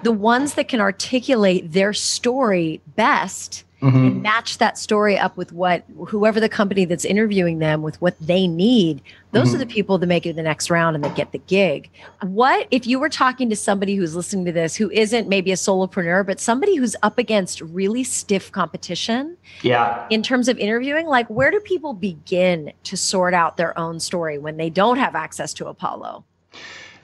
the 0.04 0.12
ones 0.12 0.56
that 0.56 0.68
can 0.68 0.80
articulate 0.80 1.72
their 1.72 1.94
story 1.94 2.82
best 2.96 3.64
mm-hmm. 3.84 3.98
and 3.98 4.22
match 4.22 4.58
that 4.58 4.78
story 4.78 5.18
up 5.18 5.36
with 5.36 5.52
what 5.52 5.84
whoever 6.08 6.40
the 6.40 6.50
company 6.50 6.86
that's 6.86 7.06
interviewing 7.06 7.60
them 7.60 7.82
with 7.82 8.00
what 8.02 8.16
they 8.20 8.48
need 8.48 9.02
those 9.32 9.48
mm-hmm. 9.48 9.56
are 9.56 9.60
the 9.60 9.66
people 9.66 9.98
that 9.98 10.08
make 10.08 10.26
it 10.26 10.36
the 10.36 10.44
next 10.44 10.70
round 10.70 10.96
and 10.96 11.04
that 11.04 11.16
get 11.16 11.32
the 11.32 11.38
gig 11.40 11.90
what 12.22 12.68
if 12.72 12.88
you 12.88 13.00
were 13.00 13.10
talking 13.10 13.50
to 13.50 13.56
somebody 13.56 13.96
who's 13.96 14.16
listening 14.16 14.46
to 14.46 14.52
this 14.52 14.76
who 14.76 14.90
isn't 14.92 15.28
maybe 15.28 15.52
a 15.52 15.56
solopreneur 15.56 16.26
but 16.26 16.40
somebody 16.40 16.76
who's 16.76 16.96
up 17.04 17.18
against 17.18 17.62
really 17.62 18.04
stiff 18.04 18.52
competition 18.52 19.38
yeah 19.62 20.06
in 20.10 20.24
terms 20.24 20.48
of 20.48 20.58
interviewing 20.58 21.06
like 21.08 21.28
where 21.30 21.52
do 21.52 21.60
people 21.60 21.94
begin 21.94 22.72
to 22.84 22.96
sort 22.96 23.34
out 23.34 23.58
their 23.58 23.78
own 23.78 24.00
story 24.00 24.38
when 24.38 24.58
they 24.58 24.70
don't 24.70 24.98
have 24.98 25.16
access 25.16 25.54
to 25.54 25.74
Paolo 25.74 26.24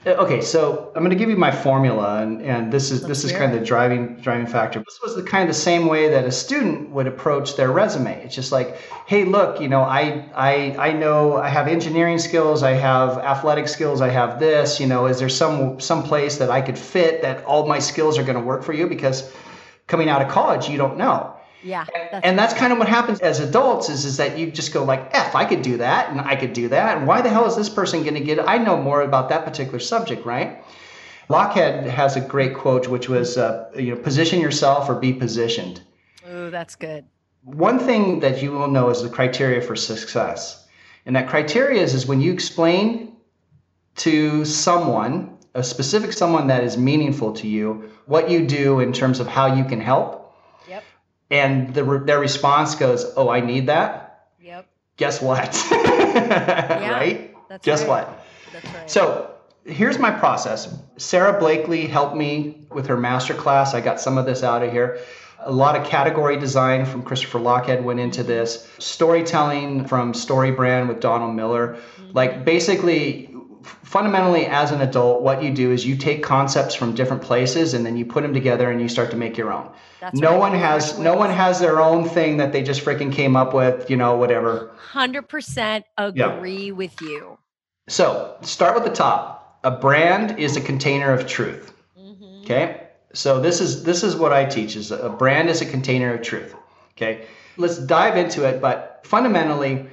Uh, 0.06 0.10
okay, 0.12 0.40
so 0.40 0.90
I'm 0.96 1.02
going 1.02 1.10
to 1.10 1.16
give 1.16 1.28
you 1.28 1.36
my 1.36 1.50
formula, 1.50 2.22
and, 2.22 2.40
and 2.40 2.72
this 2.72 2.90
is 2.90 3.02
Let's 3.02 3.20
this 3.20 3.24
is 3.24 3.32
kind 3.32 3.52
of 3.52 3.60
the 3.60 3.66
driving 3.66 4.16
driving 4.16 4.46
factor. 4.46 4.78
This 4.78 4.98
was 5.02 5.14
the 5.14 5.22
kind 5.22 5.42
of 5.42 5.54
the 5.54 5.60
same 5.60 5.88
way 5.88 6.08
that 6.08 6.24
a 6.24 6.32
student 6.32 6.88
would 6.88 7.06
approach 7.06 7.56
their 7.56 7.70
resume. 7.70 8.22
It's 8.24 8.34
just 8.34 8.50
like, 8.50 8.78
hey, 9.06 9.24
look, 9.26 9.60
you 9.60 9.68
know, 9.68 9.82
I 9.82 10.24
I 10.34 10.74
I 10.78 10.92
know 10.92 11.36
I 11.36 11.48
have 11.50 11.68
engineering 11.68 12.18
skills, 12.18 12.62
I 12.62 12.70
have 12.72 13.18
athletic 13.18 13.68
skills, 13.68 14.00
I 14.00 14.08
have 14.08 14.40
this. 14.40 14.80
You 14.80 14.86
know, 14.86 15.04
is 15.04 15.18
there 15.18 15.28
some 15.28 15.78
some 15.80 16.02
place 16.02 16.38
that 16.38 16.48
I 16.48 16.62
could 16.62 16.78
fit 16.78 17.20
that 17.20 17.44
all 17.44 17.66
my 17.66 17.78
skills 17.78 18.16
are 18.16 18.22
going 18.22 18.38
to 18.38 18.44
work 18.44 18.62
for 18.62 18.72
you? 18.72 18.86
Because 18.86 19.30
coming 19.86 20.08
out 20.08 20.22
of 20.22 20.28
college, 20.28 20.66
you 20.66 20.78
don't 20.78 20.96
know. 20.96 21.36
Yeah. 21.62 21.84
That's 22.10 22.24
and 22.24 22.38
that's 22.38 22.54
kind 22.54 22.72
of 22.72 22.78
what 22.78 22.88
happens 22.88 23.20
as 23.20 23.40
adults 23.40 23.88
is, 23.88 24.04
is 24.04 24.16
that 24.16 24.38
you 24.38 24.50
just 24.50 24.72
go 24.72 24.84
like, 24.84 25.10
F, 25.12 25.34
I 25.34 25.44
could 25.44 25.62
do 25.62 25.76
that 25.78 26.10
and 26.10 26.20
I 26.20 26.36
could 26.36 26.52
do 26.52 26.68
that. 26.68 26.98
And 26.98 27.06
why 27.06 27.20
the 27.20 27.28
hell 27.28 27.46
is 27.46 27.56
this 27.56 27.68
person 27.68 28.02
going 28.02 28.14
to 28.14 28.20
get 28.20 28.38
it? 28.38 28.44
I 28.46 28.58
know 28.58 28.80
more 28.80 29.02
about 29.02 29.28
that 29.28 29.44
particular 29.44 29.78
subject, 29.78 30.24
right? 30.24 30.64
Lochhead 31.28 31.84
has 31.84 32.16
a 32.16 32.20
great 32.20 32.54
quote, 32.54 32.88
which 32.88 33.08
was, 33.08 33.38
uh, 33.38 33.70
you 33.76 33.94
know, 33.94 34.00
position 34.00 34.40
yourself 34.40 34.88
or 34.88 34.94
be 34.96 35.12
positioned. 35.12 35.80
Oh, 36.26 36.50
that's 36.50 36.74
good. 36.74 37.04
One 37.44 37.78
thing 37.78 38.20
that 38.20 38.42
you 38.42 38.52
will 38.52 38.68
know 38.68 38.90
is 38.90 39.02
the 39.02 39.08
criteria 39.08 39.62
for 39.62 39.76
success. 39.76 40.66
And 41.06 41.16
that 41.16 41.28
criteria 41.28 41.82
is, 41.82 41.94
is 41.94 42.06
when 42.06 42.20
you 42.20 42.32
explain 42.32 43.16
to 43.96 44.44
someone, 44.44 45.38
a 45.54 45.62
specific 45.62 46.12
someone 46.12 46.48
that 46.48 46.64
is 46.64 46.76
meaningful 46.76 47.32
to 47.34 47.48
you, 47.48 47.90
what 48.06 48.30
you 48.30 48.46
do 48.46 48.80
in 48.80 48.92
terms 48.92 49.20
of 49.20 49.26
how 49.26 49.54
you 49.54 49.64
can 49.64 49.80
help. 49.80 50.34
Yep. 50.68 50.84
And 51.30 51.72
the, 51.74 52.02
their 52.04 52.18
response 52.18 52.74
goes, 52.74 53.12
Oh, 53.16 53.28
I 53.28 53.40
need 53.40 53.66
that. 53.66 54.28
Yep. 54.40 54.66
Guess 54.96 55.22
what? 55.22 55.66
yeah, 55.70 56.90
right? 56.90 57.34
That's 57.48 57.64
Guess 57.64 57.80
right. 57.80 57.88
what? 57.88 58.26
That's 58.52 58.74
right. 58.74 58.90
So 58.90 59.30
here's 59.64 59.98
my 59.98 60.10
process. 60.10 60.76
Sara 60.96 61.38
Blakely 61.38 61.86
helped 61.86 62.16
me 62.16 62.66
with 62.70 62.86
her 62.86 62.96
master 62.96 63.34
class. 63.34 63.74
I 63.74 63.80
got 63.80 64.00
some 64.00 64.18
of 64.18 64.26
this 64.26 64.42
out 64.42 64.62
of 64.62 64.72
here. 64.72 64.98
A 65.42 65.52
lot 65.52 65.74
of 65.74 65.86
category 65.86 66.36
design 66.36 66.84
from 66.84 67.02
Christopher 67.02 67.38
Lochhead 67.38 67.82
went 67.82 67.98
into 67.98 68.22
this. 68.22 68.68
Storytelling 68.78 69.86
from 69.86 70.12
StoryBrand 70.12 70.88
with 70.88 71.00
Donald 71.00 71.34
Miller. 71.34 71.78
Mm-hmm. 71.96 72.10
Like 72.12 72.44
basically, 72.44 73.34
fundamentally, 73.62 74.46
as 74.46 74.70
an 74.70 74.80
adult, 74.82 75.22
what 75.22 75.42
you 75.42 75.52
do 75.52 75.72
is 75.72 75.86
you 75.86 75.96
take 75.96 76.22
concepts 76.22 76.74
from 76.74 76.94
different 76.94 77.22
places 77.22 77.72
and 77.72 77.86
then 77.86 77.96
you 77.96 78.04
put 78.04 78.22
them 78.22 78.34
together 78.34 78.70
and 78.70 78.80
you 78.80 78.88
start 78.88 79.10
to 79.12 79.16
make 79.16 79.38
your 79.38 79.52
own. 79.52 79.70
That's 80.00 80.18
no 80.18 80.38
one 80.38 80.52
has 80.52 80.98
no 80.98 81.14
one 81.14 81.30
has 81.30 81.60
their 81.60 81.80
own 81.80 82.08
thing 82.08 82.38
that 82.38 82.52
they 82.52 82.62
just 82.62 82.84
freaking 82.84 83.12
came 83.12 83.36
up 83.36 83.52
with, 83.52 83.90
you 83.90 83.96
know, 83.96 84.16
whatever. 84.16 84.70
Hundred 84.76 85.28
percent 85.28 85.84
agree 85.98 86.66
yeah. 86.66 86.72
with 86.72 87.00
you. 87.00 87.38
So 87.88 88.36
start 88.40 88.74
with 88.74 88.84
the 88.84 88.94
top. 88.94 89.58
A 89.62 89.70
brand 89.70 90.38
is 90.38 90.56
a 90.56 90.60
container 90.60 91.12
of 91.12 91.26
truth. 91.26 91.72
Mm-hmm. 91.98 92.44
Okay. 92.44 92.88
So 93.12 93.40
this 93.40 93.60
is 93.60 93.84
this 93.84 94.02
is 94.02 94.16
what 94.16 94.32
I 94.32 94.44
teach 94.46 94.74
is 94.74 94.90
a 94.90 95.10
brand 95.10 95.50
is 95.50 95.60
a 95.60 95.66
container 95.66 96.14
of 96.14 96.22
truth. 96.22 96.54
Okay. 96.96 97.26
Let's 97.56 97.78
dive 97.78 98.16
into 98.16 98.48
it, 98.48 98.60
but 98.60 99.02
fundamentally 99.04 99.86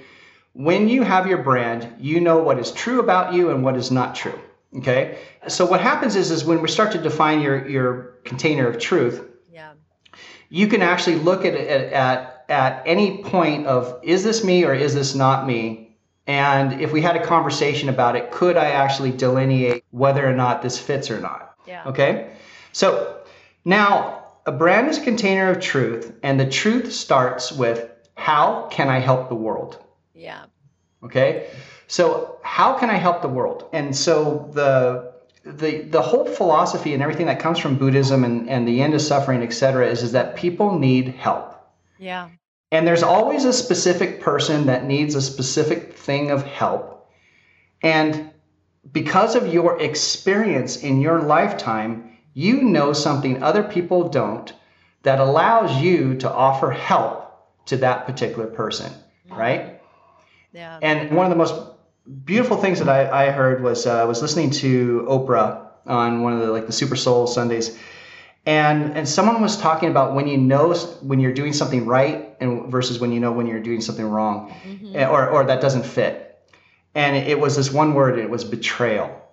when 0.58 0.90
you 0.90 1.04
have 1.04 1.28
your 1.28 1.38
brand, 1.38 1.88
you 2.00 2.20
know 2.20 2.40
what 2.40 2.58
is 2.58 2.72
true 2.72 3.00
about 3.00 3.34
you 3.34 3.52
and 3.52 3.64
what 3.64 3.78
is 3.78 3.92
not 3.92 4.16
true. 4.16 4.40
Okay? 4.78 5.20
So 5.48 5.66
what 5.66 5.82
happens 5.82 6.16
is 6.16 6.32
is 6.32 6.44
when 6.44 6.62
we 6.62 6.68
start 6.68 6.92
to 6.94 6.98
define 6.98 7.42
your 7.42 7.68
your 7.68 8.16
container 8.26 8.68
of 8.68 8.80
truth. 8.80 9.24
You 10.50 10.68
can 10.68 10.82
actually 10.82 11.18
look 11.18 11.46
at 11.46 11.54
it 11.54 11.94
at 11.94 12.46
at 12.50 12.84
any 12.86 13.24
point 13.24 13.68
of 13.68 14.00
is 14.04 14.24
this 14.24 14.44
me 14.44 14.64
or 14.64 14.74
is 14.74 14.94
this 14.94 15.16
not 15.16 15.46
me? 15.46 15.98
And 16.26 16.82
if 16.82 16.92
we 16.92 17.02
had 17.02 17.16
a 17.16 17.26
conversation 17.26 17.90
about 17.90 18.16
it, 18.16 18.32
could 18.32 18.58
I 18.58 18.72
actually 18.72 19.12
delineate 19.12 19.84
whether 19.92 20.28
or 20.28 20.34
not 20.34 20.62
this 20.62 20.78
fits 20.78 21.10
or 21.10 21.20
not? 21.20 21.56
Yeah. 21.66 21.84
Okay? 21.86 22.32
So 22.74 23.22
now 23.64 24.26
a 24.46 24.52
brand 24.52 24.90
is 24.90 24.98
a 24.98 25.02
container 25.02 25.50
of 25.50 25.60
truth, 25.60 26.14
and 26.24 26.40
the 26.40 26.50
truth 26.50 26.92
starts 26.94 27.52
with 27.52 27.90
how 28.16 28.68
can 28.72 28.90
I 28.90 29.00
help 29.00 29.30
the 29.30 29.36
world? 29.36 29.80
Yeah. 30.14 30.46
Okay. 31.04 31.50
So 31.88 32.40
how 32.44 32.78
can 32.78 32.90
I 32.90 32.96
help 32.96 33.22
the 33.22 33.30
world? 33.30 33.70
And 33.72 33.96
so 33.96 34.50
the 34.54 35.14
the 35.56 35.84
the 35.84 36.02
whole 36.02 36.26
philosophy 36.26 36.94
and 36.94 37.02
everything 37.02 37.28
that 37.28 37.40
comes 37.40 37.60
from 37.60 37.78
Buddhism 37.78 38.24
and, 38.24 38.50
and 38.50 38.68
the 38.68 38.82
end 38.82 38.94
of 38.94 39.02
suffering, 39.02 39.42
et 39.44 39.54
cetera, 39.54 39.88
is, 39.88 40.04
is 40.04 40.12
that 40.12 40.36
people 40.36 40.78
need 40.78 41.10
help. 41.10 41.56
Yeah. 41.98 42.30
And 42.72 42.86
there's 42.86 43.04
always 43.04 43.46
a 43.46 43.54
specific 43.54 44.20
person 44.22 44.66
that 44.66 44.86
needs 44.86 45.16
a 45.16 45.22
specific 45.22 45.94
thing 45.94 46.32
of 46.32 46.44
help. 46.44 47.10
And 47.82 48.32
because 48.92 49.36
of 49.36 49.54
your 49.54 49.80
experience 49.82 50.78
in 50.84 51.00
your 51.00 51.22
lifetime, 51.22 52.18
you 52.34 52.62
know 52.62 52.94
something 52.94 53.42
other 53.42 53.64
people 53.64 54.10
don't 54.10 54.54
that 55.04 55.20
allows 55.20 55.82
you 55.82 56.16
to 56.18 56.32
offer 56.32 56.72
help 56.72 57.66
to 57.68 57.78
that 57.78 58.06
particular 58.06 58.48
person, 58.48 58.92
mm-hmm. 58.92 59.40
right? 59.40 59.82
Yeah. 60.52 60.80
And 60.82 61.16
one 61.16 61.26
of 61.26 61.30
the 61.30 61.38
most 61.38 61.56
beautiful 62.26 62.58
things 62.58 62.80
that 62.80 62.90
I, 62.90 63.28
I 63.28 63.32
heard 63.32 63.64
was 63.64 63.86
uh, 63.86 64.02
I 64.02 64.06
was 64.06 64.22
listening 64.22 64.52
to 64.52 65.06
Oprah 65.10 65.68
on 65.86 66.22
one 66.22 66.34
of 66.34 66.40
the 66.40 66.52
like 66.52 66.66
the 66.66 66.72
Super 66.74 66.96
Soul 66.96 67.28
Sundays, 67.28 67.78
and 68.46 68.98
and 68.98 69.08
someone 69.08 69.42
was 69.42 69.58
talking 69.58 69.90
about 69.90 70.16
when 70.16 70.28
you 70.28 70.38
know 70.38 70.74
when 71.02 71.20
you're 71.20 71.34
doing 71.34 71.54
something 71.54 71.86
right 71.86 72.36
and 72.40 72.72
versus 72.72 73.00
when 73.00 73.12
you 73.12 73.20
know 73.20 73.32
when 73.32 73.48
you're 73.48 73.62
doing 73.62 73.82
something 73.82 74.06
wrong, 74.06 74.54
mm-hmm. 74.64 74.96
or 74.96 75.30
or 75.30 75.44
that 75.46 75.62
doesn't 75.62 75.86
fit. 75.86 76.24
And 76.96 77.16
it 77.16 77.40
was 77.40 77.56
this 77.56 77.72
one 77.72 77.94
word. 77.94 78.18
It 78.18 78.30
was 78.30 78.44
betrayal. 78.44 79.24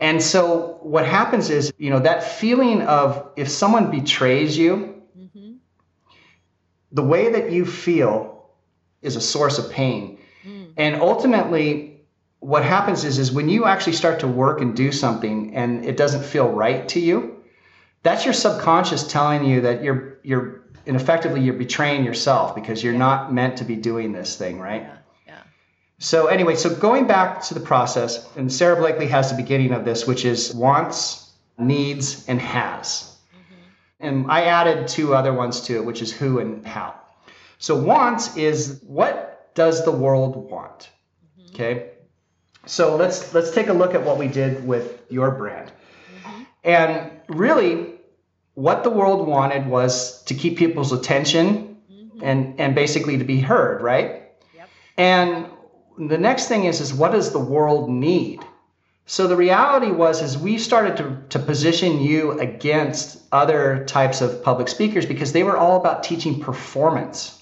And 0.00 0.22
so 0.22 0.78
what 0.82 1.06
happens 1.06 1.50
is, 1.50 1.72
you 1.76 1.90
know, 1.90 1.98
that 2.00 2.22
feeling 2.22 2.82
of 2.82 3.30
if 3.36 3.48
someone 3.48 3.90
betrays 3.90 4.56
you, 4.56 5.02
mm-hmm. 5.18 5.54
the 6.92 7.02
way 7.02 7.32
that 7.32 7.50
you 7.50 7.66
feel 7.66 8.48
is 9.02 9.16
a 9.16 9.20
source 9.20 9.58
of 9.58 9.70
pain. 9.70 10.17
And 10.78 11.02
ultimately, 11.02 12.00
what 12.38 12.64
happens 12.64 13.04
is, 13.04 13.18
is 13.18 13.32
when 13.32 13.48
you 13.48 13.66
actually 13.66 13.94
start 13.94 14.20
to 14.20 14.28
work 14.28 14.60
and 14.60 14.74
do 14.74 14.92
something 14.92 15.54
and 15.54 15.84
it 15.84 15.96
doesn't 15.96 16.22
feel 16.22 16.48
right 16.48 16.88
to 16.90 17.00
you, 17.00 17.42
that's 18.04 18.24
your 18.24 18.32
subconscious 18.32 19.06
telling 19.06 19.44
you 19.44 19.60
that 19.62 19.82
you're 19.82 20.18
you're 20.22 20.62
and 20.86 20.96
effectively 20.96 21.40
you're 21.40 21.54
betraying 21.54 22.04
yourself 22.04 22.54
because 22.54 22.82
you're 22.82 22.92
yeah. 22.92 22.98
not 22.98 23.34
meant 23.34 23.58
to 23.58 23.64
be 23.64 23.74
doing 23.74 24.12
this 24.12 24.36
thing, 24.36 24.58
right? 24.58 24.82
Yeah. 24.82 24.98
So 25.98 26.28
anyway, 26.28 26.54
so 26.54 26.74
going 26.74 27.08
back 27.08 27.42
to 27.42 27.54
the 27.54 27.60
process, 27.60 28.28
and 28.36 28.50
Sara 28.50 28.76
Blakely 28.76 29.08
has 29.08 29.30
the 29.30 29.36
beginning 29.36 29.72
of 29.72 29.84
this, 29.84 30.06
which 30.06 30.24
is 30.24 30.54
wants, 30.54 31.32
needs, 31.58 32.24
and 32.28 32.40
has. 32.40 33.16
Mm-hmm. 33.34 34.06
And 34.06 34.30
I 34.30 34.44
added 34.44 34.86
two 34.86 35.12
other 35.12 35.32
ones 35.32 35.60
to 35.62 35.74
it, 35.74 35.84
which 35.84 36.00
is 36.00 36.12
who 36.12 36.38
and 36.38 36.64
how. 36.64 36.94
So 37.58 37.76
wants 37.76 38.36
is 38.36 38.80
what 38.86 39.27
does 39.58 39.84
the 39.84 39.92
world 39.92 40.50
want? 40.50 40.88
Mm-hmm. 41.38 41.54
Okay. 41.54 41.90
So 42.66 42.96
let's 42.96 43.34
let's 43.34 43.50
take 43.50 43.68
a 43.68 43.72
look 43.72 43.94
at 43.94 44.04
what 44.04 44.16
we 44.16 44.28
did 44.28 44.66
with 44.66 45.02
your 45.10 45.30
brand. 45.32 45.70
Mm-hmm. 45.70 46.42
And 46.64 47.10
really 47.28 47.94
what 48.54 48.84
the 48.84 48.90
world 48.90 49.26
wanted 49.26 49.66
was 49.66 50.22
to 50.24 50.34
keep 50.34 50.58
people's 50.58 50.92
attention 50.92 51.76
mm-hmm. 51.92 52.20
and 52.22 52.60
and 52.60 52.74
basically 52.74 53.18
to 53.18 53.24
be 53.24 53.40
heard, 53.40 53.82
right? 53.82 54.30
Yep. 54.54 54.68
And 54.96 55.46
the 55.98 56.18
next 56.18 56.46
thing 56.48 56.64
is 56.64 56.80
is 56.80 56.94
what 56.94 57.12
does 57.12 57.32
the 57.32 57.44
world 57.56 57.90
need 57.90 58.40
so 59.10 59.26
the 59.26 59.36
reality 59.36 59.90
was 59.90 60.20
is 60.20 60.36
we 60.36 60.58
started 60.58 60.98
to, 60.98 61.22
to 61.30 61.38
position 61.38 61.98
you 61.98 62.38
against 62.38 63.22
other 63.32 63.86
types 63.86 64.20
of 64.20 64.42
public 64.42 64.68
speakers 64.68 65.06
because 65.06 65.32
they 65.32 65.42
were 65.42 65.56
all 65.56 65.80
about 65.80 66.02
teaching 66.02 66.40
performance 66.40 67.37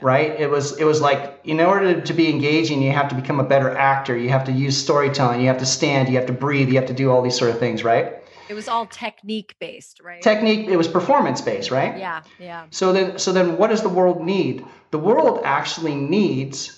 yeah, 0.00 0.06
right? 0.06 0.40
It 0.40 0.50
was 0.50 0.78
it 0.78 0.84
was 0.84 1.00
like 1.00 1.40
in 1.44 1.60
order 1.60 2.00
to 2.00 2.12
be 2.12 2.28
engaging 2.28 2.82
you 2.82 2.92
have 2.92 3.08
to 3.08 3.14
become 3.14 3.40
a 3.40 3.44
better 3.44 3.70
actor. 3.76 4.16
You 4.16 4.30
have 4.30 4.44
to 4.44 4.52
use 4.52 4.76
storytelling. 4.76 5.40
You 5.40 5.48
have 5.48 5.58
to 5.58 5.66
stand. 5.66 6.08
You 6.08 6.16
have 6.16 6.26
to 6.26 6.32
breathe. 6.32 6.68
You 6.68 6.76
have 6.76 6.88
to 6.88 6.94
do 6.94 7.10
all 7.10 7.22
these 7.22 7.36
sort 7.36 7.50
of 7.50 7.58
things 7.58 7.84
right? 7.84 8.16
It 8.48 8.54
was 8.54 8.68
all 8.68 8.86
technique 8.86 9.54
based 9.60 10.00
right? 10.02 10.22
Technique 10.22 10.68
it 10.68 10.76
was 10.76 10.88
performance 10.88 11.40
based 11.40 11.70
right? 11.70 11.96
Yeah 11.98 12.22
yeah. 12.38 12.66
So 12.70 12.92
then 12.92 13.18
so 13.18 13.32
then 13.32 13.56
what 13.58 13.70
does 13.70 13.82
the 13.82 13.88
world 13.88 14.24
need? 14.24 14.64
The 14.90 14.98
world 14.98 15.42
actually 15.44 15.94
needs 15.94 16.76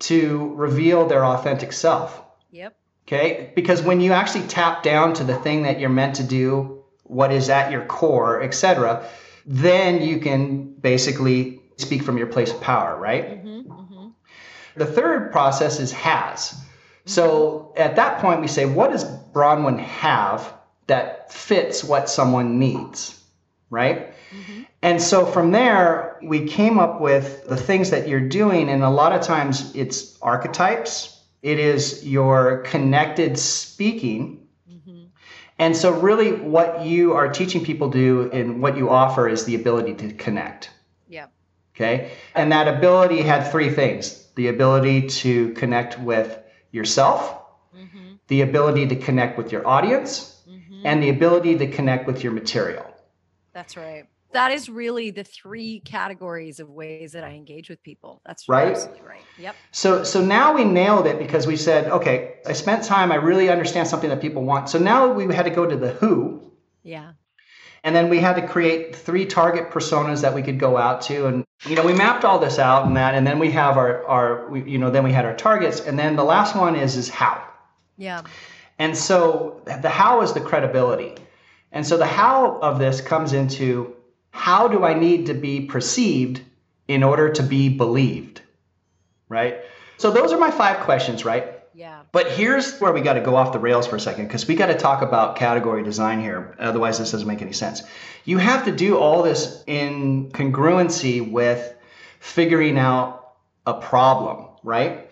to 0.00 0.54
reveal 0.54 1.06
their 1.06 1.24
authentic 1.24 1.72
self. 1.72 2.20
Yep. 2.50 2.76
Okay? 3.06 3.52
Because 3.54 3.82
when 3.82 4.00
you 4.00 4.12
actually 4.12 4.46
tap 4.46 4.82
down 4.82 5.14
to 5.14 5.24
the 5.24 5.34
thing 5.34 5.62
that 5.62 5.78
you're 5.78 5.90
meant 5.90 6.16
to 6.16 6.22
do, 6.22 6.84
what 7.04 7.32
is 7.32 7.50
at 7.50 7.70
your 7.70 7.84
core, 7.84 8.42
etc., 8.42 9.06
then 9.46 10.02
you 10.02 10.20
can 10.20 10.72
basically 10.74 11.60
speak 11.76 12.02
from 12.02 12.18
your 12.18 12.26
place 12.26 12.52
of 12.52 12.60
power, 12.60 12.96
right? 12.98 13.44
Mm-hmm, 13.44 13.72
mm-hmm. 13.72 14.08
The 14.76 14.86
third 14.86 15.32
process 15.32 15.80
is 15.80 15.92
has. 15.92 16.40
Mm-hmm. 16.40 16.60
So 17.06 17.72
at 17.76 17.96
that 17.96 18.20
point, 18.20 18.40
we 18.40 18.48
say, 18.48 18.66
what 18.66 18.90
does 18.90 19.04
Bronwyn 19.32 19.78
have 19.78 20.52
that 20.86 21.32
fits 21.32 21.82
what 21.84 22.08
someone 22.08 22.58
needs, 22.58 23.20
right? 23.70 24.14
Mm-hmm. 24.30 24.62
And 24.82 25.00
so 25.00 25.24
from 25.24 25.50
there, 25.50 26.18
we 26.22 26.46
came 26.46 26.78
up 26.78 27.00
with 27.00 27.48
the 27.48 27.56
things 27.56 27.90
that 27.90 28.06
you're 28.08 28.28
doing. 28.28 28.68
And 28.68 28.82
a 28.82 28.90
lot 28.90 29.12
of 29.12 29.22
times 29.22 29.74
it's 29.74 30.18
archetypes, 30.20 31.22
it 31.42 31.58
is 31.58 32.06
your 32.06 32.58
connected 32.58 33.38
speaking. 33.38 34.46
Mm-hmm. 34.70 35.04
And 35.58 35.76
so, 35.76 35.92
really, 35.92 36.32
what 36.32 36.84
you 36.84 37.14
are 37.14 37.28
teaching 37.28 37.64
people 37.64 37.88
do 37.88 38.30
and 38.32 38.60
what 38.60 38.76
you 38.76 38.90
offer 38.90 39.28
is 39.28 39.44
the 39.44 39.54
ability 39.54 39.94
to 39.94 40.12
connect. 40.14 40.70
Yeah. 41.08 41.26
Okay. 41.74 42.12
And 42.34 42.52
that 42.52 42.68
ability 42.68 43.22
had 43.22 43.50
three 43.50 43.70
things 43.70 44.20
the 44.36 44.48
ability 44.48 45.06
to 45.06 45.52
connect 45.52 45.98
with 46.00 46.40
yourself, 46.72 47.40
mm-hmm. 47.76 48.14
the 48.26 48.40
ability 48.40 48.86
to 48.88 48.96
connect 48.96 49.38
with 49.38 49.52
your 49.52 49.66
audience, 49.66 50.42
mm-hmm. 50.48 50.82
and 50.84 51.02
the 51.02 51.08
ability 51.08 51.56
to 51.58 51.68
connect 51.68 52.06
with 52.06 52.24
your 52.24 52.32
material. 52.32 52.84
That's 53.52 53.76
right 53.76 54.06
that 54.34 54.50
is 54.50 54.68
really 54.68 55.10
the 55.10 55.24
three 55.24 55.80
categories 55.80 56.60
of 56.60 56.68
ways 56.68 57.12
that 57.12 57.24
I 57.24 57.30
engage 57.30 57.70
with 57.70 57.82
people. 57.82 58.20
That's 58.26 58.48
right. 58.48 58.72
Absolutely 58.72 59.02
right. 59.02 59.22
Yep. 59.38 59.56
So 59.72 60.04
so 60.04 60.22
now 60.22 60.52
we 60.54 60.64
nailed 60.64 61.06
it 61.06 61.18
because 61.18 61.46
we 61.46 61.56
said, 61.56 61.90
okay, 61.90 62.34
I 62.44 62.52
spent 62.52 62.84
time, 62.84 63.10
I 63.10 63.16
really 63.16 63.48
understand 63.48 63.88
something 63.88 64.10
that 64.10 64.20
people 64.20 64.42
want. 64.42 64.68
So 64.68 64.78
now 64.78 65.10
we 65.10 65.32
had 65.34 65.44
to 65.44 65.50
go 65.50 65.66
to 65.66 65.76
the 65.76 65.90
who. 65.90 66.52
Yeah. 66.82 67.12
And 67.84 67.94
then 67.94 68.08
we 68.08 68.18
had 68.18 68.36
to 68.36 68.46
create 68.46 68.96
three 68.96 69.26
target 69.26 69.70
personas 69.70 70.22
that 70.22 70.32
we 70.32 70.42
could 70.42 70.58
go 70.58 70.78
out 70.78 71.02
to. 71.02 71.26
And, 71.26 71.44
you 71.66 71.76
know, 71.76 71.84
we 71.84 71.92
mapped 71.92 72.24
all 72.24 72.38
this 72.38 72.58
out 72.58 72.86
and 72.86 72.96
that. 72.96 73.14
And 73.14 73.26
then 73.26 73.38
we 73.38 73.50
have 73.50 73.76
our, 73.76 74.04
our 74.06 74.48
we, 74.48 74.62
you 74.62 74.78
know, 74.78 74.90
then 74.90 75.04
we 75.04 75.12
had 75.12 75.26
our 75.26 75.36
targets. 75.36 75.80
And 75.80 75.98
then 75.98 76.16
the 76.16 76.24
last 76.24 76.56
one 76.56 76.76
is, 76.76 76.96
is 76.96 77.10
how. 77.10 77.46
Yeah. 77.98 78.22
And 78.78 78.96
so 78.96 79.60
the 79.66 79.90
how 79.90 80.22
is 80.22 80.32
the 80.32 80.40
credibility. 80.40 81.14
And 81.72 81.86
so 81.86 81.98
the 81.98 82.06
how 82.06 82.58
of 82.60 82.78
this 82.78 83.02
comes 83.02 83.34
into 83.34 83.94
how 84.30 84.66
do 84.66 84.82
I 84.82 84.94
need 84.94 85.26
to 85.26 85.34
be 85.34 85.66
perceived 85.66 86.40
in 86.88 87.02
order 87.02 87.32
to 87.32 87.42
be 87.42 87.68
believed? 87.68 88.40
Right? 89.28 89.58
So 89.98 90.10
those 90.10 90.32
are 90.32 90.38
my 90.38 90.50
five 90.50 90.80
questions, 90.80 91.26
right? 91.26 91.53
Yeah. 91.74 92.02
But 92.12 92.30
here's 92.30 92.78
where 92.78 92.92
we 92.92 93.00
got 93.00 93.14
to 93.14 93.20
go 93.20 93.34
off 93.34 93.52
the 93.52 93.58
rails 93.58 93.86
for 93.86 93.96
a 93.96 94.00
second 94.00 94.28
because 94.28 94.46
we 94.46 94.54
got 94.54 94.66
to 94.66 94.76
talk 94.76 95.02
about 95.02 95.36
category 95.36 95.82
design 95.82 96.20
here. 96.20 96.54
Otherwise, 96.60 96.98
this 97.00 97.10
doesn't 97.10 97.26
make 97.26 97.42
any 97.42 97.52
sense. 97.52 97.82
You 98.24 98.38
have 98.38 98.64
to 98.66 98.72
do 98.72 98.96
all 98.96 99.24
this 99.24 99.62
in 99.66 100.30
congruency 100.30 101.28
with 101.28 101.74
figuring 102.20 102.78
out 102.78 103.32
a 103.66 103.74
problem, 103.74 104.46
right? 104.62 105.10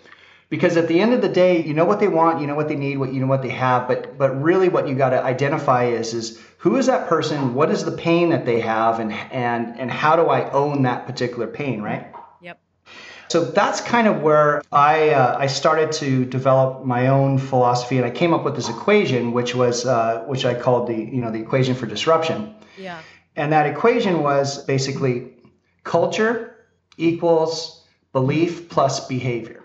Because 0.51 0.77
at 0.77 0.87
the 0.87 1.01
end 1.01 1.15
of 1.15 1.21
the 1.21 1.29
day, 1.29 1.65
you 1.65 1.75
know 1.75 1.85
what 1.85 1.99
they 1.99 2.09
want, 2.09 2.41
you 2.41 2.47
know 2.47 2.55
what 2.55 2.69
they 2.69 2.77
need, 2.77 2.99
what 2.99 3.13
you 3.13 3.21
know 3.21 3.27
what 3.27 3.43
they 3.43 3.49
have, 3.49 3.89
but 3.89 4.17
but 4.17 4.41
really 4.41 4.69
what 4.69 4.87
you 4.87 4.95
got 4.95 5.11
to 5.11 5.23
identify 5.23 5.87
is 5.87 6.15
is 6.15 6.39
who 6.59 6.77
is 6.77 6.87
that 6.87 7.09
person, 7.09 7.55
what 7.55 7.71
is 7.71 7.85
the 7.85 7.93
pain 7.93 8.31
that 8.31 8.45
they 8.45 8.61
have, 8.61 9.01
and 9.01 9.13
and 9.13 9.81
and 9.81 9.91
how 9.91 10.15
do 10.15 10.27
I 10.27 10.51
own 10.51 10.83
that 10.83 11.07
particular 11.07 11.47
pain, 11.47 11.83
right? 11.83 12.13
So 13.33 13.43
that's 13.43 13.81
kind 13.81 14.07
of 14.07 14.21
where 14.21 14.61
I 14.71 15.09
uh, 15.09 15.39
I 15.39 15.47
started 15.47 15.91
to 15.93 16.27
develop 16.27 16.85
my 16.85 17.07
own 17.07 17.39
philosophy, 17.39 17.97
and 17.97 18.05
I 18.05 18.11
came 18.11 18.35
up 18.35 18.45
with 18.45 18.57
this 18.57 18.69
equation, 18.69 19.33
which 19.33 19.55
was 19.55 19.87
uh, 19.87 20.23
which 20.27 20.45
I 20.45 20.53
called 20.53 20.87
the 20.87 20.99
you 20.99 21.23
know 21.23 21.31
the 21.31 21.41
equation 21.41 21.75
for 21.75 21.87
disruption. 21.87 22.55
Yeah. 22.77 23.01
And 23.35 23.51
that 23.55 23.65
equation 23.65 24.23
was 24.23 24.63
basically 24.65 25.33
culture 25.83 26.57
equals 26.99 27.87
belief 28.13 28.69
plus 28.69 29.09
behavior. 29.09 29.65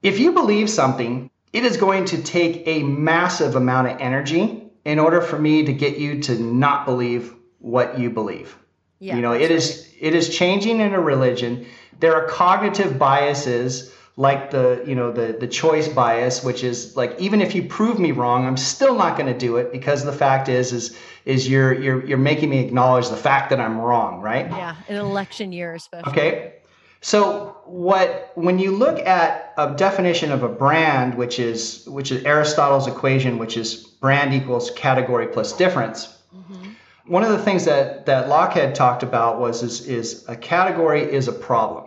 If 0.00 0.20
you 0.20 0.30
believe 0.30 0.70
something, 0.70 1.28
it 1.52 1.64
is 1.64 1.76
going 1.78 2.04
to 2.04 2.22
take 2.22 2.62
a 2.68 2.84
massive 2.84 3.56
amount 3.56 3.88
of 3.88 4.00
energy 4.00 4.62
in 4.84 5.00
order 5.00 5.20
for 5.20 5.40
me 5.40 5.64
to 5.64 5.72
get 5.72 5.98
you 5.98 6.22
to 6.22 6.38
not 6.38 6.86
believe 6.86 7.34
what 7.58 7.98
you 7.98 8.10
believe. 8.10 8.56
Yeah, 8.98 9.16
you 9.16 9.22
know, 9.22 9.32
it 9.32 9.50
is 9.50 9.88
right. 9.92 10.08
it 10.08 10.14
is 10.14 10.34
changing 10.34 10.80
in 10.80 10.94
a 10.94 11.00
religion 11.00 11.66
there 12.00 12.14
are 12.14 12.26
cognitive 12.26 12.98
biases 12.98 13.92
like 14.16 14.50
the 14.50 14.82
you 14.86 14.94
know 14.94 15.12
the 15.12 15.36
the 15.38 15.46
choice 15.46 15.88
bias 15.88 16.42
which 16.42 16.64
is 16.64 16.96
like 16.96 17.18
even 17.18 17.42
if 17.42 17.54
you 17.54 17.62
prove 17.62 17.98
me 17.98 18.12
wrong 18.12 18.46
i'm 18.46 18.56
still 18.56 18.94
not 18.94 19.16
going 19.18 19.30
to 19.30 19.38
do 19.38 19.56
it 19.56 19.70
because 19.72 20.04
the 20.04 20.12
fact 20.12 20.48
is 20.48 20.72
is 20.72 20.96
is 21.26 21.48
you're 21.48 21.74
you're 21.74 22.06
you're 22.06 22.18
making 22.18 22.48
me 22.48 22.58
acknowledge 22.60 23.08
the 23.10 23.16
fact 23.16 23.50
that 23.50 23.60
i'm 23.60 23.78
wrong 23.78 24.20
right 24.22 24.46
yeah 24.50 24.76
an 24.88 24.96
election 24.96 25.52
year 25.52 25.74
especially 25.74 26.10
okay 26.10 26.52
so 27.02 27.58
what 27.66 28.32
when 28.36 28.58
you 28.58 28.70
look 28.70 28.98
at 29.00 29.52
a 29.58 29.74
definition 29.74 30.32
of 30.32 30.42
a 30.42 30.48
brand 30.48 31.14
which 31.14 31.38
is 31.38 31.84
which 31.86 32.10
is 32.10 32.24
aristotle's 32.24 32.86
equation 32.86 33.36
which 33.36 33.58
is 33.58 33.74
brand 33.74 34.32
equals 34.32 34.70
category 34.70 35.26
plus 35.26 35.52
difference 35.52 36.16
mm-hmm. 36.34 36.65
One 37.06 37.22
of 37.22 37.30
the 37.30 37.38
things 37.38 37.64
that 37.64 38.06
that 38.06 38.28
locke 38.28 38.52
had 38.52 38.74
talked 38.74 39.02
about 39.02 39.40
was 39.40 39.62
is, 39.62 39.86
is 39.86 40.24
a 40.28 40.36
category 40.36 41.02
is 41.02 41.28
a 41.28 41.32
problem 41.32 41.86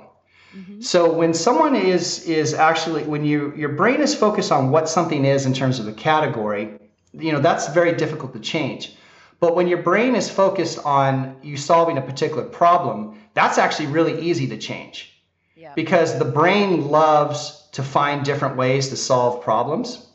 Mm-hmm. 0.55 0.81
So 0.81 1.11
when 1.13 1.33
someone 1.33 1.75
is 1.75 2.23
is 2.23 2.53
actually 2.53 3.03
when 3.03 3.23
you 3.23 3.53
your 3.55 3.69
brain 3.69 4.01
is 4.01 4.15
focused 4.15 4.51
on 4.51 4.71
what 4.71 4.89
something 4.89 5.25
is 5.25 5.45
in 5.45 5.53
terms 5.53 5.79
of 5.79 5.87
a 5.87 5.93
category, 5.93 6.79
you 7.13 7.31
know 7.31 7.39
that's 7.39 7.67
very 7.69 7.95
difficult 7.95 8.33
to 8.33 8.39
change. 8.39 8.95
But 9.39 9.55
when 9.55 9.67
your 9.67 9.81
brain 9.81 10.15
is 10.15 10.29
focused 10.29 10.79
on 10.79 11.37
you 11.43 11.55
solving 11.55 11.97
a 11.97 12.01
particular 12.01 12.43
problem, 12.43 13.19
that's 13.35 13.57
actually 13.57 13.87
really 13.87 14.21
easy 14.21 14.47
to 14.47 14.57
change. 14.57 15.13
Yeah. 15.55 15.73
Because 15.75 16.17
the 16.17 16.25
brain 16.25 16.89
loves 16.89 17.67
to 17.73 17.83
find 17.83 18.25
different 18.25 18.57
ways 18.57 18.89
to 18.89 18.97
solve 18.97 19.43
problems. 19.43 20.07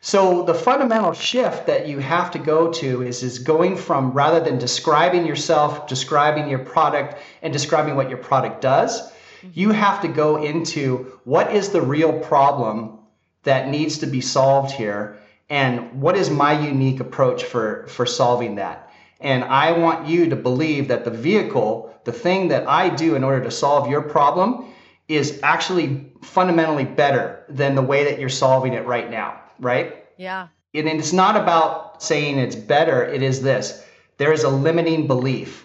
So 0.00 0.44
the 0.44 0.54
fundamental 0.54 1.12
shift 1.12 1.66
that 1.66 1.88
you 1.88 1.98
have 1.98 2.30
to 2.30 2.38
go 2.38 2.72
to 2.74 3.02
is, 3.02 3.22
is 3.24 3.40
going 3.40 3.76
from 3.76 4.12
rather 4.12 4.38
than 4.38 4.56
describing 4.56 5.26
yourself, 5.26 5.88
describing 5.88 6.48
your 6.48 6.60
product, 6.60 7.16
and 7.42 7.52
describing 7.52 7.96
what 7.96 8.08
your 8.08 8.18
product 8.18 8.60
does, 8.60 9.02
mm-hmm. 9.02 9.48
you 9.54 9.70
have 9.72 10.00
to 10.02 10.08
go 10.08 10.42
into 10.42 11.18
what 11.24 11.52
is 11.52 11.70
the 11.70 11.82
real 11.82 12.12
problem 12.12 12.98
that 13.42 13.68
needs 13.68 13.98
to 13.98 14.06
be 14.06 14.20
solved 14.20 14.70
here 14.70 15.18
and 15.50 16.00
what 16.00 16.16
is 16.16 16.30
my 16.30 16.52
unique 16.52 17.00
approach 17.00 17.42
for, 17.44 17.86
for 17.88 18.06
solving 18.06 18.56
that. 18.56 18.92
And 19.20 19.42
I 19.42 19.72
want 19.72 20.06
you 20.06 20.28
to 20.28 20.36
believe 20.36 20.88
that 20.88 21.04
the 21.04 21.10
vehicle, 21.10 21.92
the 22.04 22.12
thing 22.12 22.48
that 22.48 22.68
I 22.68 22.88
do 22.88 23.16
in 23.16 23.24
order 23.24 23.42
to 23.42 23.50
solve 23.50 23.90
your 23.90 24.02
problem, 24.02 24.66
is 25.08 25.40
actually 25.42 26.12
fundamentally 26.22 26.84
better 26.84 27.44
than 27.48 27.74
the 27.74 27.82
way 27.82 28.04
that 28.04 28.20
you're 28.20 28.28
solving 28.28 28.74
it 28.74 28.86
right 28.86 29.10
now 29.10 29.40
right? 29.60 30.04
Yeah. 30.16 30.48
And 30.74 30.88
it's 30.88 31.12
not 31.12 31.36
about 31.36 32.02
saying 32.02 32.38
it's 32.38 32.56
better, 32.56 33.04
it 33.04 33.22
is 33.22 33.42
this 33.42 33.84
there 34.18 34.32
is 34.32 34.42
a 34.42 34.48
limiting 34.48 35.06
belief. 35.06 35.64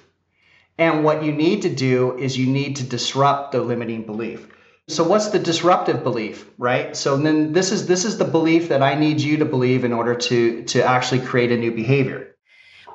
And 0.77 1.03
what 1.03 1.23
you 1.23 1.31
need 1.31 1.63
to 1.63 1.69
do 1.69 2.17
is 2.17 2.37
you 2.37 2.47
need 2.47 2.77
to 2.77 2.83
disrupt 2.83 3.51
the 3.51 3.61
limiting 3.61 4.05
belief. 4.05 4.47
So 4.87 5.03
what's 5.03 5.29
the 5.29 5.39
disruptive 5.39 6.03
belief, 6.03 6.49
right? 6.57 6.95
So 6.95 7.15
then 7.15 7.53
this 7.53 7.71
is 7.71 7.87
this 7.87 8.05
is 8.05 8.17
the 8.17 8.25
belief 8.25 8.69
that 8.69 8.83
I 8.83 8.95
need 8.95 9.21
you 9.21 9.37
to 9.37 9.45
believe 9.45 9.85
in 9.85 9.93
order 9.93 10.13
to 10.15 10.63
to 10.63 10.83
actually 10.83 11.21
create 11.21 11.51
a 11.51 11.57
new 11.57 11.71
behavior. 11.71 12.35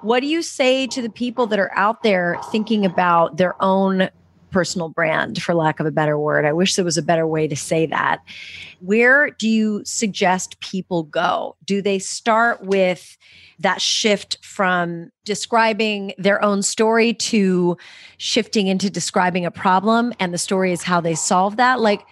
What 0.03 0.21
do 0.21 0.27
you 0.27 0.43
say 0.43 0.87
to 0.89 1.03
the 1.03 1.11
people 1.11 1.47
that 1.49 1.59
are 1.59 1.73
out 1.75 2.03
there 2.03 2.39
thinking 2.53 2.85
about 2.85 3.37
their 3.37 3.61
own 3.63 4.11
personal 4.59 4.89
brand, 4.89 5.41
for 5.41 5.55
lack 5.55 5.79
of 5.79 5.87
a 5.87 5.91
better 5.93 6.19
word. 6.19 6.45
I 6.45 6.53
wish 6.53 6.75
there 6.75 6.85
was 6.85 6.99
a 6.99 7.03
better 7.03 7.29
way 7.29 7.47
to 7.47 7.55
say 7.55 7.87
that. 7.87 8.25
Where 8.81 9.31
do 9.31 9.49
you 9.49 9.83
suggest 9.85 10.59
people 10.59 11.05
go? 11.05 11.55
Do 11.65 11.81
they 11.81 12.01
start 12.01 12.65
with 12.65 13.17
that 13.61 13.81
shift 13.81 14.37
from 14.43 15.13
describing 15.25 16.13
their 16.19 16.43
own 16.43 16.63
story 16.63 17.15
to 17.15 17.77
shifting 18.17 18.67
into 18.67 18.91
describing 18.91 19.47
a 19.47 19.53
problem 19.53 20.13
and 20.19 20.35
the 20.35 20.39
story 20.39 20.73
is 20.73 20.83
how 20.83 21.01
they 21.01 21.15
solve 21.15 21.57
that? 21.59 21.79
Like, 21.79 22.05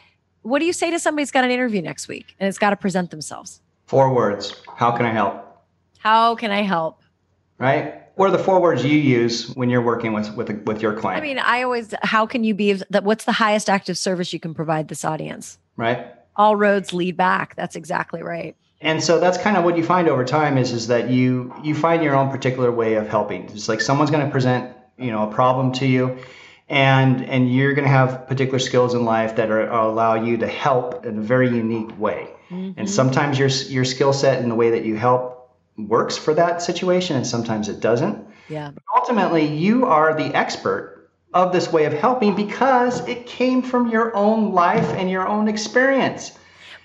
what 0.43 0.61
do 0.61 0.67
you 0.67 0.73
say 0.73 0.93
to 0.93 1.01
somebody 1.01 1.23
who's 1.23 1.33
got 1.33 1.43
an 1.43 1.51
interview 1.51 1.83
next 1.83 2.07
week 2.07 2.37
and 2.39 2.47
it's 2.47 2.59
got 2.59 2.71
to 2.71 2.77
present 2.77 3.11
themselves? 3.11 3.61
Four 3.87 4.15
words 4.15 4.63
How 4.77 4.93
can 4.93 5.05
I 5.05 5.11
help? 5.11 5.45
How 5.99 6.37
can 6.37 6.53
I 6.53 6.63
help? 6.63 7.03
Right? 7.59 8.06
What 8.17 8.29
are 8.29 8.37
the 8.37 8.43
four 8.43 8.61
words 8.61 8.85
you 8.85 8.99
use 8.99 9.55
when 9.55 9.69
you're 9.71 9.83
working 9.83 10.13
with 10.13 10.35
with 10.35 10.51
with 10.67 10.83
your 10.83 10.95
client? 10.95 11.23
I 11.23 11.27
mean, 11.27 11.39
I 11.39 11.63
always 11.63 11.95
how 12.03 12.27
can 12.27 12.45
you 12.45 12.55
be 12.55 12.73
that 12.73 13.05
what's 13.05 13.25
the 13.25 13.33
highest 13.33 13.71
active 13.71 13.97
service 13.97 14.33
you 14.33 14.41
can 14.41 14.55
provide 14.55 14.89
this 14.89 15.05
audience? 15.05 15.59
Right. 15.77 16.07
All 16.35 16.57
roads 16.57 16.93
lead 16.93 17.17
back. 17.17 17.55
That's 17.57 17.77
exactly 17.77 18.23
right. 18.23 18.57
And 18.81 19.03
so 19.03 19.21
that's 19.21 19.39
kind 19.39 19.57
of 19.57 19.65
what 19.65 19.77
you 19.77 19.85
find 19.85 20.09
over 20.09 20.25
time 20.25 20.59
is 20.59 20.73
is 20.73 20.87
that 20.89 21.11
you 21.11 21.55
you 21.63 21.75
find 21.75 22.03
your 22.03 22.17
own 22.17 22.31
particular 22.31 22.73
way 22.73 22.95
of 22.95 23.07
helping. 23.07 23.45
It's 23.51 23.69
like 23.69 23.81
someone's 23.81 24.11
going 24.11 24.25
to 24.25 24.33
present, 24.33 24.75
you 24.99 25.11
know, 25.11 25.29
a 25.29 25.33
problem 25.33 25.73
to 25.73 25.87
you 25.87 26.19
and 26.69 27.25
and 27.25 27.53
you're 27.53 27.75
going 27.75 27.85
to 27.85 27.91
have 27.91 28.27
particular 28.27 28.59
skills 28.59 28.95
in 28.95 29.05
life 29.05 29.37
that 29.37 29.51
are, 29.51 29.69
allow 29.69 30.15
you 30.15 30.37
to 30.39 30.49
help 30.49 31.07
in 31.07 31.19
a 31.19 31.23
very 31.23 31.49
unique 31.49 31.99
way. 31.99 32.29
Mm-hmm. 32.51 32.79
And 32.79 32.91
sometimes 32.91 33.39
your 33.39 33.49
your 33.49 33.85
skill 33.85 34.13
set 34.13 34.43
and 34.43 34.51
the 34.51 34.55
way 34.55 34.71
that 34.71 34.85
you 34.85 34.97
help 34.97 35.36
works 35.77 36.17
for 36.17 36.35
that 36.35 36.63
situation 36.63 37.17
and 37.17 37.27
sometimes 37.27 37.69
it 37.69 37.81
doesn't. 37.81 38.27
Yeah. 38.49 38.71
But 38.73 38.83
ultimately, 38.95 39.47
you 39.47 39.87
are 39.87 40.15
the 40.15 40.35
expert 40.35 41.11
of 41.35 41.53
this 41.53 41.71
way 41.71 41.85
of 41.85 41.93
helping 41.93 42.35
because 42.35 43.07
it 43.07 43.27
came 43.27 43.63
from 43.63 43.91
your 43.91 44.15
own 44.17 44.53
life 44.53 44.89
and 44.95 45.11
your 45.11 45.27
own 45.27 45.49
experience. 45.49 46.33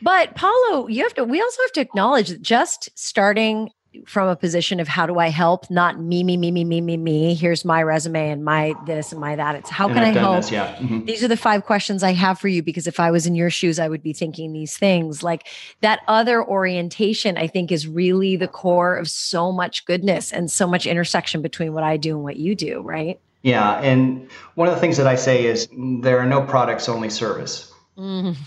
But 0.02 0.36
Paolo, 0.36 0.88
you 0.88 1.04
have 1.04 1.14
to 1.16 1.24
we 1.24 1.42
also 1.42 1.62
have 1.64 1.72
to 1.74 1.82
acknowledge 1.82 2.30
that 2.30 2.42
just 2.42 2.89
starting 2.96 3.70
from 4.06 4.30
a 4.30 4.36
position 4.36 4.80
of 4.80 4.88
how 4.88 5.06
do 5.06 5.20
I 5.20 5.28
help, 5.28 5.70
not 5.70 6.00
me, 6.00 6.24
me, 6.24 6.38
me, 6.38 6.50
me, 6.50 6.64
me, 6.64 6.80
me, 6.80 6.96
me. 6.96 7.36
Here's 7.36 7.66
my 7.66 7.84
resume 7.84 8.30
and 8.30 8.44
my 8.44 8.74
this 8.86 9.12
and 9.12 9.20
my 9.20 9.36
that. 9.36 9.56
It's 9.56 9.70
how 9.70 9.88
and 9.88 9.96
can 9.96 10.04
I've 10.04 10.16
I 10.16 10.20
help? 10.20 10.36
This, 10.38 10.52
yeah. 10.52 10.76
Mm-hmm. 10.76 11.06
These 11.06 11.24
are 11.24 11.28
the 11.28 11.38
five 11.38 11.66
questions 11.66 12.02
I 12.02 12.14
have 12.14 12.39
for 12.39 12.48
you 12.48 12.64
because 12.64 12.88
if 12.88 13.00
I 13.00 13.12
was 13.12 13.26
in 13.26 13.36
your 13.36 13.50
shoes, 13.50 13.80
I 13.80 13.89
would 13.89 14.02
be 14.02 14.14
thinking 14.14 14.54
these 14.54 14.78
things. 14.78 15.24
Like 15.24 15.48
that 15.82 16.00
other 16.08 16.44
orientation, 16.44 17.38
I 17.38 17.48
think, 17.48 17.72
is 17.72 17.88
really 17.88 18.38
the 18.38 18.48
core 18.48 18.96
of 18.96 19.10
so 19.10 19.52
much 19.52 19.86
goodness 19.86 20.32
and 20.32 20.50
so 20.50 20.68
much 20.68 20.88
intersection 20.88 21.42
between 21.42 21.74
what 21.74 21.84
I 21.84 21.98
do 21.98 22.16
and 22.16 22.24
what 22.24 22.38
you 22.38 22.56
do, 22.56 22.82
right? 22.82 23.20
Yeah. 23.42 23.80
And 23.82 24.30
one 24.56 24.70
of 24.70 24.74
the 24.74 24.80
things 24.80 24.98
that 24.98 25.08
I 25.08 25.16
say 25.16 25.46
is 25.46 25.68
there 26.02 26.20
are 26.20 26.26
no 26.26 26.42
products, 26.44 26.88
only 26.88 27.10
service. 27.10 27.74
Mm. 27.98 28.38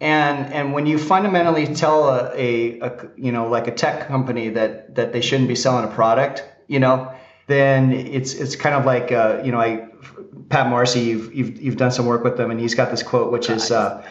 And 0.00 0.52
and 0.52 0.72
when 0.72 0.86
you 0.86 0.98
fundamentally 0.98 1.72
tell 1.74 2.08
a, 2.08 2.30
a, 2.34 2.80
a, 2.80 3.08
you 3.16 3.32
know 3.32 3.48
like 3.48 3.68
a 3.68 3.70
tech 3.70 4.08
company 4.08 4.48
that 4.50 4.94
that 4.96 5.12
they 5.12 5.20
shouldn't 5.20 5.48
be 5.48 5.54
selling 5.54 5.84
a 5.84 5.92
product, 5.94 6.44
you 6.66 6.80
know, 6.80 7.12
then 7.46 7.92
it's 7.92 8.34
it's 8.34 8.56
kind 8.56 8.74
of 8.74 8.84
like 8.84 9.12
uh, 9.12 9.40
you 9.44 9.52
know 9.52 9.60
I 9.60 9.88
Pat 10.48 10.68
Marcy 10.68 11.00
you've, 11.00 11.34
you've 11.34 11.62
you've 11.62 11.76
done 11.76 11.90
some 11.90 12.06
work 12.06 12.24
with 12.24 12.36
them 12.36 12.50
and 12.50 12.60
he's 12.60 12.74
got 12.74 12.90
this 12.90 13.02
quote 13.02 13.32
which 13.32 13.48
God, 13.48 13.56
is 13.56 13.70
uh, 13.70 14.04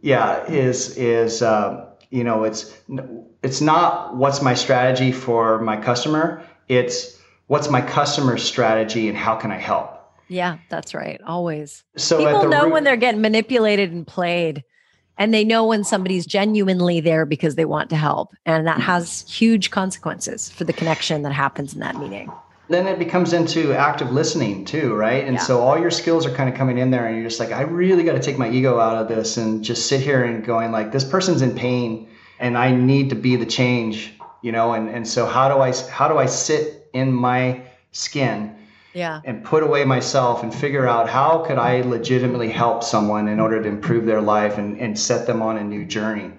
yeah 0.00 0.44
is 0.46 0.96
is 0.96 1.42
uh, 1.42 1.86
you 2.10 2.24
know 2.24 2.44
it's 2.44 2.76
it's 3.42 3.60
not 3.60 4.16
what's 4.16 4.42
my 4.42 4.54
strategy 4.54 5.12
for 5.12 5.60
my 5.60 5.76
customer 5.76 6.44
it's 6.68 7.18
what's 7.46 7.68
my 7.68 7.80
customer 7.80 8.38
strategy 8.38 9.08
and 9.08 9.16
how 9.16 9.36
can 9.36 9.50
I 9.50 9.58
help? 9.58 9.98
Yeah 10.28 10.58
that's 10.68 10.94
right 10.94 11.20
always. 11.26 11.84
So 11.96 12.18
people 12.18 12.48
know 12.48 12.64
root, 12.64 12.72
when 12.72 12.84
they're 12.84 12.96
getting 12.96 13.20
manipulated 13.20 13.92
and 13.92 14.06
played 14.06 14.64
and 15.18 15.32
they 15.32 15.44
know 15.44 15.66
when 15.66 15.84
somebody's 15.84 16.26
genuinely 16.26 17.00
there 17.00 17.24
because 17.26 17.54
they 17.54 17.64
want 17.64 17.90
to 17.90 17.96
help. 17.96 18.34
And 18.46 18.66
that 18.66 18.76
hmm. 18.76 18.82
has 18.82 19.28
huge 19.28 19.70
consequences 19.70 20.50
for 20.50 20.64
the 20.64 20.72
connection 20.72 21.22
that 21.22 21.32
happens 21.32 21.74
in 21.74 21.80
that 21.80 21.96
meeting. 21.96 22.30
Then 22.68 22.86
it 22.86 22.98
becomes 22.98 23.32
into 23.32 23.74
active 23.74 24.12
listening 24.12 24.64
too 24.64 24.94
right? 24.94 25.24
And 25.24 25.34
yeah. 25.34 25.42
so 25.42 25.60
all 25.60 25.78
your 25.78 25.90
skills 25.90 26.24
are 26.24 26.34
kind 26.34 26.48
of 26.48 26.54
coming 26.54 26.78
in 26.78 26.90
there 26.90 27.06
and 27.06 27.16
you're 27.16 27.28
just 27.28 27.40
like 27.40 27.52
i 27.52 27.62
really 27.62 28.02
got 28.02 28.12
to 28.12 28.20
take 28.20 28.38
my 28.38 28.48
ego 28.48 28.78
out 28.78 28.96
of 28.96 29.08
this 29.08 29.36
and 29.36 29.62
just 29.62 29.88
sit 29.88 30.00
here 30.00 30.24
and 30.24 30.44
going 30.44 30.72
like 30.72 30.92
this 30.92 31.04
person's 31.04 31.42
in 31.42 31.54
pain 31.54 32.08
and 32.38 32.56
i 32.56 32.70
need 32.70 33.10
to 33.10 33.16
be 33.16 33.36
the 33.36 33.44
change 33.44 34.14
you 34.42 34.52
know? 34.52 34.74
And, 34.74 34.90
and 34.90 35.08
so 35.08 35.24
how 35.24 35.48
do 35.48 35.62
i 35.62 35.72
how 35.88 36.08
do 36.08 36.18
i 36.18 36.26
sit 36.26 36.88
in 36.92 37.12
my 37.12 37.62
skin 37.92 38.54
yeah. 38.92 39.20
and 39.24 39.44
put 39.44 39.62
away 39.62 39.84
myself 39.84 40.42
and 40.42 40.54
figure 40.54 40.86
out 40.86 41.08
how 41.08 41.44
could 41.44 41.58
I 41.58 41.80
legitimately 41.82 42.50
help 42.50 42.82
someone 42.82 43.28
in 43.28 43.40
order 43.40 43.62
to 43.62 43.68
improve 43.68 44.06
their 44.06 44.20
life 44.20 44.58
and, 44.58 44.78
and 44.78 44.98
set 44.98 45.26
them 45.26 45.42
on 45.42 45.56
a 45.58 45.64
new 45.64 45.84
journey. 45.84 46.32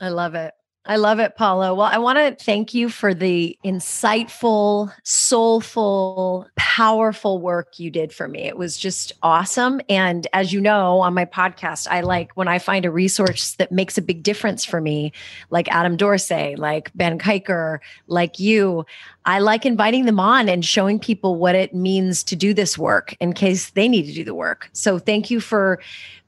I 0.00 0.08
love 0.08 0.34
it. 0.34 0.55
I 0.88 0.96
love 0.96 1.18
it, 1.18 1.34
Paolo. 1.34 1.74
Well, 1.74 1.88
I 1.90 1.98
want 1.98 2.18
to 2.18 2.44
thank 2.44 2.72
you 2.72 2.88
for 2.88 3.12
the 3.12 3.58
insightful, 3.64 4.92
soulful, 5.02 6.46
powerful 6.54 7.40
work 7.40 7.80
you 7.80 7.90
did 7.90 8.12
for 8.12 8.28
me. 8.28 8.42
It 8.42 8.56
was 8.56 8.76
just 8.76 9.12
awesome. 9.20 9.80
And 9.88 10.28
as 10.32 10.52
you 10.52 10.60
know, 10.60 11.00
on 11.00 11.12
my 11.12 11.24
podcast, 11.24 11.88
I 11.90 12.02
like 12.02 12.30
when 12.36 12.46
I 12.46 12.60
find 12.60 12.84
a 12.84 12.90
resource 12.92 13.54
that 13.54 13.72
makes 13.72 13.98
a 13.98 14.02
big 14.02 14.22
difference 14.22 14.64
for 14.64 14.80
me, 14.80 15.12
like 15.50 15.68
Adam 15.72 15.96
Dorsey, 15.96 16.54
like 16.54 16.92
Ben 16.94 17.18
Kiker, 17.18 17.80
like 18.06 18.38
you. 18.38 18.86
I 19.24 19.40
like 19.40 19.66
inviting 19.66 20.04
them 20.04 20.20
on 20.20 20.48
and 20.48 20.64
showing 20.64 21.00
people 21.00 21.34
what 21.34 21.56
it 21.56 21.74
means 21.74 22.22
to 22.24 22.36
do 22.36 22.54
this 22.54 22.78
work 22.78 23.16
in 23.18 23.32
case 23.32 23.70
they 23.70 23.88
need 23.88 24.04
to 24.06 24.12
do 24.12 24.22
the 24.22 24.34
work. 24.34 24.70
So 24.72 25.00
thank 25.00 25.32
you 25.32 25.40
for 25.40 25.80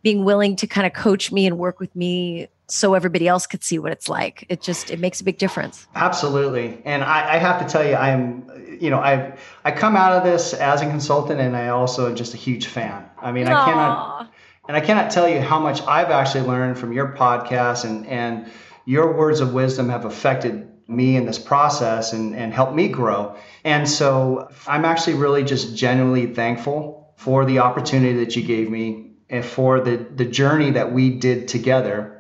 being 0.03 0.25
willing 0.25 0.57
to 0.57 0.67
kind 0.67 0.87
of 0.87 0.95
coach 0.95 1.31
me 1.31 1.47
and 1.47 1.59
work 1.59 1.79
with 1.79 1.95
me 1.95 2.49
so 2.69 2.95
everybody 2.95 3.27
else 3.27 3.47
could 3.47 3.65
see 3.65 3.79
what 3.79 3.93
it's 3.93 4.09
like. 4.09 4.45
It 4.49 4.61
just 4.61 4.91
it 4.91 5.01
makes 5.01 5.21
a 5.21 5.25
big 5.25 5.39
difference. 5.39 5.87
Absolutely, 5.95 6.81
and 6.85 7.03
I, 7.03 7.35
I 7.35 7.37
have 7.39 7.61
to 7.61 7.67
tell 7.67 7.87
you, 7.87 7.95
I'm 7.95 8.49
you 8.81 8.91
know 8.91 8.99
I 8.99 9.37
I 9.65 9.73
come 9.73 9.97
out 9.97 10.13
of 10.13 10.25
this 10.25 10.55
as 10.55 10.83
a 10.83 10.87
consultant, 10.87 11.41
and 11.41 11.57
I 11.57 11.69
also 11.69 12.09
am 12.09 12.17
just 12.17 12.35
a 12.35 12.37
huge 12.37 12.67
fan. 12.67 13.05
I 13.21 13.33
mean, 13.33 13.47
Aww. 13.47 13.55
I 13.55 13.65
cannot 13.65 14.33
and 14.69 14.77
I 14.77 14.81
cannot 14.81 15.11
tell 15.11 15.27
you 15.29 15.41
how 15.41 15.59
much 15.59 15.83
I've 15.83 16.11
actually 16.11 16.47
learned 16.47 16.79
from 16.79 16.93
your 16.93 17.15
podcast, 17.15 17.85
and 17.85 18.07
and 18.07 18.51
your 18.85 19.17
words 19.17 19.41
of 19.41 19.55
wisdom 19.55 19.89
have 19.89 20.05
affected 20.05 20.69
me 20.87 21.17
in 21.17 21.25
this 21.25 21.39
process 21.39 22.13
and 22.13 22.37
and 22.37 22.53
helped 22.53 22.75
me 22.75 22.89
grow. 22.89 23.35
And 23.65 23.89
so 23.89 24.51
I'm 24.67 24.85
actually 24.85 25.15
really 25.15 25.43
just 25.43 25.75
genuinely 25.75 26.27
thankful 26.35 27.15
for 27.17 27.45
the 27.47 27.61
opportunity 27.61 28.25
that 28.25 28.37
you 28.37 28.43
gave 28.43 28.71
me 28.71 29.13
and 29.31 29.45
for 29.45 29.81
the 29.81 29.97
the 29.97 30.27
journey 30.27 30.73
that 30.73 30.93
we 30.93 31.11
did 31.11 31.49
together 31.49 32.18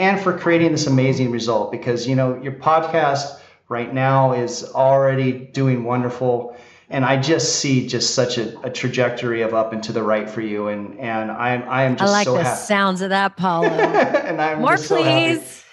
and 0.00 0.20
for 0.20 0.36
creating 0.36 0.72
this 0.72 0.86
amazing 0.86 1.30
result 1.30 1.70
because 1.70 2.08
you 2.08 2.16
know 2.16 2.40
your 2.42 2.52
podcast 2.52 3.38
right 3.68 3.94
now 3.94 4.32
is 4.32 4.64
already 4.74 5.32
doing 5.32 5.84
wonderful 5.84 6.56
and 6.90 7.04
I 7.04 7.20
just 7.20 7.60
see 7.60 7.86
just 7.86 8.14
such 8.14 8.36
a, 8.36 8.58
a, 8.62 8.70
trajectory 8.70 9.42
of 9.42 9.54
up 9.54 9.72
and 9.72 9.80
to 9.84 9.92
the 9.92 10.02
right 10.02 10.28
for 10.28 10.40
you, 10.40 10.66
and 10.66 10.98
and 10.98 11.30
I 11.30 11.50
am 11.50 11.68
I 11.68 11.84
am 11.84 11.96
just 11.96 12.08
I 12.08 12.12
like 12.12 12.24
so 12.24 12.32
the 12.32 12.42
happy. 12.42 12.60
sounds 12.60 13.00
of 13.00 13.10
that, 13.10 13.36
Paolo. 13.36 13.68
and 13.68 14.40
I'm 14.42 14.60
more, 14.60 14.76
please. 14.76 15.40
So 15.46 15.64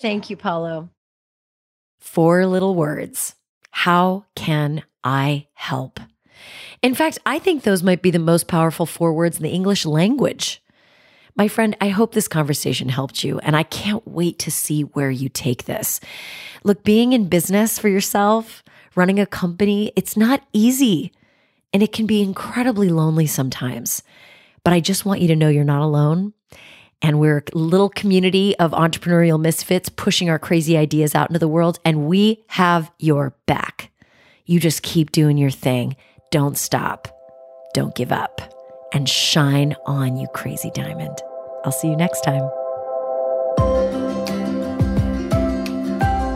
Thank 0.00 0.30
you, 0.30 0.36
Paolo. 0.36 0.88
Four 1.98 2.46
little 2.46 2.74
words. 2.74 3.34
How 3.72 4.24
can 4.36 4.84
I 5.04 5.48
help? 5.52 6.00
In 6.80 6.94
fact, 6.94 7.18
I 7.26 7.38
think 7.38 7.62
those 7.62 7.82
might 7.82 8.00
be 8.00 8.10
the 8.10 8.18
most 8.18 8.48
powerful 8.48 8.86
four 8.86 9.12
words 9.12 9.36
in 9.36 9.42
the 9.42 9.50
English 9.50 9.84
language. 9.84 10.62
My 11.38 11.46
friend, 11.46 11.76
I 11.80 11.90
hope 11.90 12.12
this 12.12 12.26
conversation 12.26 12.88
helped 12.88 13.22
you, 13.22 13.38
and 13.38 13.54
I 13.54 13.62
can't 13.62 14.06
wait 14.08 14.40
to 14.40 14.50
see 14.50 14.82
where 14.82 15.10
you 15.10 15.28
take 15.28 15.66
this. 15.66 16.00
Look, 16.64 16.82
being 16.82 17.12
in 17.12 17.28
business 17.28 17.78
for 17.78 17.88
yourself, 17.88 18.64
running 18.96 19.20
a 19.20 19.26
company, 19.26 19.92
it's 19.94 20.16
not 20.16 20.42
easy, 20.52 21.12
and 21.72 21.80
it 21.80 21.92
can 21.92 22.06
be 22.06 22.22
incredibly 22.22 22.88
lonely 22.88 23.28
sometimes. 23.28 24.02
But 24.64 24.72
I 24.72 24.80
just 24.80 25.04
want 25.04 25.20
you 25.20 25.28
to 25.28 25.36
know 25.36 25.48
you're 25.48 25.62
not 25.62 25.80
alone. 25.80 26.32
And 27.00 27.20
we're 27.20 27.44
a 27.54 27.56
little 27.56 27.88
community 27.88 28.58
of 28.58 28.72
entrepreneurial 28.72 29.40
misfits 29.40 29.88
pushing 29.88 30.28
our 30.28 30.40
crazy 30.40 30.76
ideas 30.76 31.14
out 31.14 31.30
into 31.30 31.38
the 31.38 31.46
world, 31.46 31.78
and 31.84 32.08
we 32.08 32.42
have 32.48 32.90
your 32.98 33.36
back. 33.46 33.92
You 34.44 34.58
just 34.58 34.82
keep 34.82 35.12
doing 35.12 35.38
your 35.38 35.52
thing. 35.52 35.94
Don't 36.32 36.58
stop. 36.58 37.06
Don't 37.74 37.94
give 37.94 38.10
up. 38.10 38.40
And 38.92 39.08
shine 39.08 39.76
on, 39.86 40.16
you 40.16 40.26
crazy 40.34 40.72
diamond. 40.74 41.22
I'll 41.68 41.72
see 41.72 41.90
you 41.90 41.96
next 41.96 42.22
time. 42.22 42.50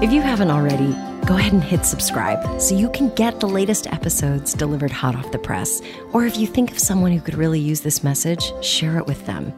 If 0.02 0.12
you 0.12 0.20
haven't 0.20 0.50
already, 0.50 0.92
go 1.24 1.38
ahead 1.38 1.54
and 1.54 1.64
hit 1.64 1.86
subscribe 1.86 2.60
so 2.60 2.76
you 2.76 2.90
can 2.90 3.08
get 3.14 3.40
the 3.40 3.48
latest 3.48 3.86
episodes 3.86 4.52
delivered 4.52 4.90
hot 4.90 5.16
off 5.16 5.32
the 5.32 5.38
press. 5.38 5.80
Or 6.12 6.26
if 6.26 6.36
you 6.36 6.46
think 6.46 6.70
of 6.70 6.78
someone 6.78 7.12
who 7.12 7.20
could 7.22 7.36
really 7.36 7.60
use 7.60 7.80
this 7.80 8.04
message, 8.04 8.52
share 8.62 8.98
it 8.98 9.06
with 9.06 9.24
them. 9.24 9.54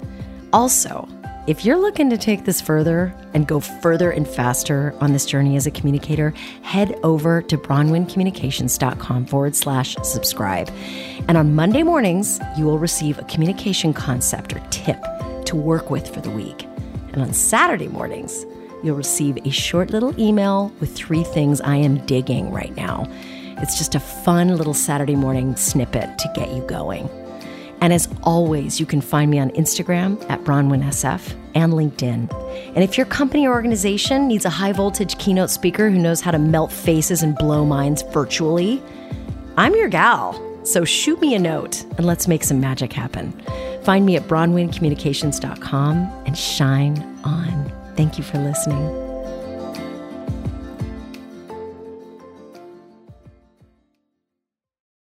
Also, 0.53 1.09
if 1.49 1.64
you're 1.64 1.81
looking 1.81 2.09
to 2.09 2.16
take 2.16 2.45
this 2.45 2.61
further 2.61 3.12
and 3.35 3.45
go 3.45 3.59
further 3.59 4.12
and 4.12 4.29
faster 4.29 4.95
on 5.01 5.12
this 5.12 5.27
journey 5.27 5.57
as 5.57 5.66
a 5.66 5.72
communicator, 5.72 6.31
head 6.62 6.97
over 7.03 7.43
to 7.43 7.59
bronwyncommunications.com 7.59 9.27
forward 9.27 9.57
slash 9.57 9.97
subscribe. 10.05 10.70
And 11.27 11.37
on 11.37 11.57
Monday 11.57 11.83
mornings, 11.83 12.39
you 12.57 12.64
will 12.64 12.79
receive 12.79 13.18
a 13.18 13.25
communication 13.25 13.93
concept 13.93 14.55
or 14.55 14.61
tip 14.70 15.05
to 15.47 15.57
work 15.57 15.90
with 15.90 16.12
for 16.12 16.20
the 16.20 16.30
week. 16.30 16.64
And 17.12 17.22
on 17.22 17.32
Saturday 17.32 17.88
mornings, 17.88 18.45
you'll 18.82 18.97
receive 18.97 19.38
a 19.47 19.51
short 19.51 19.90
little 19.90 20.18
email 20.20 20.72
with 20.80 20.95
three 20.95 21.24
things 21.24 21.61
I 21.61 21.76
am 21.76 22.05
digging 22.07 22.51
right 22.51 22.74
now. 22.76 23.07
It's 23.59 23.78
just 23.78 23.95
a 23.95 24.01
fun 24.01 24.57
little 24.57 24.74
Saturday 24.74 25.16
morning 25.16 25.57
snippet 25.57 26.18
to 26.18 26.32
get 26.34 26.51
you 26.51 26.62
going. 26.66 27.09
And 27.80 27.92
as 27.92 28.09
always, 28.22 28.80
you 28.80 28.86
can 28.86 29.01
find 29.01 29.30
me 29.30 29.38
on 29.38 29.51
Instagram 29.51 30.18
at 30.30 30.42
BronwynSF 30.42 31.36
and 31.55 31.72
LinkedIn. 31.72 32.32
And 32.74 32.82
if 32.82 32.97
your 32.97 33.07
company 33.07 33.47
or 33.47 33.53
organization 33.53 34.26
needs 34.26 34.45
a 34.45 34.51
high 34.51 34.72
voltage 34.72 35.18
keynote 35.18 35.51
speaker 35.51 35.90
who 35.90 35.99
knows 35.99 36.20
how 36.20 36.30
to 36.30 36.38
melt 36.38 36.72
faces 36.72 37.22
and 37.22 37.36
blow 37.36 37.64
minds 37.64 38.03
virtually, 38.03 38.82
I'm 39.57 39.74
your 39.74 39.88
gal. 39.88 40.53
So 40.64 40.84
shoot 40.84 41.20
me 41.20 41.34
a 41.34 41.38
note 41.38 41.82
and 41.96 42.06
let's 42.06 42.26
make 42.26 42.42
some 42.42 42.60
magic 42.60 42.92
happen. 42.92 43.32
Find 43.82 44.04
me 44.04 44.16
at 44.16 44.24
BronwynCommunications.com 44.24 45.96
and 46.26 46.36
shine 46.36 46.98
on. 47.24 47.72
Thank 47.96 48.18
you 48.18 48.24
for 48.24 48.38
listening. 48.38 49.03